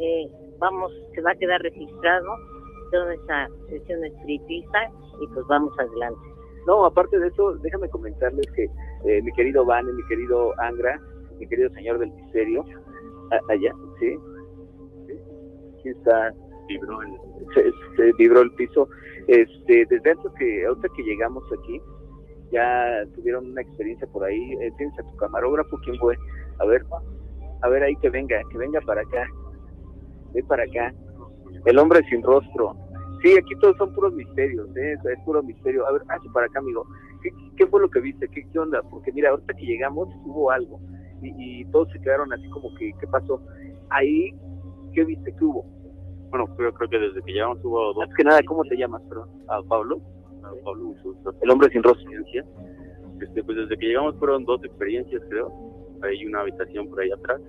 eh, 0.00 0.28
vamos, 0.58 0.92
se 1.14 1.22
va 1.22 1.32
a 1.32 1.36
quedar 1.36 1.62
registrado 1.62 2.28
toda 2.90 3.14
esa 3.14 3.48
sesión 3.68 4.04
espiritista 4.04 4.90
y 5.20 5.26
pues 5.28 5.46
vamos 5.48 5.72
adelante. 5.78 6.33
No, 6.66 6.84
aparte 6.84 7.18
de 7.18 7.28
eso, 7.28 7.54
déjame 7.58 7.88
comentarles 7.90 8.46
que 8.52 8.64
eh, 9.04 9.22
mi 9.22 9.32
querido 9.32 9.64
Van, 9.64 9.84
mi 9.94 10.02
querido 10.06 10.52
Angra, 10.58 11.00
mi 11.38 11.46
querido 11.46 11.70
señor 11.70 11.98
del 11.98 12.10
misterio, 12.12 12.64
allá, 13.48 13.74
¿sí? 13.98 14.16
¿Sí? 15.06 15.12
Aquí 15.78 15.88
está, 15.90 16.32
vibró 16.68 17.02
el, 17.02 17.12
se, 17.54 17.70
se 17.96 18.40
el 18.40 18.50
piso. 18.52 18.88
Este, 19.26 19.86
desde 19.88 20.10
antes 20.10 20.32
que, 20.38 20.66
ahorita 20.66 20.88
que 20.96 21.02
llegamos 21.02 21.44
aquí, 21.58 21.80
ya 22.50 23.04
tuvieron 23.14 23.50
una 23.50 23.62
experiencia 23.62 24.06
por 24.08 24.24
ahí. 24.24 24.52
Eh, 24.60 24.72
tienes 24.76 24.98
a 24.98 25.02
tu 25.02 25.16
camarógrafo, 25.16 25.76
¿quién 25.84 25.98
fue? 25.98 26.16
A 26.58 26.64
ver, 26.64 26.84
a 27.62 27.68
ver 27.68 27.82
ahí 27.82 27.96
que 27.96 28.10
venga, 28.10 28.40
que 28.50 28.58
venga 28.58 28.80
para 28.82 29.02
acá. 29.02 29.26
Ven 30.32 30.46
para 30.46 30.64
acá. 30.64 30.94
El 31.64 31.78
hombre 31.78 32.00
sin 32.08 32.22
rostro. 32.22 32.76
Sí, 33.24 33.32
aquí 33.38 33.54
todos 33.58 33.74
son 33.78 33.90
puros 33.94 34.12
misterios, 34.12 34.68
¿eh? 34.76 34.92
es, 34.92 35.24
puro 35.24 35.42
misterio. 35.42 35.86
A 35.86 35.92
ver, 35.92 36.02
hazte 36.08 36.28
para 36.34 36.44
acá, 36.44 36.58
amigo. 36.58 36.84
¿Qué, 37.22 37.30
qué 37.56 37.66
fue 37.66 37.80
lo 37.80 37.88
que 37.88 38.00
viste? 38.00 38.28
¿Qué, 38.28 38.46
¿Qué 38.52 38.58
onda? 38.58 38.82
Porque 38.90 39.12
mira, 39.12 39.30
ahorita 39.30 39.54
que 39.54 39.64
llegamos 39.64 40.10
hubo 40.26 40.50
algo 40.50 40.78
y, 41.22 41.62
y 41.62 41.64
todos 41.70 41.90
se 41.90 42.00
quedaron 42.02 42.30
así 42.34 42.46
como 42.50 42.68
que, 42.74 42.92
¿qué 43.00 43.06
pasó? 43.06 43.40
Ahí, 43.88 44.30
¿qué 44.92 45.04
viste? 45.04 45.34
¿Qué 45.38 45.42
hubo? 45.42 45.64
Bueno, 46.28 46.46
yo 46.58 46.74
creo 46.74 46.90
que 46.90 46.98
desde 46.98 47.22
que 47.22 47.32
llegamos 47.32 47.64
hubo 47.64 47.94
dos... 47.94 48.02
Antes 48.02 48.14
que 48.14 48.24
nada, 48.24 48.40
¿cómo 48.46 48.62
te 48.64 48.76
llamas, 48.76 49.00
perdón? 49.08 49.30
A 49.48 49.62
Pablo, 49.62 50.02
a 50.42 50.62
Pablo, 50.62 50.84
mucho 50.84 51.02
gusto. 51.04 51.34
El 51.40 51.50
hombre 51.50 51.70
sin 51.70 51.82
rostro. 51.82 52.10
Este, 53.22 53.42
pues 53.42 53.56
desde 53.56 53.78
que 53.78 53.86
llegamos 53.86 54.18
fueron 54.18 54.44
dos 54.44 54.62
experiencias, 54.62 55.22
creo. 55.30 55.50
Hay 56.02 56.26
una 56.26 56.40
habitación 56.40 56.90
por 56.90 57.00
ahí 57.00 57.10
atrás. 57.10 57.40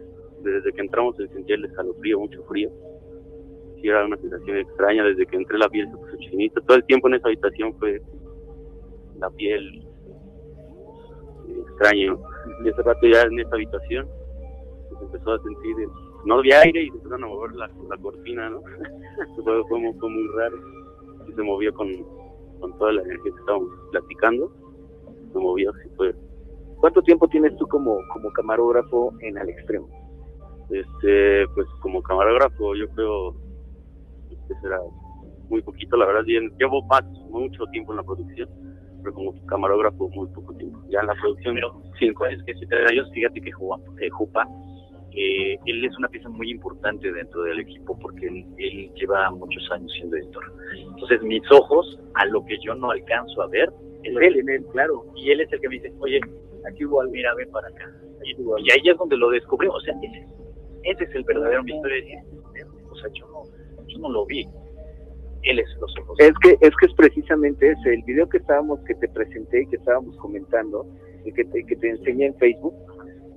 Desde 0.42 0.72
que 0.72 0.80
entramos 0.80 1.18
se 1.18 1.28
sentía 1.28 1.56
el 1.56 1.66
escalofrío, 1.66 2.20
mucho 2.20 2.42
frío. 2.46 2.72
Sí, 3.86 3.90
era 3.90 4.04
una 4.04 4.18
sensación 4.18 4.58
extraña. 4.58 5.04
Desde 5.04 5.28
que 5.28 5.36
entré 5.36 5.60
la 5.60 5.70
piel 5.70 5.88
se 5.92 5.98
puso 5.98 6.18
chinita. 6.18 6.60
Todo 6.62 6.78
el 6.78 6.86
tiempo 6.86 7.08
en 7.08 7.14
esa 7.14 7.28
habitación 7.28 7.78
fue 7.78 8.02
la 9.20 9.30
piel 9.30 9.88
extraña. 11.68 12.14
¿no? 12.14 12.20
Y 12.64 12.70
ese 12.70 12.82
rato 12.82 13.06
ya 13.06 13.22
en 13.22 13.40
esa 13.40 13.54
habitación 13.54 14.08
pues, 14.90 15.02
empezó 15.04 15.34
a 15.34 15.44
sentir, 15.44 15.76
no 16.26 16.40
había 16.40 16.62
aire 16.62 16.82
y 16.82 16.90
se 16.90 16.96
empezaron 16.96 17.26
a 17.26 17.28
mover 17.28 17.52
la, 17.52 17.70
la 17.88 17.98
cortina, 17.98 18.50
¿no? 18.50 18.62
fue, 19.44 19.64
fue 19.68 19.80
muy, 19.80 19.94
fue 20.00 20.10
muy 20.10 20.28
raro. 20.36 20.58
Y 21.28 21.34
se 21.34 21.44
movió 21.44 21.72
con, 21.76 21.92
con 22.60 22.76
toda 22.80 22.94
la 22.94 23.04
energía 23.04 23.32
que 23.34 23.40
estábamos 23.40 23.70
platicando. 23.92 24.52
Se 25.32 25.38
movió, 25.38 25.72
así 25.72 25.90
fue 25.96 26.16
¿Cuánto 26.78 27.04
tiempo 27.04 27.28
tienes 27.28 27.56
tú 27.58 27.68
como, 27.68 28.00
como 28.12 28.32
camarógrafo 28.32 29.14
en 29.22 29.38
Al 29.38 29.50
Extremo? 29.50 29.88
Este, 30.72 31.48
pues 31.54 31.68
como 31.82 32.02
camarógrafo, 32.02 32.76
yo 32.76 32.90
creo 32.90 33.45
que 34.48 34.56
será 34.62 34.80
muy 35.50 35.62
poquito, 35.62 35.98
la 35.98 36.06
verdad. 36.06 36.24
Bien, 36.24 36.52
llevo 36.58 36.82
más, 36.84 37.04
mucho 37.30 37.66
tiempo 37.68 37.94
en 37.94 37.98
la 37.98 38.04
producción, 38.04 38.50
pero 39.04 39.14
como 39.14 39.46
camarógrafo, 39.46 40.10
muy 40.10 40.28
poco 40.30 40.54
tiempo. 40.56 40.80
Ya 40.90 41.02
en 41.02 41.08
la 41.08 41.16
producción, 41.16 41.58
cinco 42.00 42.26
años. 42.26 42.44
Es 42.48 42.58
que 42.58 42.66
ellos, 42.92 43.10
fíjate 43.14 43.42
que 43.42 43.52
Jupa, 43.52 43.80
eh, 44.02 44.10
Jupa, 44.10 44.48
eh, 45.12 45.58
él 45.66 45.86
es 45.86 45.98
una 45.98 46.10
pieza 46.10 46.28
muy 46.30 46.52
importante 46.52 47.12
dentro 47.12 47.44
del 47.44 47.60
equipo 47.62 47.98
porque 48.00 48.28
él, 48.28 48.46
él 48.58 48.92
lleva 48.96 49.32
muchos 49.32 49.70
años 49.72 49.92
siendo 49.94 50.18
editor. 50.18 50.44
Entonces, 50.78 51.22
mis 51.24 51.44
ojos, 51.52 52.00
a 52.16 52.26
lo 52.26 52.44
que 52.46 52.58
yo 52.60 52.76
no 52.76 52.92
alcanzo 52.92 53.42
a 53.42 53.48
ver, 53.48 53.72
es 54.04 54.16
él, 54.16 54.38
en 54.38 54.50
él, 54.50 54.66
claro. 54.72 55.06
Y 55.16 55.32
él 55.32 55.42
es 55.42 55.52
el 55.54 55.62
que 55.62 55.70
me 55.70 55.76
dice, 55.76 55.94
oye, 56.00 56.20
aquí 56.70 56.86
hubo 56.86 57.02
algo, 57.02 57.14
mira, 57.14 57.34
ven 57.36 57.50
para 57.52 57.68
acá. 57.68 57.90
Y, 58.24 58.32
y 58.32 58.72
ahí 58.72 58.90
es 58.90 58.98
donde 58.98 59.18
lo 59.18 59.30
descubrimos. 59.30 59.78
O 59.78 59.86
sea, 59.86 59.96
ese, 60.02 60.26
ese 60.84 61.04
es 61.04 61.16
el 61.16 61.24
verdadero 61.24 61.64
misterio. 61.64 62.22
O 62.90 62.96
sea, 62.96 63.10
yo 63.14 63.28
no, 63.28 63.44
no 64.00 64.10
lo 64.10 64.26
vi. 64.26 64.48
Él 65.44 65.60
es 65.60 65.70
los 65.80 65.94
ojos. 66.02 66.18
Es 66.20 66.34
que, 66.42 66.58
es 66.60 66.76
que 66.76 66.86
es 66.88 66.94
precisamente 66.96 67.72
ese, 67.72 67.94
el 67.94 68.04
video 68.04 68.28
que 68.28 68.38
estábamos, 68.38 68.80
que 68.82 68.96
te 68.96 69.08
presenté 69.10 69.62
y 69.62 69.68
que 69.68 69.76
estábamos 69.76 70.18
comentando, 70.18 70.88
el 71.24 71.34
que 71.34 71.46
te, 71.46 71.64
que 71.66 71.76
te 71.76 71.90
enseñé 71.90 72.28
en 72.28 72.36
Facebook, 72.36 72.74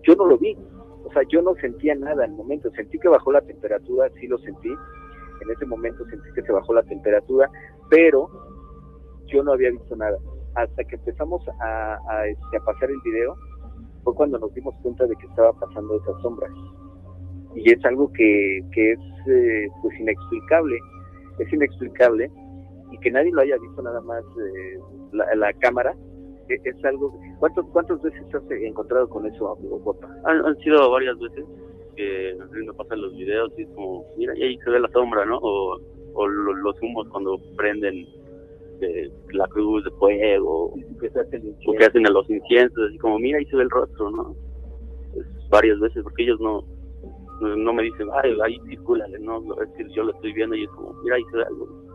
yo 0.02 0.14
no 0.16 0.26
lo 0.26 0.38
vi. 0.38 0.56
O 1.04 1.12
sea, 1.12 1.22
yo 1.28 1.42
no 1.42 1.54
sentía 1.56 1.94
nada 1.94 2.24
al 2.24 2.32
momento. 2.32 2.70
Sentí 2.70 2.98
que 2.98 3.08
bajó 3.08 3.32
la 3.32 3.42
temperatura, 3.42 4.10
sí 4.20 4.26
lo 4.26 4.38
sentí. 4.38 4.68
En 4.68 5.50
ese 5.50 5.66
momento 5.66 6.04
sentí 6.06 6.28
que 6.34 6.42
se 6.42 6.52
bajó 6.52 6.74
la 6.74 6.82
temperatura, 6.82 7.50
pero 7.90 8.28
yo 9.26 9.42
no 9.42 9.52
había 9.52 9.70
visto 9.70 9.94
nada. 9.96 10.18
Hasta 10.54 10.84
que 10.84 10.96
empezamos 10.96 11.46
a, 11.60 11.98
a, 12.08 12.26
este, 12.26 12.56
a 12.56 12.60
pasar 12.64 12.90
el 12.90 13.00
video, 13.04 13.36
fue 14.02 14.14
cuando 14.14 14.38
nos 14.38 14.52
dimos 14.54 14.74
cuenta 14.82 15.06
de 15.06 15.14
que 15.16 15.26
estaba 15.26 15.52
pasando 15.52 15.96
esas 15.96 16.20
sombras. 16.22 16.50
Y 17.58 17.72
es 17.72 17.84
algo 17.84 18.12
que, 18.12 18.60
que 18.72 18.92
es 18.92 19.00
eh, 19.28 19.68
pues 19.82 19.98
inexplicable, 19.98 20.78
es 21.38 21.52
inexplicable 21.52 22.30
y 22.90 22.98
que 22.98 23.10
nadie 23.10 23.32
lo 23.32 23.42
haya 23.42 23.56
visto 23.58 23.82
nada 23.82 24.00
más 24.00 24.22
eh, 24.22 24.78
la, 25.12 25.34
la, 25.34 25.52
cámara 25.54 25.94
e, 26.48 26.58
es 26.64 26.84
algo 26.84 27.18
¿cuántos, 27.38 27.66
¿cuántas 27.72 28.00
veces 28.02 28.22
has 28.34 28.50
encontrado 28.50 29.08
con 29.08 29.26
eso 29.26 29.52
amigo 29.52 29.78
Guapa? 29.80 30.08
Han, 30.24 30.46
han, 30.46 30.56
sido 30.58 30.90
varias 30.90 31.18
veces 31.18 31.44
que 31.96 32.34
me 32.50 32.72
pasan 32.72 33.02
los 33.02 33.14
videos 33.16 33.52
y 33.58 33.62
es 33.62 33.68
como 33.74 34.04
mira 34.16 34.36
y 34.36 34.42
ahí 34.42 34.58
se 34.58 34.70
ve 34.70 34.80
la 34.80 34.88
sombra 34.90 35.24
¿no? 35.24 35.38
o, 35.38 35.78
o 36.14 36.26
lo, 36.26 36.54
los 36.54 36.80
humos 36.82 37.06
cuando 37.10 37.38
prenden 37.56 38.06
de 38.80 39.10
la 39.32 39.46
cruz 39.48 39.84
de 39.84 39.90
fuego 39.92 40.72
que 41.00 41.10
se 41.10 41.20
hacen 41.20 41.56
o 41.66 41.72
que 41.72 41.84
hacen 41.84 42.06
a 42.06 42.10
los 42.10 42.28
inciensos 42.30 42.88
así 42.88 42.98
como 42.98 43.18
mira 43.18 43.38
ahí 43.38 43.44
se 43.46 43.56
ve 43.56 43.64
el 43.64 43.70
rostro 43.70 44.10
¿no? 44.10 44.36
Varias 45.50 45.80
veces 45.80 46.02
porque 46.02 46.22
ellos 46.22 46.38
no 46.40 46.62
no, 47.40 47.56
no 47.56 47.72
me 47.72 47.84
dicen 47.84 48.08
ay 48.22 48.36
ahí 48.44 48.60
circúlale 48.68 49.18
no 49.18 49.40
es 49.62 49.70
que 49.76 49.88
yo 49.94 50.04
lo 50.04 50.12
estoy 50.12 50.32
viendo 50.32 50.56
y 50.56 50.64
es 50.64 50.70
como 50.70 50.92
mira 51.02 51.16
ahí 51.16 51.24
se 51.32 51.42
algo 51.42 51.88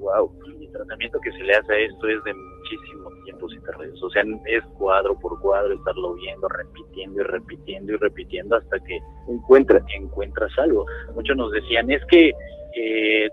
wow, 0.00 0.32
el 0.60 0.72
tratamiento 0.72 1.20
que 1.20 1.30
se 1.32 1.44
le 1.44 1.54
hace 1.54 1.72
a 1.72 1.78
esto 1.78 2.08
es 2.08 2.24
de 2.24 2.34
muchísimo 2.34 3.10
tiempos 3.24 3.52
interradios. 3.52 4.02
O 4.02 4.10
sea, 4.10 4.22
es 4.46 4.64
cuadro 4.78 5.18
por 5.18 5.38
cuadro 5.40 5.74
estarlo 5.74 6.14
viendo, 6.14 6.48
repitiendo 6.48 7.20
y 7.20 7.24
repitiendo 7.24 7.92
y 7.92 7.96
repitiendo 7.96 8.56
hasta 8.56 8.78
que 8.80 8.98
encuentras, 9.28 9.82
encuentras 9.94 10.50
algo. 10.58 10.86
Muchos 11.14 11.36
nos 11.36 11.52
decían, 11.52 11.90
es 11.90 12.04
que 12.06 12.32
eh, 12.74 13.28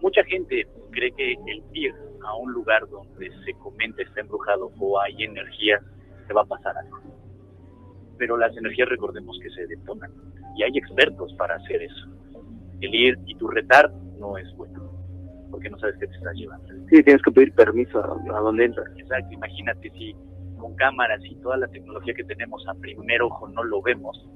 mucha 0.00 0.22
gente 0.24 0.66
cree 0.90 1.12
que 1.12 1.32
el 1.32 1.62
ir 1.72 1.94
a 2.24 2.36
un 2.36 2.52
lugar 2.52 2.86
donde 2.88 3.30
se 3.44 3.54
comenta 3.54 4.02
está 4.02 4.20
embrujado 4.20 4.70
o 4.78 5.00
hay 5.00 5.24
energía, 5.24 5.80
se 6.26 6.34
va 6.34 6.42
a 6.42 6.46
pasar 6.46 6.76
algo. 6.76 6.98
Pero 8.20 8.36
las 8.36 8.54
energías 8.54 8.88
recordemos 8.90 9.38
que 9.42 9.48
se 9.48 9.66
detonan 9.66 10.12
y 10.56 10.62
hay 10.62 10.76
expertos 10.76 11.32
para 11.38 11.54
hacer 11.56 11.82
eso. 11.82 12.06
El 12.82 12.94
ir 12.94 13.18
y 13.24 13.34
tu 13.36 13.48
retar 13.48 13.90
no 14.18 14.36
es 14.36 14.46
bueno 14.56 14.90
porque 15.50 15.70
no 15.70 15.78
sabes 15.78 15.96
qué 15.98 16.06
te 16.06 16.14
estás 16.14 16.34
llevando. 16.36 16.68
Sí, 16.90 17.02
tienes 17.02 17.22
que 17.22 17.32
pedir 17.32 17.52
permiso 17.54 17.98
a, 17.98 18.36
a 18.36 18.40
donde 18.40 18.66
entras. 18.66 18.86
Exacto, 18.96 19.32
imagínate 19.32 19.90
si 19.90 20.14
con 20.58 20.74
cámaras 20.76 21.20
y 21.24 21.34
toda 21.36 21.56
la 21.56 21.66
tecnología 21.68 22.12
que 22.14 22.24
tenemos 22.24 22.62
a 22.68 22.74
primer 22.74 23.22
ojo 23.22 23.48
no 23.48 23.64
lo 23.64 23.80
vemos, 23.80 24.28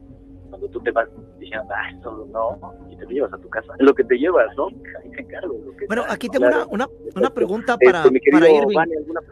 cuando 0.55 0.69
tú 0.69 0.81
te 0.81 0.93
vas 0.93 1.09
diciendo, 1.41 1.67
ah, 1.71 1.91
esto 1.93 2.29
no, 2.33 2.75
y 2.89 2.97
te 2.97 3.05
lo 3.05 3.11
llevas 3.11 3.33
a 3.33 3.39
tu 3.39 3.49
casa. 3.49 3.75
Lo 3.81 3.93
que 3.93 4.05
te 4.05 4.17
llevas, 4.17 4.57
¿no? 4.57 4.69
Ahí 4.69 5.11
te 5.11 5.23
encargo. 5.23 5.59
bueno, 5.89 6.05
aquí 6.09 6.29
tengo 6.29 6.47
una, 6.47 6.67
una, 6.67 6.89
una, 7.17 7.31
pregunta 7.31 7.77
para, 7.77 8.05
para 8.31 8.49
Irving. 8.49 8.77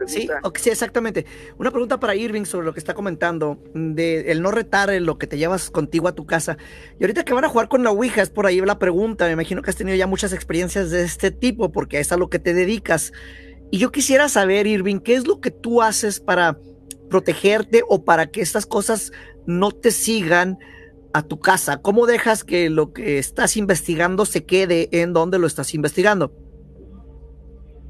Sí, 0.05 0.27
sí, 0.55 0.69
exactamente. 0.69 1.25
Una 1.57 1.71
pregunta 1.71 1.97
para 1.97 2.13
Irving 2.13 2.43
sobre 2.43 2.65
lo 2.65 2.73
que 2.73 2.79
está 2.79 2.93
comentando, 2.93 3.57
de 3.73 4.31
el 4.31 4.41
no 4.41 4.51
retar 4.51 4.89
lo 5.01 5.17
que 5.17 5.27
te 5.27 5.37
llevas 5.37 5.71
contigo 5.71 6.09
a 6.09 6.11
tu 6.11 6.25
casa. 6.25 6.57
Y 6.99 7.03
ahorita 7.03 7.23
que 7.23 7.33
van 7.33 7.45
a 7.45 7.49
jugar 7.49 7.69
con 7.69 7.83
la 7.83 7.91
Ouija, 7.91 8.21
es 8.21 8.29
por 8.29 8.45
ahí 8.45 8.59
la 8.59 8.79
pregunta. 8.79 9.25
Me 9.27 9.31
imagino 9.31 9.61
que 9.61 9.69
has 9.69 9.77
tenido 9.77 9.95
ya 9.95 10.07
muchas 10.07 10.33
experiencias 10.33 10.91
de 10.91 11.03
este 11.03 11.31
tipo, 11.31 11.71
porque 11.71 11.99
es 11.99 12.11
a 12.11 12.17
lo 12.17 12.29
que 12.29 12.39
te 12.39 12.53
dedicas. 12.53 13.13
Y 13.71 13.77
yo 13.77 13.93
quisiera 13.93 14.27
saber, 14.27 14.67
Irving, 14.67 14.99
¿qué 14.99 15.15
es 15.15 15.25
lo 15.25 15.39
que 15.39 15.51
tú 15.51 15.81
haces 15.81 16.19
para 16.19 16.57
protegerte 17.09 17.81
o 17.87 18.03
para 18.03 18.27
que 18.27 18.41
estas 18.41 18.65
cosas 18.65 19.13
no 19.45 19.71
te 19.71 19.91
sigan 19.91 20.59
a 21.13 21.21
tu 21.21 21.39
casa? 21.39 21.81
¿Cómo 21.81 22.05
dejas 22.07 22.43
que 22.43 22.69
lo 22.69 22.91
que 22.91 23.19
estás 23.19 23.55
investigando 23.55 24.25
se 24.25 24.45
quede 24.45 24.89
en 24.91 25.13
donde 25.13 25.39
lo 25.39 25.47
estás 25.47 25.73
investigando? 25.73 26.31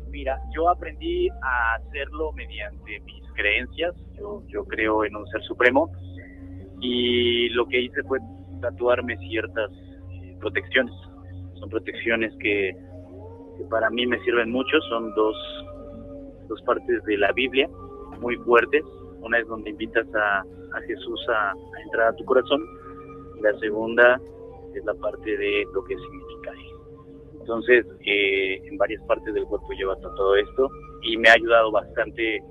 Mira, 0.09 0.39
yo 0.53 0.69
aprendí 0.69 1.30
a 1.30 1.76
hacerlo 1.76 2.32
mediante 2.34 2.99
mis 2.99 3.24
creencias. 3.34 3.95
Yo, 4.17 4.43
yo 4.47 4.65
creo 4.65 5.05
en 5.05 5.15
un 5.15 5.26
ser 5.28 5.41
supremo 5.43 5.91
y 6.82 7.49
lo 7.49 7.65
que 7.67 7.82
hice 7.82 8.03
fue 8.03 8.19
tatuarme 8.61 9.17
ciertas 9.17 9.71
eh, 10.11 10.38
protecciones. 10.39 10.93
Son 11.59 11.69
protecciones 11.69 12.34
que, 12.39 12.76
para 13.69 13.89
mí 13.89 14.05
me 14.05 14.19
sirven 14.24 14.51
mucho. 14.51 14.80
Son 14.89 15.13
dos, 15.15 15.36
dos 16.49 16.61
partes 16.63 17.03
de 17.05 17.17
la 17.17 17.32
Biblia 17.32 17.69
muy 18.19 18.36
fuertes. 18.38 18.84
Una 19.21 19.39
es 19.39 19.47
donde 19.47 19.69
invitas 19.69 20.05
a, 20.13 20.39
a 20.39 20.82
Jesús 20.86 21.26
a, 21.30 21.51
a 21.51 21.82
entrar 21.86 22.09
a 22.09 22.15
tu 22.15 22.26
corazón 22.26 22.61
la 23.44 23.60
segunda 23.60 24.20
es 24.74 24.84
la 24.86 24.94
parte 24.96 25.38
de 25.38 25.66
lo 25.74 25.84
que 25.84 25.96
significa 25.96 26.52
Entonces, 27.39 27.86
eh, 28.06 28.62
en 28.66 28.78
varias 28.78 29.04
partes 29.04 29.34
del 29.34 29.46
cuerpo 29.46 29.70
lleva 29.78 29.96
todo 30.00 30.36
esto 30.36 30.70
y 31.02 31.18
me 31.18 31.30
ha 31.30 31.34
ayudado 31.34 31.72
bastante 31.72 32.41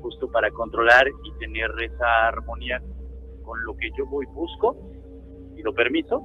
justo 0.00 0.30
para 0.30 0.50
controlar 0.50 1.06
y 1.08 1.38
tener 1.38 1.70
esa 1.80 2.28
armonía 2.28 2.82
con 3.44 3.64
lo 3.64 3.76
que 3.76 3.90
yo 3.96 4.06
voy 4.06 4.26
busco 4.26 4.76
y 5.56 5.62
lo 5.62 5.72
permiso 5.72 6.20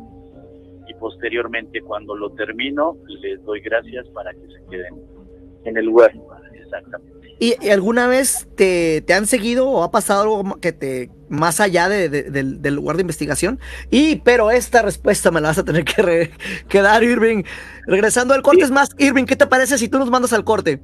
y 0.88 0.94
posteriormente 0.96 1.82
cuando 1.82 2.16
lo 2.16 2.32
termino 2.32 2.98
les 3.22 3.44
doy 3.44 3.60
gracias 3.62 4.08
para 4.10 4.34
que 4.34 4.48
se 4.48 4.66
queden 4.70 5.15
en 5.66 5.78
el 5.78 5.86
lugar. 5.86 6.12
Exactamente. 6.54 7.16
¿Y, 7.40 7.70
alguna 7.70 8.08
vez 8.08 8.48
te, 8.56 9.02
te, 9.02 9.14
han 9.14 9.26
seguido 9.26 9.70
o 9.70 9.84
ha 9.84 9.92
pasado 9.92 10.22
algo 10.22 10.56
que 10.62 10.72
te 10.72 11.10
más 11.28 11.60
allá 11.60 11.90
de, 11.90 12.08
del, 12.10 12.76
lugar 12.76 12.96
de 12.96 13.02
investigación? 13.02 13.60
Y 13.92 14.18
pero 14.18 14.52
esta 14.52 14.82
respuesta 14.82 15.32
me 15.32 15.42
la 15.42 15.50
vas 15.50 15.58
a 15.58 15.66
tener 15.66 15.84
que, 15.84 16.82
dar, 16.82 17.04
Irving. 17.04 17.44
Regresando 17.88 18.34
al 18.34 18.42
corte, 18.42 18.64
es 18.64 18.72
más, 18.72 18.90
Irving, 18.98 19.26
¿qué 19.26 19.36
te 19.36 19.48
parece 19.48 19.78
si 19.78 19.90
tú 19.90 20.00
nos 20.00 20.10
mandas 20.10 20.32
al 20.32 20.46
corte? 20.46 20.80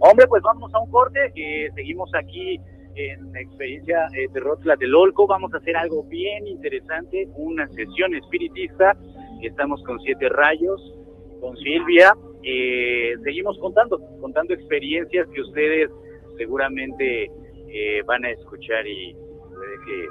Hombre, 0.00 0.26
pues 0.26 0.42
vamos 0.42 0.72
a 0.74 0.80
un 0.80 0.90
corte, 0.90 1.20
que 1.34 1.68
seguimos 1.74 2.10
aquí 2.14 2.60
en 2.96 3.36
experiencia 3.36 4.06
eh, 4.16 4.26
de 4.32 4.40
Rotla 4.40 4.74
del 4.76 4.94
Olco. 4.94 5.26
Vamos 5.26 5.54
a 5.54 5.58
hacer 5.58 5.76
algo 5.76 6.02
bien 6.04 6.48
interesante, 6.48 7.28
una 7.36 7.68
sesión 7.68 8.14
espiritista. 8.14 8.96
Estamos 9.42 9.82
con 9.84 10.00
siete 10.00 10.28
rayos, 10.28 10.80
con 11.40 11.56
Silvia, 11.58 12.14
eh, 12.42 13.14
seguimos 13.22 13.58
contando, 13.58 14.00
contando 14.20 14.54
experiencias 14.54 15.28
que 15.34 15.42
ustedes 15.42 15.90
seguramente 16.36 17.30
eh, 17.68 18.02
van 18.06 18.24
a 18.24 18.30
escuchar 18.30 18.86
y 18.86 19.14
puede 19.14 19.76
que 19.86 20.06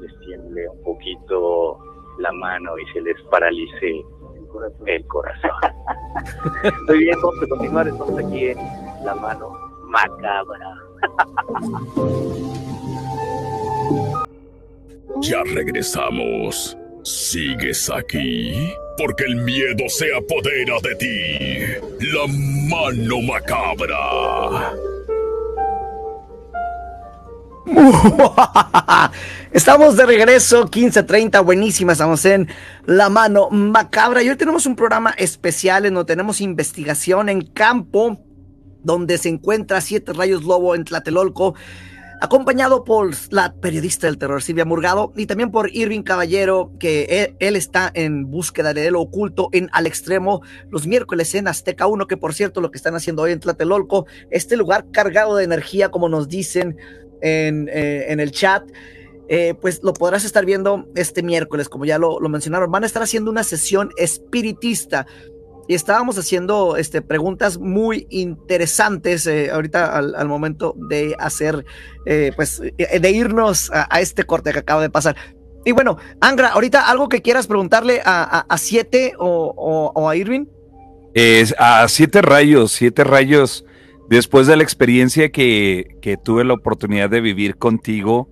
les 0.00 0.18
tiemble 0.20 0.68
un 0.68 0.82
poquito 0.82 1.78
la 2.18 2.32
mano 2.32 2.78
y 2.78 2.86
se 2.92 3.00
les 3.02 3.20
paralice 3.30 4.02
el 4.86 5.06
corazón. 5.06 5.50
Estoy 6.64 6.98
bien, 7.04 7.16
vamos 7.22 7.42
a 7.42 7.48
continuar, 7.48 7.88
estamos 7.88 8.18
aquí 8.18 8.46
en 8.46 8.58
la 9.04 9.14
mano 9.14 9.70
macabra. 9.90 10.74
ya 15.20 15.42
regresamos. 15.54 16.76
¿Sigues 17.02 17.90
aquí? 17.90 18.74
Porque 19.00 19.24
el 19.24 19.36
miedo 19.36 19.88
se 19.88 20.14
apodera 20.14 20.74
de 20.82 20.94
ti. 20.96 21.38
La 22.12 22.26
mano 22.68 23.22
macabra. 23.22 24.74
Estamos 29.52 29.96
de 29.96 30.04
regreso, 30.04 30.66
15.30, 30.66 31.42
buenísima, 31.42 31.92
estamos 31.92 32.24
en 32.26 32.48
La 32.84 33.08
Mano 33.08 33.48
Macabra 33.50 34.22
y 34.22 34.28
hoy 34.28 34.36
tenemos 34.36 34.66
un 34.66 34.76
programa 34.76 35.14
especial 35.16 35.86
en 35.86 35.94
donde 35.94 36.12
tenemos 36.12 36.42
investigación 36.42 37.30
en 37.30 37.40
campo, 37.42 38.20
donde 38.82 39.16
se 39.18 39.30
encuentra 39.30 39.80
Siete 39.80 40.12
Rayos 40.12 40.44
Lobo 40.44 40.74
en 40.74 40.84
Tlatelolco, 40.84 41.54
acompañado 42.20 42.84
por 42.84 43.10
la 43.30 43.54
periodista 43.54 44.06
del 44.06 44.18
terror 44.18 44.42
Silvia 44.42 44.64
Murgado 44.64 45.12
y 45.16 45.26
también 45.26 45.50
por 45.50 45.74
Irving 45.74 46.02
Caballero, 46.02 46.70
que 46.78 47.34
él, 47.38 47.56
está 47.56 47.90
en 47.94 48.30
búsqueda 48.30 48.74
de 48.74 48.90
lo 48.90 49.00
oculto 49.00 49.48
en 49.52 49.70
Al 49.72 49.86
Extremo 49.86 50.42
los 50.68 50.86
miércoles 50.86 51.34
en 51.34 51.48
Azteca 51.48 51.86
1, 51.86 52.06
que 52.06 52.16
por 52.16 52.34
cierto 52.34 52.60
lo 52.60 52.70
que 52.70 52.76
están 52.76 52.94
haciendo 52.94 53.22
hoy 53.22 53.32
en 53.32 53.40
Tlatelolco, 53.40 54.06
este 54.30 54.56
lugar 54.56 54.86
cargado 54.92 55.36
de 55.36 55.44
energía, 55.44 55.90
como 55.90 56.08
nos 56.08 56.28
dicen 56.28 56.76
en, 57.22 57.68
eh, 57.72 58.06
en 58.08 58.20
el 58.20 58.30
chat. 58.30 58.64
Eh, 59.32 59.54
pues 59.54 59.80
lo 59.84 59.92
podrás 59.92 60.24
estar 60.24 60.44
viendo 60.44 60.88
este 60.96 61.22
miércoles, 61.22 61.68
como 61.68 61.84
ya 61.84 61.98
lo, 61.98 62.18
lo 62.18 62.28
mencionaron. 62.28 62.68
Van 62.72 62.82
a 62.82 62.86
estar 62.86 63.00
haciendo 63.00 63.30
una 63.30 63.44
sesión 63.44 63.90
espiritista 63.96 65.06
y 65.68 65.74
estábamos 65.74 66.18
haciendo 66.18 66.76
este, 66.76 67.02
preguntas 67.02 67.58
muy 67.58 68.06
interesantes 68.10 69.26
eh, 69.26 69.50
ahorita 69.50 69.96
al, 69.96 70.28
momento 70.28 70.74
de 70.76 71.14
hacer, 71.18 71.64
eh, 72.06 72.32
pues, 72.34 72.60
eh, 72.78 72.98
de 72.98 73.10
irnos 73.10 73.70
a, 73.72 74.00
este 74.00 74.24
corte 74.24 74.52
que 74.52 74.58
acaba 74.60 74.82
de 74.82 74.90
pasar. 74.90 75.16
Y 75.64 75.72
bueno, 75.72 75.98
Angra, 76.20 76.48
ahorita 76.48 76.90
algo 76.90 77.08
que 77.08 77.22
quieras 77.22 77.46
preguntarle 77.46 78.00
a, 78.04 78.46
a, 78.48 78.58
Siete 78.58 79.12
o, 79.18 80.08
a 80.08 80.16
Irving. 80.16 80.46
Es 81.14 81.54
a 81.58 81.86
Siete 81.88 82.22
Rayos, 82.22 82.72
Siete 82.72 83.04
Rayos, 83.04 83.64
después 84.08 84.46
de 84.46 84.56
la 84.56 84.62
experiencia 84.62 85.30
que, 85.30 85.98
que 86.00 86.16
tuve 86.16 86.44
la 86.44 86.54
oportunidad 86.54 87.10
de 87.10 87.20
vivir 87.20 87.56
contigo, 87.56 88.28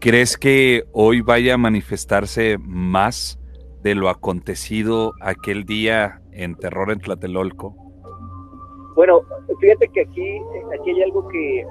¿crees 0.00 0.36
que 0.36 0.84
hoy 0.92 1.20
vaya 1.20 1.54
a 1.54 1.58
manifestarse 1.58 2.56
más 2.60 3.38
de 3.82 3.94
lo 3.94 4.08
acontecido 4.08 5.12
aquel 5.20 5.64
día 5.64 6.20
en 6.32 6.54
Terror 6.56 6.90
en 6.90 7.00
Tlatelolco? 7.00 7.74
Bueno, 8.94 9.20
fíjate 9.60 9.88
que 9.88 10.00
aquí, 10.00 10.40
aquí 10.74 10.90
hay 10.90 11.02
algo 11.02 11.28
que, 11.28 11.64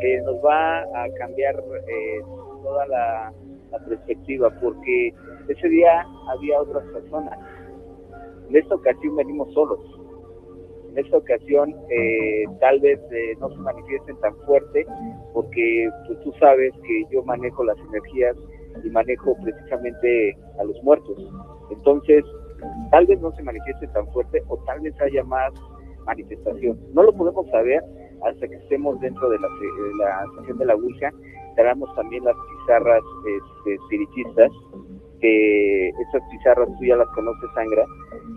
que, 0.00 0.20
nos 0.22 0.36
va 0.44 0.80
a 0.80 1.08
cambiar 1.18 1.56
eh, 1.56 2.20
toda 2.62 2.86
la, 2.86 3.32
perspectiva, 3.88 4.48
porque 4.62 5.12
ese 5.48 5.68
día 5.68 6.06
había 6.30 6.62
otras 6.62 6.82
personas. 6.92 7.38
En 8.48 8.56
esta 8.56 8.74
ocasión 8.74 9.16
venimos 9.16 9.52
solos. 9.52 9.80
En 10.92 11.04
esta 11.04 11.18
ocasión 11.18 11.74
eh, 11.90 12.44
tal 12.58 12.80
vez 12.80 12.98
eh, 13.12 13.34
no 13.38 13.50
se 13.50 13.56
manifiesten 13.56 14.16
tan 14.20 14.34
fuerte, 14.46 14.86
porque 15.34 15.90
pues, 16.06 16.20
tú 16.20 16.32
sabes 16.40 16.72
que 16.86 17.04
yo 17.10 17.22
manejo 17.24 17.64
las 17.64 17.76
energías 17.90 18.36
y 18.84 18.90
manejo 18.90 19.36
precisamente 19.42 20.36
a 20.58 20.64
los 20.64 20.82
muertos. 20.82 21.16
Entonces, 21.70 22.24
tal 22.90 23.06
vez 23.06 23.20
no 23.20 23.32
se 23.32 23.42
manifieste 23.42 23.86
tan 23.88 24.06
fuerte 24.12 24.42
o 24.48 24.56
tal 24.64 24.80
vez 24.80 24.94
haya 25.00 25.24
más 25.24 25.52
manifestación. 26.06 26.78
No 26.94 27.02
lo 27.02 27.12
podemos 27.12 27.48
saber 27.50 27.82
hasta 28.24 28.48
que 28.48 28.54
estemos 28.54 28.98
dentro 29.00 29.28
de 29.28 29.38
la, 29.38 29.48
de 29.48 30.38
sesión 30.38 30.58
de 30.58 30.64
la 30.66 30.74
Ouija. 30.74 31.10
Tenemos 31.56 31.94
también 31.94 32.24
las 32.24 32.36
pizarras 32.36 33.02
este, 33.26 33.74
espiritistas, 33.74 34.50
que 35.20 35.88
esas 35.88 36.22
pizarras 36.30 36.68
tú 36.78 36.84
ya 36.84 36.96
las 36.96 37.08
conoces, 37.08 37.50
Sangra, 37.54 37.84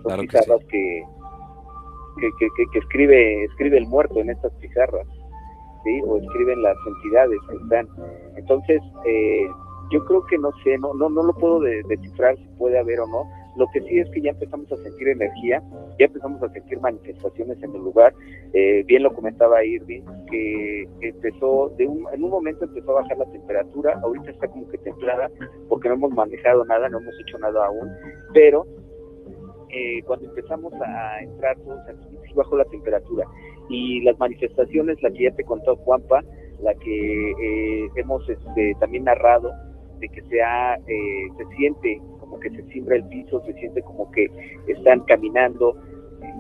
son 0.04 0.20
pizarras 0.22 0.66
que, 0.70 1.04
que, 2.20 2.48
que, 2.72 2.80
escribe, 2.80 3.44
escribe 3.46 3.78
el 3.78 3.88
muerto 3.88 4.20
en 4.20 4.30
estas 4.30 4.54
pizarras. 4.56 5.08
¿sí? 5.84 6.02
O 6.06 6.18
escriben 6.18 6.62
las 6.62 6.78
entidades 6.88 7.40
que 7.50 7.56
están. 7.58 7.88
Entonces, 8.38 8.82
eh, 9.06 9.48
yo 9.92 10.06
creo 10.06 10.26
que 10.26 10.38
no 10.38 10.52
sé, 10.64 10.78
no, 10.78 10.94
no, 10.94 11.10
no 11.10 11.24
lo 11.24 11.34
puedo 11.34 11.60
descifrar 11.60 12.38
si 12.38 12.46
puede 12.58 12.78
haber 12.78 13.00
o 13.00 13.08
no. 13.08 13.24
Lo 13.58 13.68
que 13.74 13.82
sí 13.82 14.00
es 14.00 14.10
que 14.12 14.22
ya 14.22 14.30
empezamos 14.32 14.72
a 14.72 14.78
sentir 14.78 15.10
energía, 15.10 15.62
ya 16.00 16.06
empezamos 16.06 16.42
a 16.44 16.50
sentir 16.50 16.80
manifestaciones 16.80 17.62
en 17.62 17.76
el 17.76 17.82
lugar. 17.82 18.14
Eh, 18.54 18.84
bien 18.86 19.04
lo 19.04 19.14
comentaba 19.14 19.64
Irving, 19.66 20.04
que 20.30 20.88
empezó, 21.02 21.70
de 21.78 21.88
un, 21.88 22.06
en 22.14 22.24
un 22.24 22.30
momento 22.30 22.66
empezó 22.66 22.92
a 22.92 23.02
bajar 23.02 23.18
la 23.18 23.26
temperatura, 23.32 24.00
ahorita 24.04 24.32
está 24.32 24.48
como 24.48 24.68
que 24.70 24.78
templada, 24.78 25.30
porque 25.68 25.90
no 25.90 25.96
hemos 25.96 26.12
manejado 26.12 26.64
nada, 26.66 26.88
no 26.90 27.00
hemos 27.00 27.14
hecho 27.22 27.38
nada 27.40 27.66
aún, 27.66 27.90
pero 28.34 28.66
eh, 29.72 30.02
cuando 30.04 30.28
empezamos 30.28 30.74
a 30.82 31.22
entrar 31.22 31.58
todos 31.60 31.80
aquí, 31.88 32.18
sí 32.28 32.34
bajó 32.36 32.58
la 32.58 32.66
temperatura. 32.66 33.26
Y 33.70 34.02
las 34.02 34.18
manifestaciones, 34.20 35.02
la 35.02 35.12
que 35.12 35.26
ya 35.26 35.32
te 35.32 35.44
contó 35.44 35.76
Juanpa, 35.76 36.24
la 36.62 36.74
que 36.76 37.32
eh, 37.32 37.90
hemos 37.96 38.28
este, 38.30 38.76
también 38.80 39.04
narrado, 39.04 39.52
de 40.00 40.10
que 40.10 40.22
se, 40.24 40.38
eh, 40.38 41.28
se 41.38 41.56
siente 41.56 42.02
como 42.20 42.40
que 42.40 42.50
se 42.52 42.64
simbra 42.72 42.98
el 42.98 43.06
piso, 43.06 43.42
se 43.46 43.54
siente 43.54 43.82
como 43.82 44.10
que 44.12 44.28
están 44.68 45.02
caminando. 45.02 45.76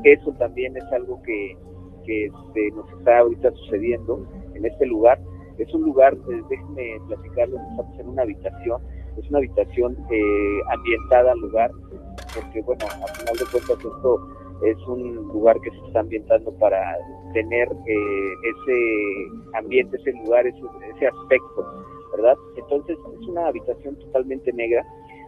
Eso 0.04 0.32
también 0.34 0.76
es 0.78 0.84
algo 0.92 1.22
que, 1.24 1.58
que 2.06 2.26
este, 2.26 2.72
nos 2.76 2.92
está 2.94 3.20
ahorita 3.20 3.52
sucediendo 3.52 4.26
en 4.54 4.66
este 4.66 4.86
lugar. 4.86 5.20
Es 5.58 5.74
un 5.74 5.84
lugar, 5.84 6.14
eh, 6.14 6.42
déjenme 6.50 7.00
platicarles, 7.08 7.60
estamos 7.72 8.00
en 8.00 8.10
una 8.10 8.22
habitación, 8.22 8.82
es 9.18 9.30
una 9.30 9.40
habitación 9.40 9.98
eh, 10.10 10.60
ambientada 10.72 11.32
al 11.34 11.40
lugar, 11.40 11.72
porque 12.34 12.62
bueno, 12.62 12.86
a 12.86 13.08
final 13.08 13.36
de 13.36 13.46
cuentas 13.52 13.78
esto 13.78 14.40
es 14.64 14.78
un 14.88 15.16
lugar 15.34 15.60
que 15.62 15.70
se 15.72 15.88
está 15.88 16.02
ambientando 16.02 16.52
para 16.60 16.98
tener 17.34 17.68
eh, 17.68 18.34
ese 18.52 19.58
ambiente, 19.58 19.98
ese 19.98 20.14
lugar, 20.14 20.48
ese, 20.48 20.62
ese 20.96 21.08
aspecto 21.08 21.66
¿verdad? 22.12 22.38
Entonces 22.56 22.98
es 23.20 23.28
una 23.28 23.48
habitación 23.48 23.96
totalmente 23.98 24.52
negra, 24.54 24.86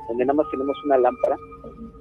donde 0.07 0.25
nada 0.25 0.38
más 0.38 0.51
tenemos 0.51 0.75
una 0.86 0.97
lámpara, 0.97 1.38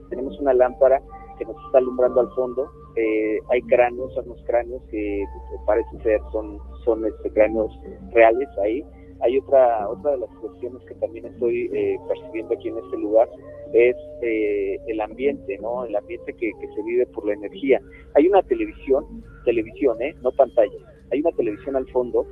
tenemos 0.08 0.38
una 0.40 0.54
lámpara 0.54 1.02
que 1.38 1.44
nos 1.44 1.56
está 1.66 1.78
alumbrando 1.78 2.20
al 2.20 2.30
fondo, 2.34 2.70
eh, 2.96 3.38
hay 3.48 3.62
cráneos, 3.62 4.12
son 4.14 4.28
los 4.28 4.42
cráneos 4.44 4.82
que 4.90 5.24
parece 5.64 5.98
ser 6.02 6.20
son, 6.32 6.58
son 6.84 7.06
este, 7.06 7.30
cráneos 7.30 7.72
reales 8.12 8.48
ahí. 8.62 8.84
Hay 9.22 9.38
otra, 9.38 9.86
otra 9.88 10.12
de 10.12 10.18
las 10.18 10.30
cuestiones 10.36 10.82
que 10.84 10.94
también 10.94 11.26
estoy 11.26 11.70
eh, 11.74 11.98
percibiendo 12.08 12.54
aquí 12.54 12.68
en 12.68 12.78
este 12.78 12.96
lugar, 12.96 13.28
es 13.74 13.94
eh, 14.22 14.78
el 14.86 15.00
ambiente, 15.00 15.58
¿no? 15.58 15.84
El 15.84 15.94
ambiente 15.94 16.32
que, 16.32 16.50
que, 16.58 16.68
se 16.74 16.82
vive 16.82 17.06
por 17.06 17.26
la 17.26 17.34
energía. 17.34 17.80
Hay 18.14 18.26
una 18.28 18.42
televisión, 18.42 19.22
televisión, 19.44 20.00
¿eh? 20.00 20.14
No 20.22 20.32
pantalla. 20.32 20.78
Hay 21.12 21.20
una 21.20 21.32
televisión 21.32 21.76
al 21.76 21.86
fondo 21.88 22.26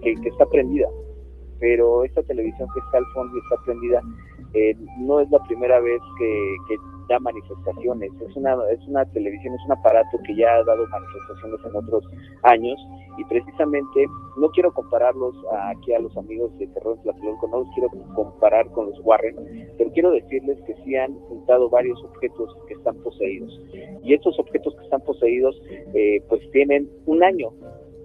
que, 0.00 0.14
que 0.14 0.28
está 0.28 0.46
prendida 0.46 0.88
pero 1.60 2.04
esta 2.04 2.22
televisión 2.22 2.68
que 2.72 2.80
está 2.80 2.98
al 2.98 3.06
fondo 3.14 3.36
y 3.36 3.40
está 3.40 3.56
prendida 3.64 4.02
eh, 4.54 4.74
no 4.98 5.20
es 5.20 5.30
la 5.30 5.42
primera 5.44 5.80
vez 5.80 6.00
que, 6.18 6.56
da 7.08 7.18
manifestaciones. 7.20 8.10
Es 8.20 8.36
una, 8.36 8.54
es 8.70 8.86
una 8.86 9.02
televisión, 9.06 9.54
es 9.54 9.64
un 9.64 9.72
aparato 9.72 10.18
que 10.26 10.36
ya 10.36 10.56
ha 10.56 10.64
dado 10.64 10.86
manifestaciones 10.88 11.60
en 11.64 11.76
otros 11.76 12.04
años 12.42 12.78
y 13.16 13.24
precisamente 13.24 14.04
no 14.36 14.50
quiero 14.50 14.72
compararlos 14.74 15.34
aquí 15.70 15.94
a 15.94 16.00
los 16.00 16.14
amigos 16.18 16.56
de 16.58 16.66
Terror 16.66 16.98
Tlatelolco, 17.02 17.48
no 17.48 17.60
los 17.60 17.68
quiero 17.74 17.88
comparar 18.14 18.70
con 18.72 18.90
los 18.90 19.00
Warren, 19.04 19.36
pero 19.78 19.90
quiero 19.92 20.10
decirles 20.10 20.58
que 20.66 20.74
sí 20.84 20.96
han 20.96 21.14
juntado 21.20 21.70
varios 21.70 21.98
objetos 22.04 22.54
que 22.68 22.74
están 22.74 22.96
poseídos. 22.98 23.58
Y 24.02 24.12
estos 24.12 24.38
objetos 24.38 24.76
que 24.76 24.84
están 24.84 25.00
poseídos 25.00 25.60
eh, 25.94 26.22
pues 26.28 26.42
tienen 26.50 26.90
un 27.06 27.24
año 27.24 27.52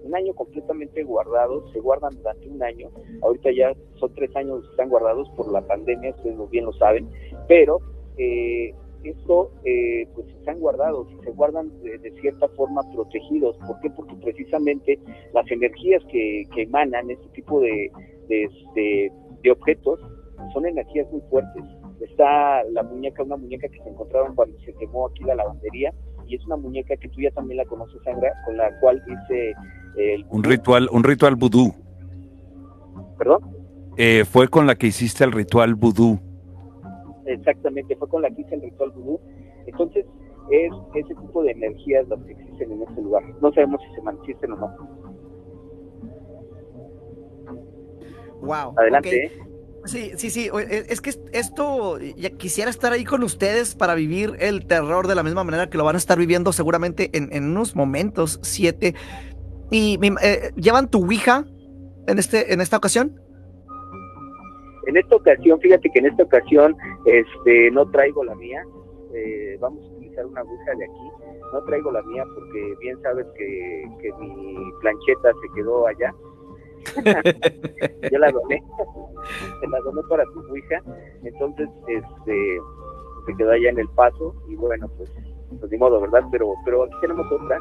un 0.04 0.14
año 0.14 0.34
completamente 0.34 1.02
guardados, 1.02 1.70
se 1.72 1.80
guardan 1.80 2.14
durante 2.16 2.48
un 2.48 2.62
año, 2.62 2.90
ahorita 3.22 3.50
ya 3.52 3.72
son 3.98 4.12
tres 4.14 4.34
años 4.36 4.62
que 4.62 4.70
están 4.70 4.88
guardados 4.90 5.28
por 5.36 5.50
la 5.50 5.62
pandemia, 5.62 6.10
ustedes 6.10 6.50
bien 6.50 6.66
lo 6.66 6.72
saben, 6.74 7.08
pero 7.48 7.80
eh, 8.18 8.74
esto 9.02 9.50
eh, 9.64 10.06
pues 10.14 10.26
están 10.28 10.60
guardados 10.60 11.06
y 11.12 11.24
se 11.24 11.30
guardan 11.32 11.70
de, 11.82 12.10
cierta 12.20 12.48
forma 12.48 12.82
protegidos. 12.92 13.56
¿Por 13.66 13.78
qué? 13.80 13.90
Porque 13.90 14.14
precisamente 14.16 14.98
las 15.32 15.50
energías 15.50 16.02
que, 16.10 16.46
emanan 16.56 17.10
este 17.10 17.28
tipo 17.28 17.60
de, 17.60 17.90
de, 18.28 19.10
de, 19.42 19.50
objetos 19.50 20.00
son 20.52 20.66
energías 20.66 21.10
muy 21.12 21.20
fuertes. 21.30 21.62
Está 22.00 22.64
la 22.64 22.82
muñeca, 22.82 23.22
una 23.22 23.36
muñeca 23.36 23.68
que 23.68 23.78
se 23.82 23.88
encontraron 23.88 24.34
cuando 24.34 24.58
se 24.60 24.72
quemó 24.74 25.06
aquí 25.06 25.24
la 25.24 25.34
lavandería, 25.34 25.92
y 26.26 26.36
es 26.36 26.44
una 26.46 26.56
muñeca 26.56 26.96
que 26.96 27.08
tú 27.08 27.20
ya 27.20 27.30
también 27.30 27.58
la 27.58 27.64
conoces, 27.64 28.00
Sandra, 28.04 28.32
con 28.44 28.56
la 28.56 28.78
cual 28.80 29.02
hice 29.06 29.54
un 30.28 30.42
ritual, 30.42 30.88
un 30.90 31.04
ritual 31.04 31.36
vudú. 31.36 31.72
¿Perdón? 33.18 33.40
Eh, 33.96 34.24
fue 34.24 34.48
con 34.48 34.66
la 34.66 34.74
que 34.74 34.88
hiciste 34.88 35.24
el 35.24 35.32
ritual 35.32 35.74
vudú. 35.74 36.18
Exactamente, 37.26 37.96
fue 37.96 38.08
con 38.08 38.22
la 38.22 38.30
que 38.30 38.42
hice 38.42 38.56
el 38.56 38.62
ritual 38.62 38.90
vudú. 38.90 39.20
Entonces, 39.66 40.04
es 40.50 40.72
ese 40.94 41.14
tipo 41.14 41.42
de 41.42 41.52
energías 41.52 42.06
las 42.08 42.20
que 42.24 42.32
existen 42.32 42.72
en 42.72 42.82
este 42.82 43.00
lugar. 43.00 43.22
No 43.40 43.52
sabemos 43.52 43.80
si 43.88 43.94
se 43.94 44.02
manifiestan 44.02 44.52
o 44.52 44.56
no. 44.56 44.76
Wow. 48.42 48.74
Adelante. 48.76 49.26
¿eh? 49.26 49.32
Sí, 49.84 50.12
sí, 50.16 50.30
sí. 50.30 50.48
E, 50.48 50.86
es 50.88 51.00
que 51.00 51.10
esto, 51.32 51.98
ya 51.98 52.30
quisiera 52.30 52.70
estar 52.70 52.92
ahí 52.92 53.04
con 53.04 53.22
ustedes 53.22 53.74
para 53.74 53.94
vivir 53.94 54.34
el 54.38 54.66
terror 54.66 55.06
de 55.06 55.14
la 55.14 55.22
misma 55.22 55.44
manera 55.44 55.68
que 55.68 55.78
lo 55.78 55.84
van 55.84 55.94
a 55.94 55.98
estar 55.98 56.18
viviendo 56.18 56.52
seguramente 56.52 57.10
en, 57.12 57.44
unos 57.44 57.76
momentos, 57.76 58.40
siete. 58.42 58.94
¿Y 59.70 59.98
eh, 60.22 60.52
llevan 60.56 60.90
tu 60.90 61.02
Ouija 61.02 61.44
en, 62.06 62.18
este, 62.18 62.52
en 62.52 62.60
esta 62.60 62.76
ocasión? 62.76 63.20
En 64.86 64.96
esta 64.96 65.16
ocasión, 65.16 65.60
fíjate 65.60 65.90
que 65.90 65.98
en 65.98 66.06
esta 66.06 66.22
ocasión 66.22 66.76
este, 67.06 67.70
no 67.70 67.90
traigo 67.90 68.24
la 68.24 68.34
mía. 68.34 68.62
Eh, 69.14 69.56
vamos 69.60 69.84
a 69.84 69.96
utilizar 69.96 70.26
una 70.26 70.42
Ouija 70.42 70.74
de 70.78 70.84
aquí. 70.84 71.26
No 71.52 71.62
traigo 71.64 71.92
la 71.92 72.02
mía 72.02 72.24
porque 72.34 72.74
bien 72.80 73.00
sabes 73.02 73.26
que, 73.36 73.84
que 74.00 74.12
mi 74.14 74.56
plancheta 74.80 75.32
se 75.42 75.54
quedó 75.54 75.86
allá. 75.86 76.14
Yo 78.12 78.18
la 78.18 78.30
doné. 78.30 78.62
se 79.60 79.66
la 79.68 79.78
doné 79.80 80.02
para 80.08 80.24
tu 80.24 80.40
Ouija. 80.50 80.82
Entonces, 81.24 81.68
este 81.88 82.58
se 83.26 83.34
quedó 83.36 83.52
allá 83.52 83.70
en 83.70 83.78
el 83.78 83.88
paso 83.90 84.34
y 84.48 84.56
bueno, 84.56 84.88
pues, 84.96 85.10
pues 85.58 85.72
ni 85.72 85.78
modo, 85.78 86.00
¿verdad? 86.00 86.22
Pero, 86.30 86.54
pero 86.64 86.84
aquí 86.84 86.94
tenemos 87.00 87.26
otra 87.32 87.58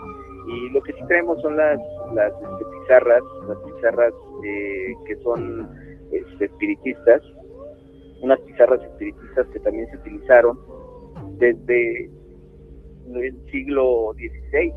y 0.47 0.69
lo 0.69 0.81
que 0.81 0.93
sí 0.93 0.99
traemos 1.07 1.41
son 1.41 1.55
las, 1.55 1.79
las 2.13 2.33
este, 2.33 2.65
pizarras, 2.79 3.23
las 3.47 3.57
pizarras 3.59 4.13
eh, 4.43 4.93
que 5.05 5.15
son 5.23 5.69
este, 6.11 6.45
espiritistas, 6.45 7.21
unas 8.21 8.39
pizarras 8.41 8.81
espiritistas 8.81 9.47
que 9.47 9.59
también 9.59 9.89
se 9.89 9.97
utilizaron 9.97 10.59
desde 11.37 12.09
el 13.15 13.51
siglo 13.51 14.13
XVI. 14.15 14.73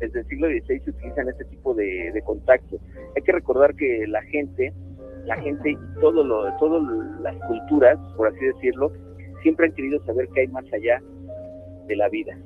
Desde 0.00 0.20
el 0.20 0.26
siglo 0.26 0.48
XVI 0.48 0.80
se 0.80 0.90
utilizan 0.90 1.28
este 1.28 1.44
tipo 1.46 1.74
de, 1.74 2.12
de 2.12 2.22
contacto. 2.22 2.78
Hay 3.16 3.22
que 3.22 3.32
recordar 3.32 3.74
que 3.74 4.06
la 4.06 4.22
gente, 4.22 4.72
la 5.24 5.36
gente 5.36 5.70
y 5.70 5.78
todo 6.00 6.22
lo, 6.24 6.52
todas 6.58 6.82
las 7.20 7.36
culturas, 7.46 7.98
por 8.16 8.28
así 8.28 8.44
decirlo, 8.44 8.92
siempre 9.42 9.66
han 9.66 9.72
querido 9.72 10.04
saber 10.04 10.28
qué 10.34 10.42
hay 10.42 10.48
más 10.48 10.64
allá 10.72 11.02
de 11.86 11.96
la 11.96 12.08
vida 12.08 12.36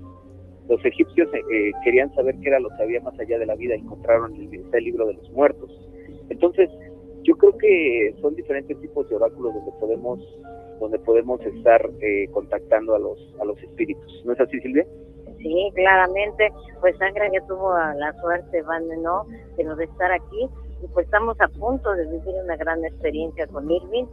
los 0.70 0.84
egipcios 0.84 1.28
eh, 1.34 1.42
eh, 1.52 1.72
querían 1.82 2.14
saber 2.14 2.36
qué 2.40 2.48
era 2.48 2.60
lo 2.60 2.68
que 2.70 2.82
había 2.84 3.00
más 3.00 3.18
allá 3.18 3.38
de 3.38 3.46
la 3.46 3.56
vida, 3.56 3.74
encontraron 3.74 4.34
el, 4.36 4.64
el 4.72 4.84
libro 4.84 5.06
de 5.06 5.14
los 5.14 5.28
muertos. 5.32 5.68
Entonces, 6.28 6.70
yo 7.24 7.36
creo 7.36 7.58
que 7.58 8.14
son 8.20 8.36
diferentes 8.36 8.80
tipos 8.80 9.08
de 9.08 9.16
oráculos 9.16 9.52
donde 9.52 9.72
podemos 9.78 10.20
donde 10.78 10.98
podemos 11.00 11.38
estar 11.42 11.90
eh, 12.00 12.26
contactando 12.30 12.94
a 12.94 12.98
los 12.98 13.34
a 13.40 13.44
los 13.44 13.60
espíritus. 13.62 14.22
¿No 14.24 14.32
es 14.32 14.40
así, 14.40 14.58
Silvia? 14.60 14.86
Sí, 15.42 15.72
claramente. 15.74 16.52
Pues 16.80 16.96
Sangra 16.98 17.30
ya 17.32 17.40
tuvo 17.46 17.74
la 17.76 18.12
suerte, 18.20 18.62
Van, 18.62 18.86
¿no? 19.02 19.26
Pero 19.56 19.74
de 19.76 19.84
estar 19.84 20.12
aquí. 20.12 20.48
Y 20.82 20.86
pues 20.88 21.06
estamos 21.06 21.38
a 21.40 21.48
punto 21.48 21.92
de 21.92 22.04
vivir 22.06 22.34
una 22.44 22.56
gran 22.56 22.84
experiencia 22.84 23.46
con 23.46 23.70
Irving 23.70 24.06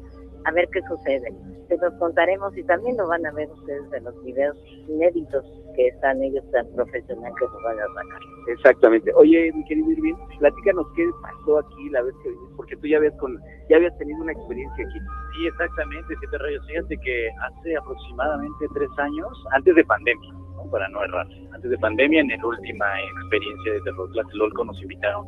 a 0.47 0.51
ver 0.51 0.67
qué 0.71 0.81
sucede. 0.87 1.33
Se 1.67 1.77
los 1.77 1.93
contaremos 1.95 2.57
y 2.57 2.63
también 2.63 2.95
lo 2.95 3.07
van 3.07 3.25
a 3.25 3.31
ver 3.33 3.49
ustedes 3.51 3.91
en 3.91 4.05
los 4.05 4.23
videos 4.23 4.55
inéditos 4.87 5.43
que 5.75 5.87
están 5.89 6.23
ellos 6.23 6.43
tan 6.51 6.65
profesionales 6.73 7.35
que 7.37 7.45
nos 7.45 7.63
van 7.63 7.79
a 7.79 7.87
sacar. 7.87 8.21
Exactamente. 8.47 9.11
Oye, 9.15 9.51
mi 9.53 9.65
querido 9.65 9.91
Irving, 9.91 10.15
platícanos 10.39 10.87
qué 10.95 11.03
pasó 11.21 11.59
aquí 11.59 11.89
la 11.89 12.01
vez 12.01 12.15
que 12.23 12.29
viniste, 12.29 12.55
porque 12.55 12.75
tú 12.77 12.87
ya 12.87 12.97
habías, 12.97 13.13
con, 13.19 13.37
ya 13.69 13.75
habías 13.75 13.97
tenido 13.97 14.23
una 14.23 14.31
experiencia 14.31 14.85
aquí. 14.87 14.99
Sí, 15.35 15.47
exactamente, 15.47 16.15
Siete 16.17 16.37
Rayos. 16.37 16.65
Fíjate 16.67 16.97
que 16.97 17.29
hace 17.41 17.75
aproximadamente 17.75 18.65
tres 18.73 18.89
años, 18.97 19.45
antes 19.51 19.75
de 19.75 19.83
pandemia, 19.83 20.33
para 20.71 20.87
no 20.89 21.03
errar, 21.03 21.27
antes 21.53 21.69
de 21.69 21.77
pandemia, 21.77 22.21
en 22.21 22.29
la 22.29 22.45
última 22.45 22.85
experiencia 23.21 23.73
de 23.73 23.81
Terror 23.81 24.09
Tlatelolco 24.13 24.63
nos 24.63 24.81
invitaron 24.81 25.27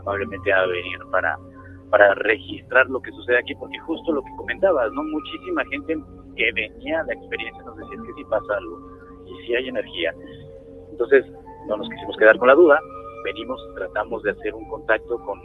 amablemente 0.00 0.52
a 0.52 0.66
venir 0.66 0.98
para 1.10 1.36
para 1.90 2.14
registrar 2.14 2.86
lo 2.88 3.00
que 3.00 3.10
sucede 3.12 3.38
aquí, 3.38 3.54
porque 3.54 3.78
justo 3.80 4.12
lo 4.12 4.22
que 4.22 4.30
comentabas, 4.36 4.92
¿no? 4.92 5.02
Muchísima 5.02 5.64
gente 5.66 5.98
que 6.36 6.52
venía 6.52 7.02
la 7.04 7.14
experiencia 7.14 7.62
nos 7.64 7.76
decía 7.76 7.98
que 8.06 8.12
sí 8.14 8.24
pasa 8.28 8.56
algo 8.56 8.78
y 9.26 9.46
sí 9.46 9.54
hay 9.54 9.68
energía. 9.68 10.14
Entonces, 10.90 11.24
no 11.68 11.76
nos 11.76 11.88
quisimos 11.88 12.16
quedar 12.16 12.38
con 12.38 12.48
la 12.48 12.54
duda 12.54 12.80
venimos, 13.24 13.60
tratamos 13.74 14.22
de 14.22 14.30
hacer 14.30 14.54
un 14.54 14.66
contacto 14.68 15.18
con, 15.24 15.38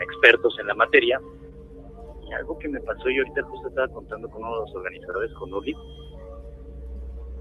expertos 0.00 0.56
en 0.60 0.66
la 0.66 0.74
materia. 0.74 1.20
Y 2.28 2.32
algo 2.32 2.58
que 2.58 2.68
me 2.68 2.80
pasó, 2.80 3.08
y 3.08 3.18
ahorita 3.18 3.42
justo 3.44 3.68
estaba 3.68 3.88
contando 3.88 4.28
con 4.28 4.42
uno 4.42 4.54
de 4.54 4.60
los 4.62 4.74
organizadores, 4.74 5.32
con 5.34 5.52
Uli, 5.54 5.74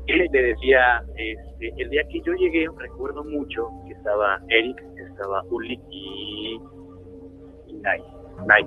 él 0.07 0.29
le 0.31 0.41
decía, 0.41 1.03
este, 1.15 1.73
el 1.77 1.89
día 1.89 2.03
que 2.07 2.21
yo 2.21 2.33
llegué, 2.33 2.67
recuerdo 2.77 3.23
mucho 3.23 3.69
que 3.87 3.93
estaba 3.93 4.39
Eric, 4.49 4.79
estaba 5.09 5.43
Uli 5.49 5.81
y, 5.89 6.59
y 7.67 7.81
Nay, 8.45 8.63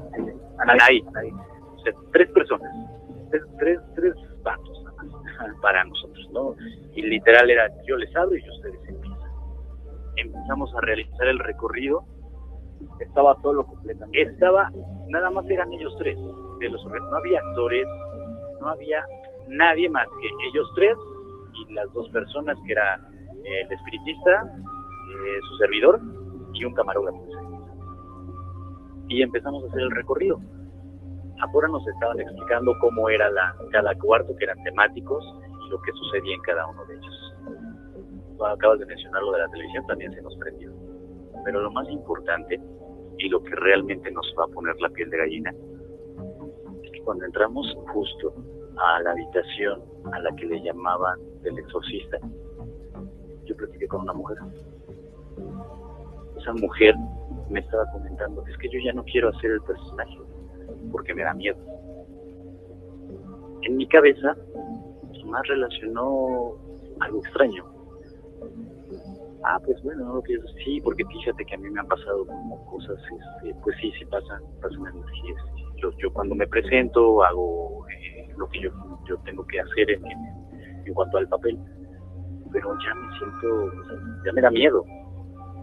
Nay, 0.66 1.02
Nay, 1.02 1.32
O 1.76 1.78
sea, 1.80 1.92
tres 2.12 2.30
personas, 2.30 2.70
tres, 3.30 3.42
tres, 3.58 3.80
tres 3.94 4.14
vatos 4.42 4.84
para 5.60 5.84
nosotros, 5.84 6.28
¿no? 6.32 6.54
Y 6.94 7.02
literal 7.02 7.50
era, 7.50 7.68
yo 7.86 7.96
les 7.96 8.14
abro 8.16 8.36
y 8.36 8.50
ustedes 8.50 8.80
empiezan. 8.88 9.30
Empezamos 10.16 10.74
a 10.74 10.80
realizar 10.80 11.26
el 11.26 11.38
recorrido. 11.38 12.04
Estaba 13.00 13.40
solo 13.42 13.64
completamente. 13.66 14.22
Estaba, 14.22 14.70
nada 15.08 15.30
más 15.30 15.48
eran 15.48 15.72
ellos 15.72 15.94
tres. 15.98 16.18
De 16.60 16.68
los, 16.68 16.84
no 16.84 17.16
había 17.16 17.38
actores, 17.38 17.86
no 18.60 18.68
había 18.68 19.04
nadie 19.48 19.88
más 19.88 20.08
que 20.20 20.48
ellos 20.48 20.70
tres 20.74 20.96
y 21.54 21.72
las 21.72 21.92
dos 21.92 22.08
personas 22.10 22.56
que 22.66 22.72
era 22.72 22.96
eh, 23.44 23.62
el 23.62 23.72
espiritista, 23.72 24.42
eh, 24.44 25.38
su 25.48 25.56
servidor 25.58 26.00
y 26.52 26.64
un 26.64 26.74
camarógrafo. 26.74 27.47
Y 29.08 29.22
empezamos 29.22 29.64
a 29.64 29.68
hacer 29.68 29.80
el 29.80 29.90
recorrido. 29.90 30.40
Afuera 31.40 31.68
nos 31.68 31.86
estaban 31.86 32.20
explicando 32.20 32.74
cómo 32.80 33.08
era 33.08 33.30
la, 33.30 33.54
cada 33.70 33.94
cuarto, 33.94 34.36
que 34.36 34.44
eran 34.44 34.62
temáticos 34.64 35.24
y 35.66 35.70
lo 35.70 35.80
que 35.82 35.92
sucedía 35.92 36.34
en 36.34 36.42
cada 36.42 36.66
uno 36.66 36.84
de 36.86 36.94
ellos. 36.96 37.34
acabas 38.44 38.80
de 38.80 38.86
mencionar 38.86 39.22
lo 39.22 39.32
de 39.32 39.38
la 39.40 39.48
televisión, 39.48 39.86
también 39.86 40.12
se 40.12 40.22
nos 40.22 40.36
prendió. 40.36 40.72
Pero 41.44 41.60
lo 41.60 41.70
más 41.70 41.88
importante 41.88 42.60
y 43.18 43.28
lo 43.28 43.42
que 43.42 43.54
realmente 43.54 44.10
nos 44.10 44.26
va 44.38 44.44
a 44.44 44.48
poner 44.48 44.80
la 44.80 44.88
piel 44.90 45.10
de 45.10 45.16
gallina 45.16 45.54
es 46.82 46.90
que 46.90 47.02
cuando 47.02 47.24
entramos 47.24 47.66
justo 47.92 48.34
a 48.76 49.00
la 49.02 49.10
habitación 49.12 49.82
a 50.12 50.20
la 50.20 50.34
que 50.36 50.46
le 50.46 50.62
llamaban 50.62 51.18
del 51.42 51.58
exorcista, 51.58 52.18
yo 53.44 53.56
platiqué 53.56 53.88
con 53.88 54.02
una 54.02 54.12
mujer. 54.12 54.38
Esa 56.36 56.52
mujer 56.54 56.94
me 57.50 57.60
estaba 57.60 57.90
comentando, 57.92 58.44
es 58.46 58.56
que 58.58 58.68
yo 58.68 58.78
ya 58.84 58.92
no 58.92 59.04
quiero 59.04 59.28
hacer 59.30 59.52
el 59.52 59.62
personaje 59.62 60.18
porque 60.92 61.14
me 61.14 61.22
da 61.22 61.34
miedo. 61.34 61.58
En 63.62 63.76
mi 63.76 63.86
cabeza 63.88 64.36
más 65.28 65.46
relacionó 65.46 66.54
algo 67.00 67.20
extraño. 67.24 67.64
Ah, 69.44 69.60
pues 69.64 69.80
bueno, 69.82 70.20
sí, 70.64 70.80
porque 70.80 71.04
fíjate 71.04 71.44
que 71.44 71.54
a 71.54 71.58
mí 71.58 71.70
me 71.70 71.80
han 71.80 71.86
pasado 71.86 72.26
como 72.26 72.66
cosas, 72.66 72.98
este, 72.98 73.54
pues 73.62 73.76
sí, 73.80 73.92
sí 73.98 74.04
pasan, 74.06 74.42
pasan 74.60 74.86
energías. 74.86 75.42
Yo, 75.76 75.90
yo 75.98 76.12
cuando 76.12 76.34
me 76.34 76.46
presento 76.48 77.22
hago 77.22 77.86
eh, 77.88 78.28
lo 78.36 78.48
que 78.48 78.60
yo, 78.62 78.70
yo 79.08 79.16
tengo 79.18 79.46
que 79.46 79.60
hacer 79.60 79.90
en, 79.90 80.02
cuanto 80.92 81.18
al 81.18 81.28
papel, 81.28 81.56
pero 82.50 82.76
ya 82.84 82.94
me 82.94 83.18
siento, 83.18 83.72
ya 84.24 84.32
me 84.32 84.40
da 84.40 84.50
miedo. 84.50 84.84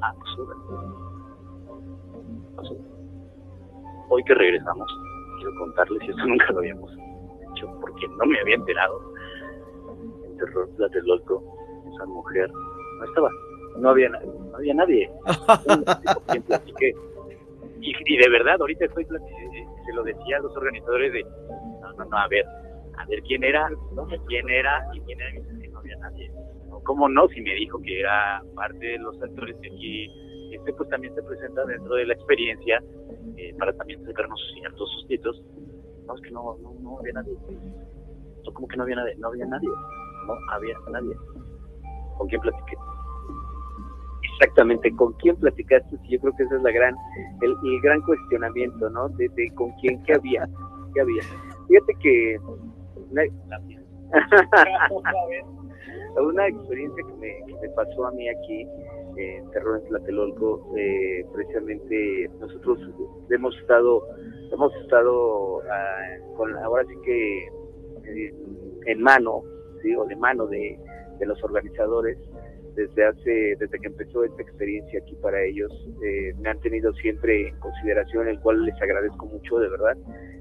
Ah, 0.02 0.14
pues 0.18 0.50
Hoy 4.10 4.24
que 4.24 4.34
regresamos, 4.34 4.88
quiero 5.38 5.56
contarles, 5.60 6.02
y 6.04 6.12
esto 6.12 6.26
nunca 6.26 6.52
lo 6.52 6.60
habíamos 6.60 6.92
hecho 7.52 7.68
porque 7.82 8.08
no 8.08 8.26
me 8.26 8.40
había 8.40 8.56
enterado, 8.56 9.02
el 10.26 10.38
terror 10.38 10.70
loco 11.06 11.44
esa 11.94 12.06
mujer, 12.06 12.52
no 12.52 13.06
estaba, 13.06 13.30
no 13.78 13.90
había, 13.90 14.10
no 14.10 14.56
había 14.56 14.74
nadie. 14.74 15.10
y, 17.82 17.94
y 18.06 18.18
de 18.18 18.30
verdad, 18.30 18.58
ahorita 18.60 18.86
estoy 18.86 19.06
se 19.06 19.94
lo 19.94 20.04
decía 20.04 20.38
a 20.38 20.42
los 20.42 20.56
organizadores 20.56 21.14
de, 21.14 21.24
no, 21.24 21.94
no, 21.98 22.06
no, 22.06 22.18
a 22.18 22.28
ver, 22.28 22.46
a 22.98 23.06
ver 23.06 23.22
quién 23.24 23.44
era, 23.44 23.70
quién 24.28 24.50
era 24.50 24.86
y 24.94 25.00
quién 25.02 25.22
era, 25.22 25.36
y 25.36 25.68
no 25.70 25.80
había 25.80 25.98
nadie. 25.98 26.32
¿Cómo 26.84 27.10
no? 27.10 27.28
Si 27.30 27.42
me 27.42 27.54
dijo 27.56 27.82
que 27.82 28.00
era 28.00 28.42
parte 28.56 28.86
de 28.86 29.00
los 29.00 29.22
actores 29.22 29.56
que 29.62 29.68
aquí, 29.68 30.08
este 30.54 30.74
pues 30.74 30.90
también 30.90 31.16
se 31.16 31.24
presenta 31.24 31.66
dentro 31.66 31.96
de 31.96 32.06
la 32.06 32.14
experiencia 32.14 32.84
eh, 33.38 33.56
para 33.58 33.74
también 33.74 34.06
sacarnos 34.06 34.40
ciertos 34.54 34.92
sustitos. 35.00 35.42
No, 36.06 36.14
es 36.16 36.22
que 36.22 36.32
no, 36.32 36.58
no, 36.62 36.74
no 36.82 37.00
había 37.00 37.14
nadie. 37.14 37.34
No, 38.46 38.54
como 38.54 38.68
que 38.68 38.78
no 38.78 38.84
había 38.84 38.98
nadie, 38.98 39.16
no 39.18 39.30
había 39.30 39.46
nadie, 39.46 39.70
no 40.28 40.36
había 40.52 40.78
nadie. 40.92 41.16
¿Con 42.18 42.28
quién 42.28 42.42
platiqué? 42.42 42.76
Exactamente, 44.34 44.94
¿con 44.96 45.14
quién 45.14 45.36
platicaste? 45.38 45.98
Yo 46.10 46.20
creo 46.20 46.36
que 46.36 46.44
ese 46.44 46.56
es 46.56 46.62
la 46.62 46.72
gran, 46.72 46.94
el, 47.42 47.56
gran 47.82 48.02
cuestionamiento, 48.02 48.90
¿no? 48.90 49.08
De, 49.10 49.30
con 49.56 49.72
quién, 49.82 50.04
qué 50.04 50.14
había, 50.14 50.48
qué 50.94 51.02
había. 51.02 51.24
Fíjate 51.68 51.94
que 52.02 52.38
una 53.12 53.24
experiencia 56.48 57.04
que 57.08 57.14
me, 57.14 57.36
que 57.48 57.54
me 57.62 57.70
pasó 57.70 58.08
a 58.08 58.12
mí 58.12 58.28
aquí 58.30 58.68
en 59.18 59.50
Terror 59.52 59.82
en 59.82 59.88
Tlatelolco, 59.90 60.74
eh, 60.78 61.26
precisamente 61.34 62.30
nosotros 62.40 62.80
hemos 63.30 63.58
estado, 63.60 64.04
hemos 64.52 64.74
estado 64.84 65.62
ah, 65.72 66.18
con, 66.36 66.56
ahora 66.58 66.86
sí 66.86 66.96
que 67.04 67.48
eh, 68.06 68.34
en 68.86 69.02
mano, 69.02 69.44
¿sí? 69.82 69.96
o 69.96 70.06
de 70.06 70.16
mano 70.16 70.48
de, 70.48 70.78
de 71.20 71.26
los 71.26 71.44
organizadores, 71.44 72.18
desde 72.76 73.06
hace, 73.06 73.56
desde 73.58 73.80
que 73.80 73.88
empezó 73.88 74.24
esta 74.24 74.42
experiencia 74.42 75.00
aquí 75.00 75.16
para 75.22 75.42
ellos, 75.42 75.72
eh, 76.04 76.34
me 76.40 76.50
han 76.50 76.60
tenido 76.60 76.94
siempre 76.96 77.48
en 77.48 77.60
consideración, 77.60 78.28
el 78.28 78.40
cual 78.42 78.64
les 78.64 78.80
agradezco 78.82 79.26
mucho, 79.26 79.58
de 79.60 79.70
verdad. 79.70 79.98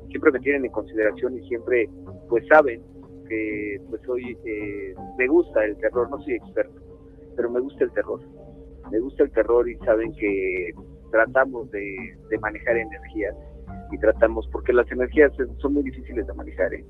Siempre 0.09 0.33
me 0.33 0.41
tienen 0.41 0.65
en 0.65 0.73
consideración 0.73 1.39
y 1.39 1.49
siempre, 1.49 1.89
pues 2.29 2.45
saben 2.49 2.83
que, 3.29 3.81
pues 3.89 4.07
hoy 4.09 4.37
eh, 4.45 4.95
me 5.17 5.29
gusta 5.29 5.65
el 5.65 5.77
terror, 5.79 6.11
no 6.11 6.21
soy 6.23 6.35
experto, 6.35 6.81
pero 7.37 7.51
me 7.51 7.61
gusta 7.61 7.85
el 7.85 7.93
terror. 7.93 8.21
Me 8.91 8.99
gusta 9.01 9.25
el 9.25 9.31
terror 9.33 9.69
y 9.69 9.77
saben 9.79 10.15
que 10.15 10.73
tratamos 11.11 11.71
de, 11.71 12.17
de 12.31 12.39
manejar 12.39 12.77
energías 12.77 13.35
y 13.91 13.99
tratamos, 13.99 14.49
porque 14.53 14.73
las 14.73 14.91
energías 14.91 15.33
son 15.59 15.75
muy 15.75 15.83
difíciles 15.85 16.27
de 16.27 16.35
manejar, 16.35 16.75
¿eh? 16.75 16.85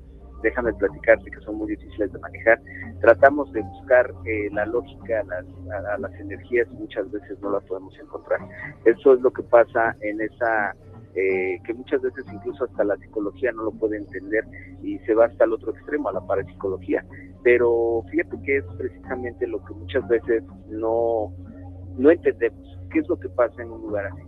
déjame 0.45 0.73
platicarte 0.73 1.29
que 1.31 1.39
son 1.41 1.55
muy 1.55 1.67
difíciles 1.69 2.11
de 2.11 2.19
manejar. 2.19 2.61
Tratamos 3.01 3.51
de 3.51 3.61
buscar 3.61 4.13
eh, 4.25 4.49
la 4.51 4.65
lógica 4.65 5.21
a 5.21 5.23
las, 5.23 5.45
a, 5.93 5.97
las 5.97 6.13
energías 6.19 6.67
y 6.71 6.75
muchas 6.75 7.11
veces 7.11 7.39
no 7.41 7.51
las 7.51 7.63
podemos 7.65 7.97
encontrar. 7.99 8.39
Eso 8.85 9.13
es 9.13 9.21
lo 9.21 9.31
que 9.31 9.43
pasa 9.43 9.95
en 10.01 10.21
esa, 10.21 10.75
eh, 11.15 11.59
que 11.65 11.73
muchas 11.73 12.01
veces 12.01 12.23
incluso 12.31 12.65
hasta 12.65 12.83
la 12.83 12.95
psicología 12.97 13.51
no 13.53 13.63
lo 13.63 13.71
puede 13.71 13.97
entender 13.97 14.43
y 14.83 14.99
se 14.99 15.15
va 15.15 15.25
hasta 15.25 15.45
el 15.45 15.53
otro 15.53 15.71
extremo, 15.71 16.09
a 16.09 16.13
la 16.13 16.21
parapsicología. 16.21 17.03
Pero 17.43 18.03
fíjate 18.11 18.37
que 18.43 18.57
es 18.57 18.65
precisamente 18.77 19.47
lo 19.47 19.63
que 19.65 19.73
muchas 19.73 20.07
veces 20.07 20.43
no, 20.69 21.33
no 21.97 22.11
entendemos, 22.11 22.79
qué 22.91 22.99
es 22.99 23.07
lo 23.09 23.17
que 23.17 23.29
pasa 23.29 23.61
en 23.61 23.71
un 23.71 23.81
lugar 23.81 24.07
así. 24.07 24.21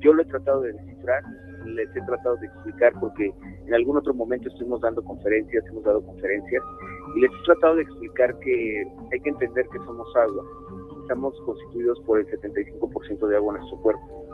Yo 0.00 0.12
lo 0.12 0.22
he 0.22 0.26
tratado 0.26 0.60
de 0.62 0.72
descifrar 0.72 1.22
les 1.66 1.88
he 1.96 2.00
tratado 2.02 2.36
de 2.36 2.46
explicar 2.46 2.92
porque 3.00 3.32
en 3.66 3.74
algún 3.74 3.96
otro 3.96 4.14
momento 4.14 4.48
estuvimos 4.48 4.80
dando 4.80 5.02
conferencias, 5.02 5.64
hemos 5.66 5.84
dado 5.84 6.04
conferencias 6.04 6.62
y 7.16 7.20
les 7.20 7.30
he 7.30 7.44
tratado 7.44 7.76
de 7.76 7.82
explicar 7.82 8.38
que 8.40 8.84
hay 9.12 9.20
que 9.20 9.30
entender 9.30 9.66
que 9.68 9.78
somos 9.78 10.08
agua. 10.16 10.44
Estamos 11.02 11.34
constituidos 11.44 12.00
por 12.06 12.18
el 12.18 12.26
75% 12.28 13.26
de 13.26 13.36
agua 13.36 13.54
en 13.54 13.60
nuestro 13.60 13.80
cuerpo. 13.82 14.26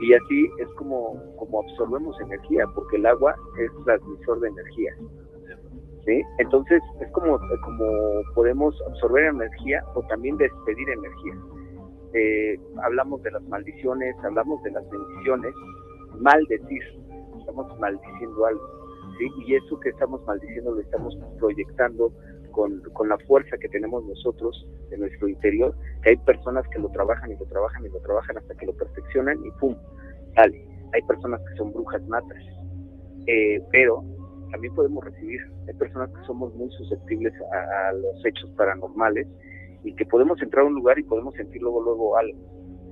Y 0.00 0.14
así 0.14 0.50
es 0.58 0.68
como, 0.76 1.22
como 1.36 1.62
absorbemos 1.62 2.18
energía, 2.20 2.66
porque 2.74 2.96
el 2.96 3.06
agua 3.06 3.34
es 3.58 3.70
transmisor 3.84 4.40
de 4.40 4.48
energía. 4.48 4.94
¿Sí? 6.04 6.22
Entonces 6.38 6.80
es 7.00 7.10
como, 7.12 7.38
como 7.64 8.22
podemos 8.34 8.80
absorber 8.88 9.24
energía 9.24 9.84
o 9.94 10.02
también 10.02 10.36
despedir 10.36 10.88
energía. 10.88 11.34
Eh, 12.14 12.58
hablamos 12.82 13.22
de 13.22 13.30
las 13.30 13.42
maldiciones, 13.44 14.14
hablamos 14.24 14.62
de 14.62 14.70
las 14.70 14.88
bendiciones, 14.90 15.54
maldecir, 16.20 16.82
estamos 17.38 17.78
maldiciendo 17.78 18.46
algo. 18.46 18.62
¿sí? 19.18 19.26
Y 19.46 19.54
eso 19.54 19.78
que 19.80 19.90
estamos 19.90 20.24
maldiciendo 20.26 20.72
lo 20.72 20.80
estamos 20.80 21.16
proyectando 21.38 22.12
con, 22.52 22.80
con, 22.94 23.08
la 23.08 23.18
fuerza 23.26 23.56
que 23.58 23.68
tenemos 23.68 24.04
nosotros 24.04 24.66
de 24.88 24.98
nuestro 24.98 25.28
interior, 25.28 25.74
hay 26.06 26.16
personas 26.18 26.66
que 26.68 26.78
lo 26.78 26.88
trabajan 26.88 27.30
y 27.30 27.36
lo 27.36 27.44
trabajan 27.46 27.84
y 27.84 27.88
lo 27.90 28.00
trabajan 28.00 28.38
hasta 28.38 28.54
que 28.54 28.66
lo 28.66 28.72
perfeccionan 28.72 29.44
y 29.44 29.50
¡pum! 29.60 29.76
sale. 30.34 30.66
Hay 30.94 31.02
personas 31.02 31.40
que 31.40 31.56
son 31.56 31.72
brujas 31.72 32.02
matas, 32.08 32.38
eh, 33.26 33.60
pero 33.72 34.02
también 34.50 34.74
podemos 34.74 35.04
recibir, 35.04 35.40
hay 35.66 35.74
personas 35.74 36.10
que 36.10 36.26
somos 36.26 36.54
muy 36.54 36.70
susceptibles 36.70 37.34
a, 37.52 37.92
los 37.92 38.24
hechos 38.24 38.50
paranormales 38.56 39.26
y 39.84 39.94
que 39.94 40.06
podemos 40.06 40.40
entrar 40.42 40.64
a 40.64 40.68
un 40.68 40.74
lugar 40.74 40.98
y 40.98 41.04
podemos 41.04 41.34
sentir 41.34 41.62
luego, 41.62 41.82
luego 41.82 42.16
algo. 42.16 42.38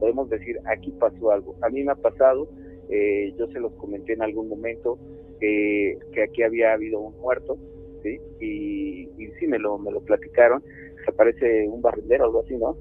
Podemos 0.01 0.28
decir, 0.28 0.59
aquí 0.66 0.91
pasó 0.93 1.30
algo. 1.30 1.57
A 1.62 1.68
mí 1.68 1.82
me 1.82 1.93
ha 1.93 1.97
pasado, 1.97 2.49
eh, 2.91 3.32
yo 3.39 3.47
se 3.49 3.61
los 3.61 3.72
comenté 3.74 4.12
en 4.12 4.22
algún 4.22 4.49
momento 4.49 4.99
que 5.41 5.99
aquí 6.22 6.43
había 6.43 6.72
habido 6.72 7.01
un 7.01 7.20
muerto, 7.20 7.59
¿sí? 8.03 8.18
Y, 8.41 9.09
sí, 9.39 9.47
me 9.47 9.59
lo, 9.59 9.78
me 9.78 9.91
lo 9.91 10.01
platicaron, 10.01 10.62
se 11.05 11.12
parece 11.12 11.68
un 11.68 11.82
barrendero 11.82 12.24
algo 12.24 12.43
así, 12.43 12.57
¿no? 12.57 12.76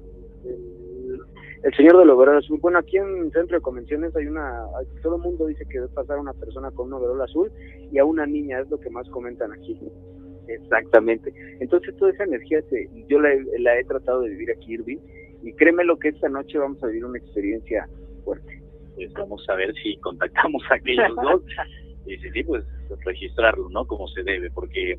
El 1.62 1.74
señor 1.74 1.96
del 1.98 2.10
overol 2.10 2.36
azul. 2.36 2.58
Bueno, 2.60 2.78
aquí 2.78 2.98
en 2.98 3.30
Centro 3.32 3.56
de 3.56 3.62
Convenciones 3.62 4.14
hay 4.14 4.26
una, 4.26 4.66
todo 5.02 5.16
el 5.16 5.22
mundo 5.22 5.46
dice 5.46 5.64
que 5.64 5.80
debe 5.80 5.92
pasar 5.92 6.18
una 6.18 6.34
persona 6.34 6.70
con 6.70 6.88
un 6.88 6.94
overol 6.94 7.22
azul 7.22 7.50
y 7.90 7.98
a 7.98 8.04
una 8.04 8.26
niña, 8.26 8.60
es 8.60 8.68
lo 8.68 8.78
que 8.78 8.90
más 8.90 9.08
comentan 9.08 9.50
aquí. 9.52 9.80
Exactamente. 10.48 11.32
Entonces 11.60 11.96
toda 11.96 12.12
esa 12.12 12.24
energía 12.24 12.60
se, 12.70 12.88
yo 13.08 13.20
la, 13.20 13.30
la, 13.58 13.78
he 13.78 13.84
tratado 13.84 14.22
de 14.22 14.30
vivir 14.30 14.50
aquí, 14.50 14.74
Irving, 14.74 14.98
y 15.42 15.52
créeme 15.54 15.84
lo 15.84 15.98
que 15.98 16.08
esta 16.08 16.28
noche 16.28 16.58
vamos 16.58 16.82
a 16.82 16.86
vivir 16.86 17.04
una 17.04 17.18
experiencia 17.18 17.88
fuerte. 18.24 18.62
Pues 18.94 19.12
vamos 19.14 19.44
a 19.48 19.54
ver 19.54 19.74
si 19.74 19.96
contactamos 19.98 20.62
a 20.70 20.74
aquellos 20.74 21.14
dos 21.16 21.42
y 22.06 22.16
si 22.18 22.30
sí, 22.30 22.44
pues 22.44 22.64
registrarlo, 23.04 23.68
¿no? 23.70 23.86
Como 23.86 24.06
se 24.08 24.22
debe, 24.22 24.50
porque 24.50 24.98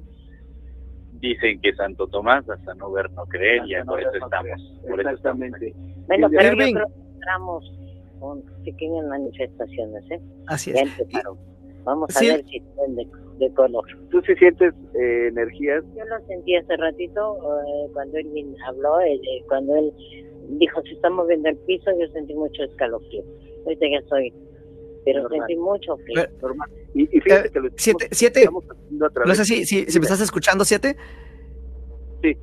dicen 1.14 1.62
que 1.62 1.74
Santo 1.76 2.08
Tomás 2.08 2.48
hasta 2.50 2.74
no 2.76 2.92
ver 2.92 3.10
no 3.12 3.26
creer 3.26 3.64
y 3.66 3.84
por 3.86 4.02
eso 4.02 4.12
estamos. 4.14 4.80
Por 4.88 5.00
Exactamente. 5.00 5.68
Eso 5.68 5.78
estamos 5.78 6.08
bueno, 6.08 6.30
pero 6.30 6.54
Irving. 6.54 6.74
yo 6.74 6.80
creo 6.82 6.88
que 6.88 7.10
entramos 7.14 7.80
con 8.20 8.44
pequeñas 8.64 9.06
manifestaciones, 9.08 10.12
¿eh? 10.12 10.22
Así 10.48 10.72
es. 10.72 10.90
Vamos 11.86 12.16
a 12.16 12.20
ver 12.20 12.44
si 12.46 12.60
tienen 12.60 12.96
de, 12.96 13.08
de, 13.38 13.54
color. 13.54 13.86
¿Tú 14.10 14.22
sí 14.22 14.36
sientes 14.36 14.74
eh, 14.96 15.28
energías? 15.28 15.84
Yo 15.96 16.06
lo 16.06 16.26
sentí 16.28 16.56
hace 16.56 16.76
ratito 16.78 17.38
eh, 17.38 17.90
cuando 17.94 18.20
Irving 18.20 18.56
habló, 18.68 19.00
eh, 19.02 19.20
cuando 19.48 19.76
él 19.76 19.94
dijo 20.60 20.82
se 20.82 20.94
está 20.94 21.10
moviendo 21.10 21.50
el 21.50 21.58
piso, 21.58 21.92
yo 22.00 22.08
sentí 22.10 22.34
mucho 22.34 22.64
escalofrío. 22.64 23.24
Ahorita 23.66 23.86
ya 23.90 23.98
estoy 24.00 24.34
pero 25.06 25.22
Normal. 25.22 25.40
sentí 25.40 25.56
mucho 25.56 25.98
frío. 25.98 26.28
Normal. 26.42 26.70
Y, 26.96 27.04
y 27.16 27.22
fíjate 27.22 27.52
que 27.52 27.60
lo 27.60 27.70
siete, 27.78 28.08
siete. 28.12 28.50
No 28.90 29.36
sé 29.36 29.46
si, 29.46 29.66
si, 29.66 29.86
si 29.86 30.00
me 30.00 30.06
estás 30.06 30.22
escuchando, 30.22 30.66
siete. 30.66 30.98
Sí. 32.24 32.36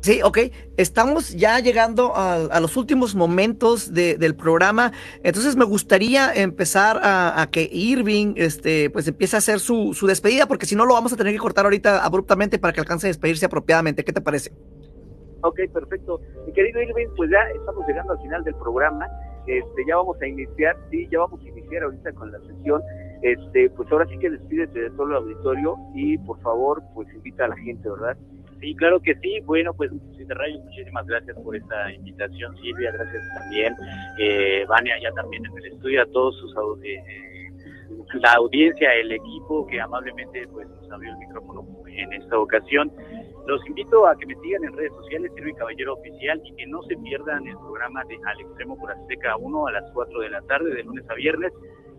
Sí, 0.00 0.20
ok. 0.22 0.38
Estamos 0.76 1.34
ya 1.34 1.58
llegando 1.58 2.14
a, 2.14 2.34
a 2.34 2.60
los 2.60 2.76
últimos 2.76 3.14
momentos 3.14 3.92
de, 3.92 4.16
del 4.16 4.36
programa. 4.36 4.92
Entonces 5.24 5.56
me 5.56 5.64
gustaría 5.64 6.32
empezar 6.34 7.00
a, 7.02 7.48
que 7.50 7.68
Irving 7.70 8.34
este, 8.36 8.90
pues 8.90 9.08
empiece 9.08 9.36
a 9.36 9.38
hacer 9.38 9.58
su, 9.58 9.94
su 9.94 10.06
despedida, 10.06 10.46
porque 10.46 10.66
si 10.66 10.76
no 10.76 10.86
lo 10.86 10.94
vamos 10.94 11.12
a 11.12 11.16
tener 11.16 11.32
que 11.32 11.38
cortar 11.38 11.64
ahorita 11.64 12.04
abruptamente 12.04 12.58
para 12.58 12.72
que 12.72 12.80
alcance 12.80 13.06
a 13.06 13.08
despedirse 13.08 13.46
apropiadamente. 13.46 14.04
¿Qué 14.04 14.12
te 14.12 14.20
parece? 14.20 14.52
Ok, 15.42 15.58
perfecto. 15.72 16.20
Mi 16.46 16.52
querido 16.52 16.80
Irving, 16.80 17.08
pues 17.16 17.30
ya 17.30 17.38
estamos 17.56 17.86
llegando 17.86 18.12
al 18.12 18.20
final 18.20 18.44
del 18.44 18.54
programa. 18.56 19.06
Este, 19.46 19.86
ya 19.86 19.96
vamos 19.96 20.20
a 20.20 20.26
iniciar, 20.26 20.76
sí, 20.90 21.08
ya 21.10 21.20
vamos 21.20 21.40
a 21.40 21.48
iniciar 21.48 21.84
ahorita 21.84 22.12
con 22.12 22.30
la 22.30 22.38
sesión. 22.40 22.82
Este, 23.22 23.70
pues 23.70 23.90
ahora 23.90 24.06
sí 24.08 24.18
que 24.18 24.30
despídete 24.30 24.80
de 24.80 24.90
todo 24.90 25.06
el 25.06 25.16
auditorio 25.16 25.76
y 25.94 26.18
por 26.18 26.40
favor, 26.40 26.82
pues 26.94 27.08
invita 27.14 27.46
a 27.46 27.48
la 27.48 27.56
gente, 27.56 27.88
¿verdad? 27.88 28.16
Sí, 28.60 28.74
claro 28.74 29.00
que 29.00 29.14
sí. 29.16 29.40
Bueno, 29.44 29.72
pues 29.74 29.90
Rayos, 30.28 30.62
muchísimas 30.64 31.06
gracias 31.06 31.36
por 31.42 31.56
esta 31.56 31.92
invitación, 31.92 32.56
Silvia, 32.58 32.92
gracias 32.92 33.22
también. 33.38 33.74
Eh, 34.18 34.64
Vania, 34.68 34.94
ya 35.02 35.10
también 35.12 35.44
en 35.46 35.58
el 35.58 35.72
estudio, 35.72 36.02
a 36.02 36.06
todos 36.06 36.36
sus 36.38 36.54
eh, 36.84 37.02
la 38.14 38.32
audiencia, 38.34 38.92
el 38.94 39.12
equipo 39.12 39.66
que 39.66 39.80
amablemente 39.80 40.46
pues 40.48 40.68
nos 40.68 40.90
abrió 40.90 41.12
el 41.12 41.18
micrófono 41.18 41.66
en 41.86 42.12
esta 42.12 42.38
ocasión. 42.38 42.92
Los 43.46 43.66
invito 43.66 44.06
a 44.06 44.16
que 44.16 44.26
me 44.26 44.34
sigan 44.36 44.64
en 44.64 44.76
redes 44.76 44.92
sociales, 44.92 45.32
Silvia 45.34 45.54
Caballero 45.54 45.94
Oficial, 45.94 46.40
y 46.44 46.54
que 46.54 46.66
no 46.66 46.82
se 46.82 46.96
pierdan 46.98 47.46
el 47.46 47.56
programa 47.56 48.04
de 48.04 48.18
Al 48.26 48.40
Extremo 48.40 48.78
por 48.78 48.90
Azteca 48.90 49.36
1 49.38 49.66
a 49.66 49.72
las 49.72 49.90
4 49.92 50.20
de 50.20 50.30
la 50.30 50.42
tarde, 50.42 50.74
de 50.74 50.82
lunes 50.82 51.08
a 51.08 51.14
viernes, 51.14 51.52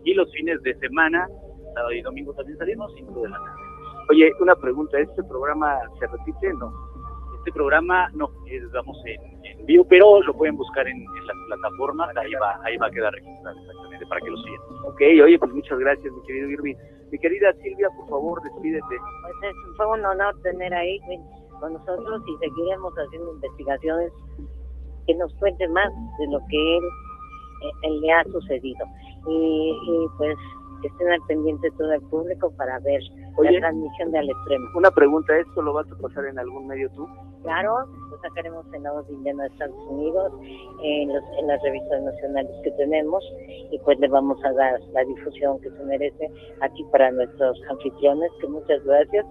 y 0.04 0.14
los 0.14 0.30
fines 0.32 0.62
de 0.62 0.74
semana, 0.78 1.28
sábado 1.74 1.92
y 1.92 2.02
domingo 2.02 2.32
también 2.34 2.56
salimos, 2.58 2.92
5 2.96 3.22
de 3.22 3.28
la 3.28 3.36
tarde. 3.36 3.69
Oye, 4.10 4.32
una 4.40 4.56
pregunta, 4.56 4.98
¿este 4.98 5.22
programa 5.22 5.78
se 6.00 6.06
repite 6.08 6.52
no? 6.54 6.72
Este 7.38 7.52
programa 7.52 8.10
no, 8.12 8.28
es, 8.46 8.60
vamos 8.72 9.00
en, 9.06 9.46
en, 9.46 9.66
vivo, 9.66 9.86
pero 9.88 10.20
lo 10.22 10.34
pueden 10.34 10.56
buscar 10.56 10.88
en, 10.88 10.96
en 10.96 11.26
las 11.28 11.36
plataformas, 11.46 12.16
ahí 12.16 12.32
va, 12.34 12.58
ahí 12.64 12.76
va 12.76 12.88
a 12.88 12.90
quedar 12.90 13.12
registrado 13.12 13.56
exactamente 13.60 14.06
para 14.06 14.20
que 14.20 14.30
lo 14.30 14.36
sigan. 14.38 14.60
Ok, 14.84 15.00
oye, 15.24 15.38
pues 15.38 15.52
muchas 15.52 15.78
gracias, 15.78 16.12
mi 16.12 16.22
querido 16.22 16.50
Irving. 16.50 16.74
Mi 17.12 17.18
querida 17.20 17.52
Silvia, 17.62 17.88
por 17.96 18.08
favor, 18.08 18.42
despídete. 18.42 18.96
Pues 19.22 19.34
es, 19.44 19.76
fue 19.76 19.86
un 19.86 20.04
honor 20.04 20.34
tener 20.42 20.74
ahí 20.74 20.98
con 21.60 21.74
nosotros 21.74 22.20
y 22.26 22.36
seguiremos 22.38 22.92
haciendo 22.94 23.32
investigaciones 23.34 24.12
que 25.06 25.14
nos 25.14 25.32
cuenten 25.34 25.72
más 25.72 25.92
de 26.18 26.26
lo 26.26 26.40
que 26.48 26.76
él, 26.78 26.84
él 27.84 28.00
le 28.00 28.12
ha 28.12 28.24
sucedido. 28.24 28.84
Y, 29.28 29.78
y 29.86 30.08
pues 30.18 30.36
que 30.80 30.88
estén 30.88 31.12
al 31.12 31.20
pendiente 31.26 31.70
todo 31.72 31.92
el 31.92 32.02
público 32.02 32.50
para 32.56 32.78
ver 32.80 33.00
Oye, 33.40 33.52
la 33.52 33.60
transmisión 33.60 34.10
de 34.12 34.18
Al 34.18 34.30
Extremo. 34.30 34.68
Una 34.74 34.90
pregunta, 34.90 35.36
¿esto 35.36 35.62
lo 35.62 35.72
vas 35.72 35.90
a 35.90 35.96
pasar 35.96 36.26
en 36.26 36.38
algún 36.38 36.66
medio 36.66 36.90
tú? 36.90 37.08
Claro, 37.42 37.86
lo 38.10 38.20
sacaremos 38.20 38.66
en 38.74 38.82
la 38.82 38.92
voz 38.92 39.08
de 39.08 39.14
Estados 39.46 39.86
Unidos, 39.88 40.32
en, 40.82 41.08
los, 41.08 41.22
en 41.38 41.46
las 41.46 41.62
revistas 41.62 42.02
nacionales 42.02 42.52
que 42.62 42.70
tenemos, 42.72 43.24
y 43.70 43.78
pues 43.80 43.98
le 43.98 44.08
vamos 44.08 44.42
a 44.44 44.52
dar 44.52 44.80
la 44.92 45.04
difusión 45.04 45.60
que 45.60 45.70
se 45.70 45.84
merece 45.84 46.30
aquí 46.60 46.84
para 46.92 47.10
nuestros 47.10 47.58
anfitriones, 47.70 48.30
que 48.40 48.48
muchas 48.48 48.84
gracias 48.84 49.26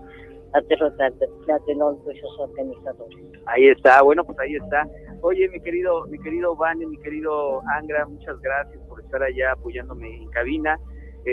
a 0.54 0.62
sus 0.62 2.40
organizadores. 2.40 3.18
Ahí 3.46 3.68
está, 3.68 4.02
bueno, 4.02 4.24
pues 4.24 4.40
ahí 4.40 4.56
está. 4.56 4.88
Oye, 5.22 5.48
mi 5.50 5.60
querido, 5.60 6.06
mi 6.08 6.18
querido 6.20 6.56
Vane, 6.56 6.86
mi 6.86 6.98
querido 6.98 7.62
Angra, 7.76 8.06
muchas 8.08 8.40
gracias 8.42 8.82
por 8.88 9.00
estar 9.02 9.22
allá 9.22 9.52
apoyándome 9.52 10.16
en 10.16 10.30
cabina. 10.30 10.80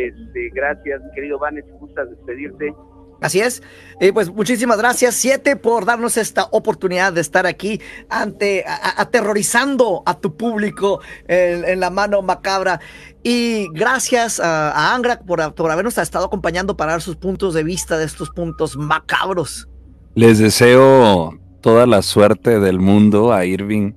Este, 0.05 0.51
gracias, 0.53 1.03
mi 1.03 1.11
querido 1.13 1.39
Vanes, 1.39 1.65
gustas 1.81 2.11
despedirte. 2.11 2.75
Así 3.21 3.41
es. 3.41 3.63
Eh, 3.99 4.13
pues 4.13 4.31
muchísimas 4.31 4.77
gracias, 4.77 5.15
Siete, 5.15 5.57
por 5.57 5.87
darnos 5.87 6.19
esta 6.19 6.49
oportunidad 6.51 7.15
de 7.15 7.23
estar 7.23 7.47
aquí 7.47 7.81
ante, 8.11 8.65
a, 8.67 9.01
aterrorizando 9.01 10.03
a 10.05 10.21
tu 10.21 10.37
público 10.37 11.01
en, 11.27 11.65
en, 11.65 11.81
la 11.81 11.89
mano 11.89 12.21
macabra. 12.21 12.81
Y 13.23 13.69
gracias 13.73 14.39
a, 14.39 14.71
a 14.71 14.95
Angra 14.95 15.21
por, 15.21 15.55
por 15.55 15.71
habernos 15.71 15.97
estado 15.97 16.27
acompañando 16.27 16.77
para 16.77 16.93
dar 16.93 17.03
sus 17.03 17.17
puntos 17.17 17.55
de 17.55 17.65
vista 17.65 17.97
de 17.97 18.05
estos 18.05 18.31
puntos 18.31 18.77
macabros. 18.77 19.67
Les 20.15 20.39
deseo 20.39 21.39
toda 21.63 21.87
la 21.87 22.03
suerte 22.03 22.61
del 22.61 22.81
mundo 22.81 23.33
a 23.33 23.47
Irving 23.47 23.95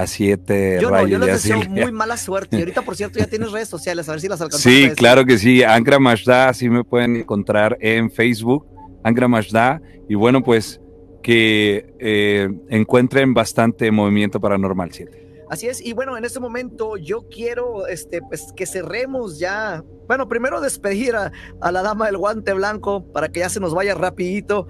a 0.00 0.06
siete 0.06 0.78
yo 0.80 0.90
rayos. 0.90 1.18
No, 1.18 1.26
yo 1.26 1.32
les 1.32 1.42
deseo 1.42 1.62
muy 1.68 1.92
mala 1.92 2.16
suerte. 2.16 2.56
Y 2.56 2.60
ahorita, 2.60 2.82
por 2.82 2.96
cierto, 2.96 3.18
ya 3.18 3.26
tienes 3.26 3.52
redes 3.52 3.68
sociales, 3.68 4.08
a 4.08 4.12
ver 4.12 4.20
si 4.20 4.28
las 4.28 4.40
alcanzas. 4.40 4.62
Sí, 4.62 4.90
claro 4.96 5.24
que 5.24 5.38
sí. 5.38 5.62
Angra 5.62 5.98
Majda, 5.98 6.48
así 6.48 6.68
me 6.68 6.84
pueden 6.84 7.16
encontrar 7.16 7.76
en 7.80 8.10
Facebook, 8.10 8.66
Angra 9.04 9.28
Majda. 9.28 9.80
Y 10.08 10.14
bueno, 10.14 10.42
pues 10.42 10.80
que 11.22 11.94
eh, 11.98 12.48
encuentren 12.68 13.34
bastante 13.34 13.90
movimiento 13.90 14.40
paranormal 14.40 14.90
7. 14.92 15.28
Así 15.50 15.66
es, 15.66 15.84
y 15.84 15.92
bueno, 15.94 16.16
en 16.16 16.24
este 16.24 16.38
momento 16.38 16.96
yo 16.96 17.28
quiero 17.28 17.88
este, 17.88 18.22
pues, 18.22 18.52
que 18.54 18.66
cerremos 18.66 19.38
ya. 19.40 19.82
Bueno, 20.06 20.28
primero 20.28 20.60
despedir 20.60 21.16
a, 21.16 21.32
a 21.60 21.72
la 21.72 21.82
dama 21.82 22.06
del 22.06 22.16
guante 22.18 22.52
blanco 22.52 23.04
para 23.12 23.30
que 23.30 23.40
ya 23.40 23.48
se 23.48 23.58
nos 23.58 23.74
vaya 23.74 23.94
rapidito. 23.94 24.68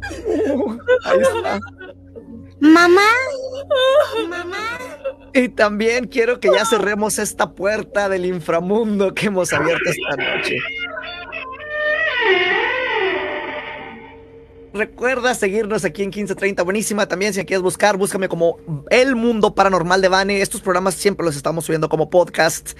Ahí 1.04 1.18
está. 1.20 1.60
Mamá, 2.60 3.10
mamá. 4.28 4.78
Y 5.32 5.48
también 5.48 6.06
quiero 6.06 6.40
que 6.40 6.50
ya 6.52 6.64
cerremos 6.64 7.18
esta 7.18 7.50
puerta 7.52 8.08
del 8.08 8.26
inframundo 8.26 9.14
que 9.14 9.26
hemos 9.26 9.52
abierto 9.52 9.90
esta 9.90 10.16
noche. 10.16 10.56
Recuerda 14.72 15.34
seguirnos 15.34 15.84
aquí 15.84 16.02
en 16.02 16.10
1530, 16.10 16.62
buenísima. 16.62 17.06
También 17.06 17.34
si 17.34 17.44
quieres 17.44 17.62
buscar, 17.62 17.96
búscame 17.96 18.28
como 18.28 18.58
El 18.90 19.16
Mundo 19.16 19.54
Paranormal 19.54 20.00
de 20.00 20.08
Bane. 20.08 20.40
Estos 20.40 20.60
programas 20.60 20.94
siempre 20.94 21.26
los 21.26 21.34
estamos 21.34 21.64
subiendo 21.64 21.88
como 21.88 22.08
podcast. 22.08 22.78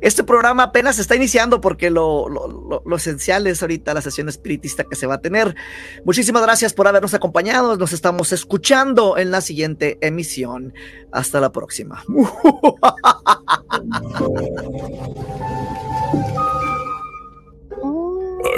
Este 0.00 0.22
programa 0.22 0.64
apenas 0.64 1.00
está 1.00 1.16
iniciando 1.16 1.60
porque 1.60 1.90
lo, 1.90 2.28
lo, 2.28 2.46
lo, 2.46 2.82
lo 2.86 2.96
esencial 2.96 3.46
es 3.48 3.60
ahorita 3.60 3.92
la 3.92 4.02
sesión 4.02 4.28
espiritista 4.28 4.84
que 4.84 4.94
se 4.94 5.06
va 5.06 5.14
a 5.14 5.20
tener. 5.20 5.56
Muchísimas 6.04 6.42
gracias 6.42 6.72
por 6.72 6.86
habernos 6.86 7.14
acompañado. 7.14 7.76
Nos 7.76 7.92
estamos 7.92 8.32
escuchando 8.32 9.18
en 9.18 9.32
la 9.32 9.40
siguiente 9.40 9.98
emisión. 10.00 10.72
Hasta 11.10 11.40
la 11.40 11.50
próxima. 11.50 12.04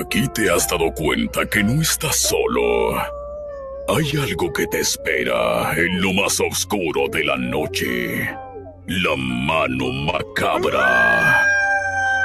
Aquí 0.00 0.26
te 0.28 0.50
has 0.50 0.68
dado 0.68 0.92
cuenta 0.92 1.46
que 1.46 1.62
no 1.62 1.80
estás 1.80 2.16
solo. 2.16 2.96
Hay 3.86 4.10
algo 4.20 4.52
que 4.52 4.66
te 4.66 4.80
espera 4.80 5.72
en 5.76 6.00
lo 6.00 6.12
más 6.12 6.40
oscuro 6.40 7.08
de 7.10 7.22
la 7.22 7.36
noche. 7.36 8.28
La 8.86 9.14
mano 9.16 9.92
macabra. 9.92 11.46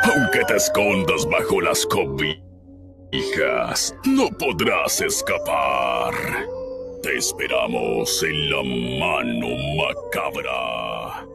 Aunque 0.04 0.44
te 0.48 0.56
escondas 0.56 1.28
bajo 1.30 1.62
las 1.62 1.86
cobijas, 1.86 2.34
no 4.06 4.30
podrás 4.30 5.02
escapar. 5.02 6.14
Te 7.04 7.18
esperamos 7.18 8.24
en 8.24 8.50
la 8.50 8.64
mano 8.64 9.50
macabra. 9.78 11.29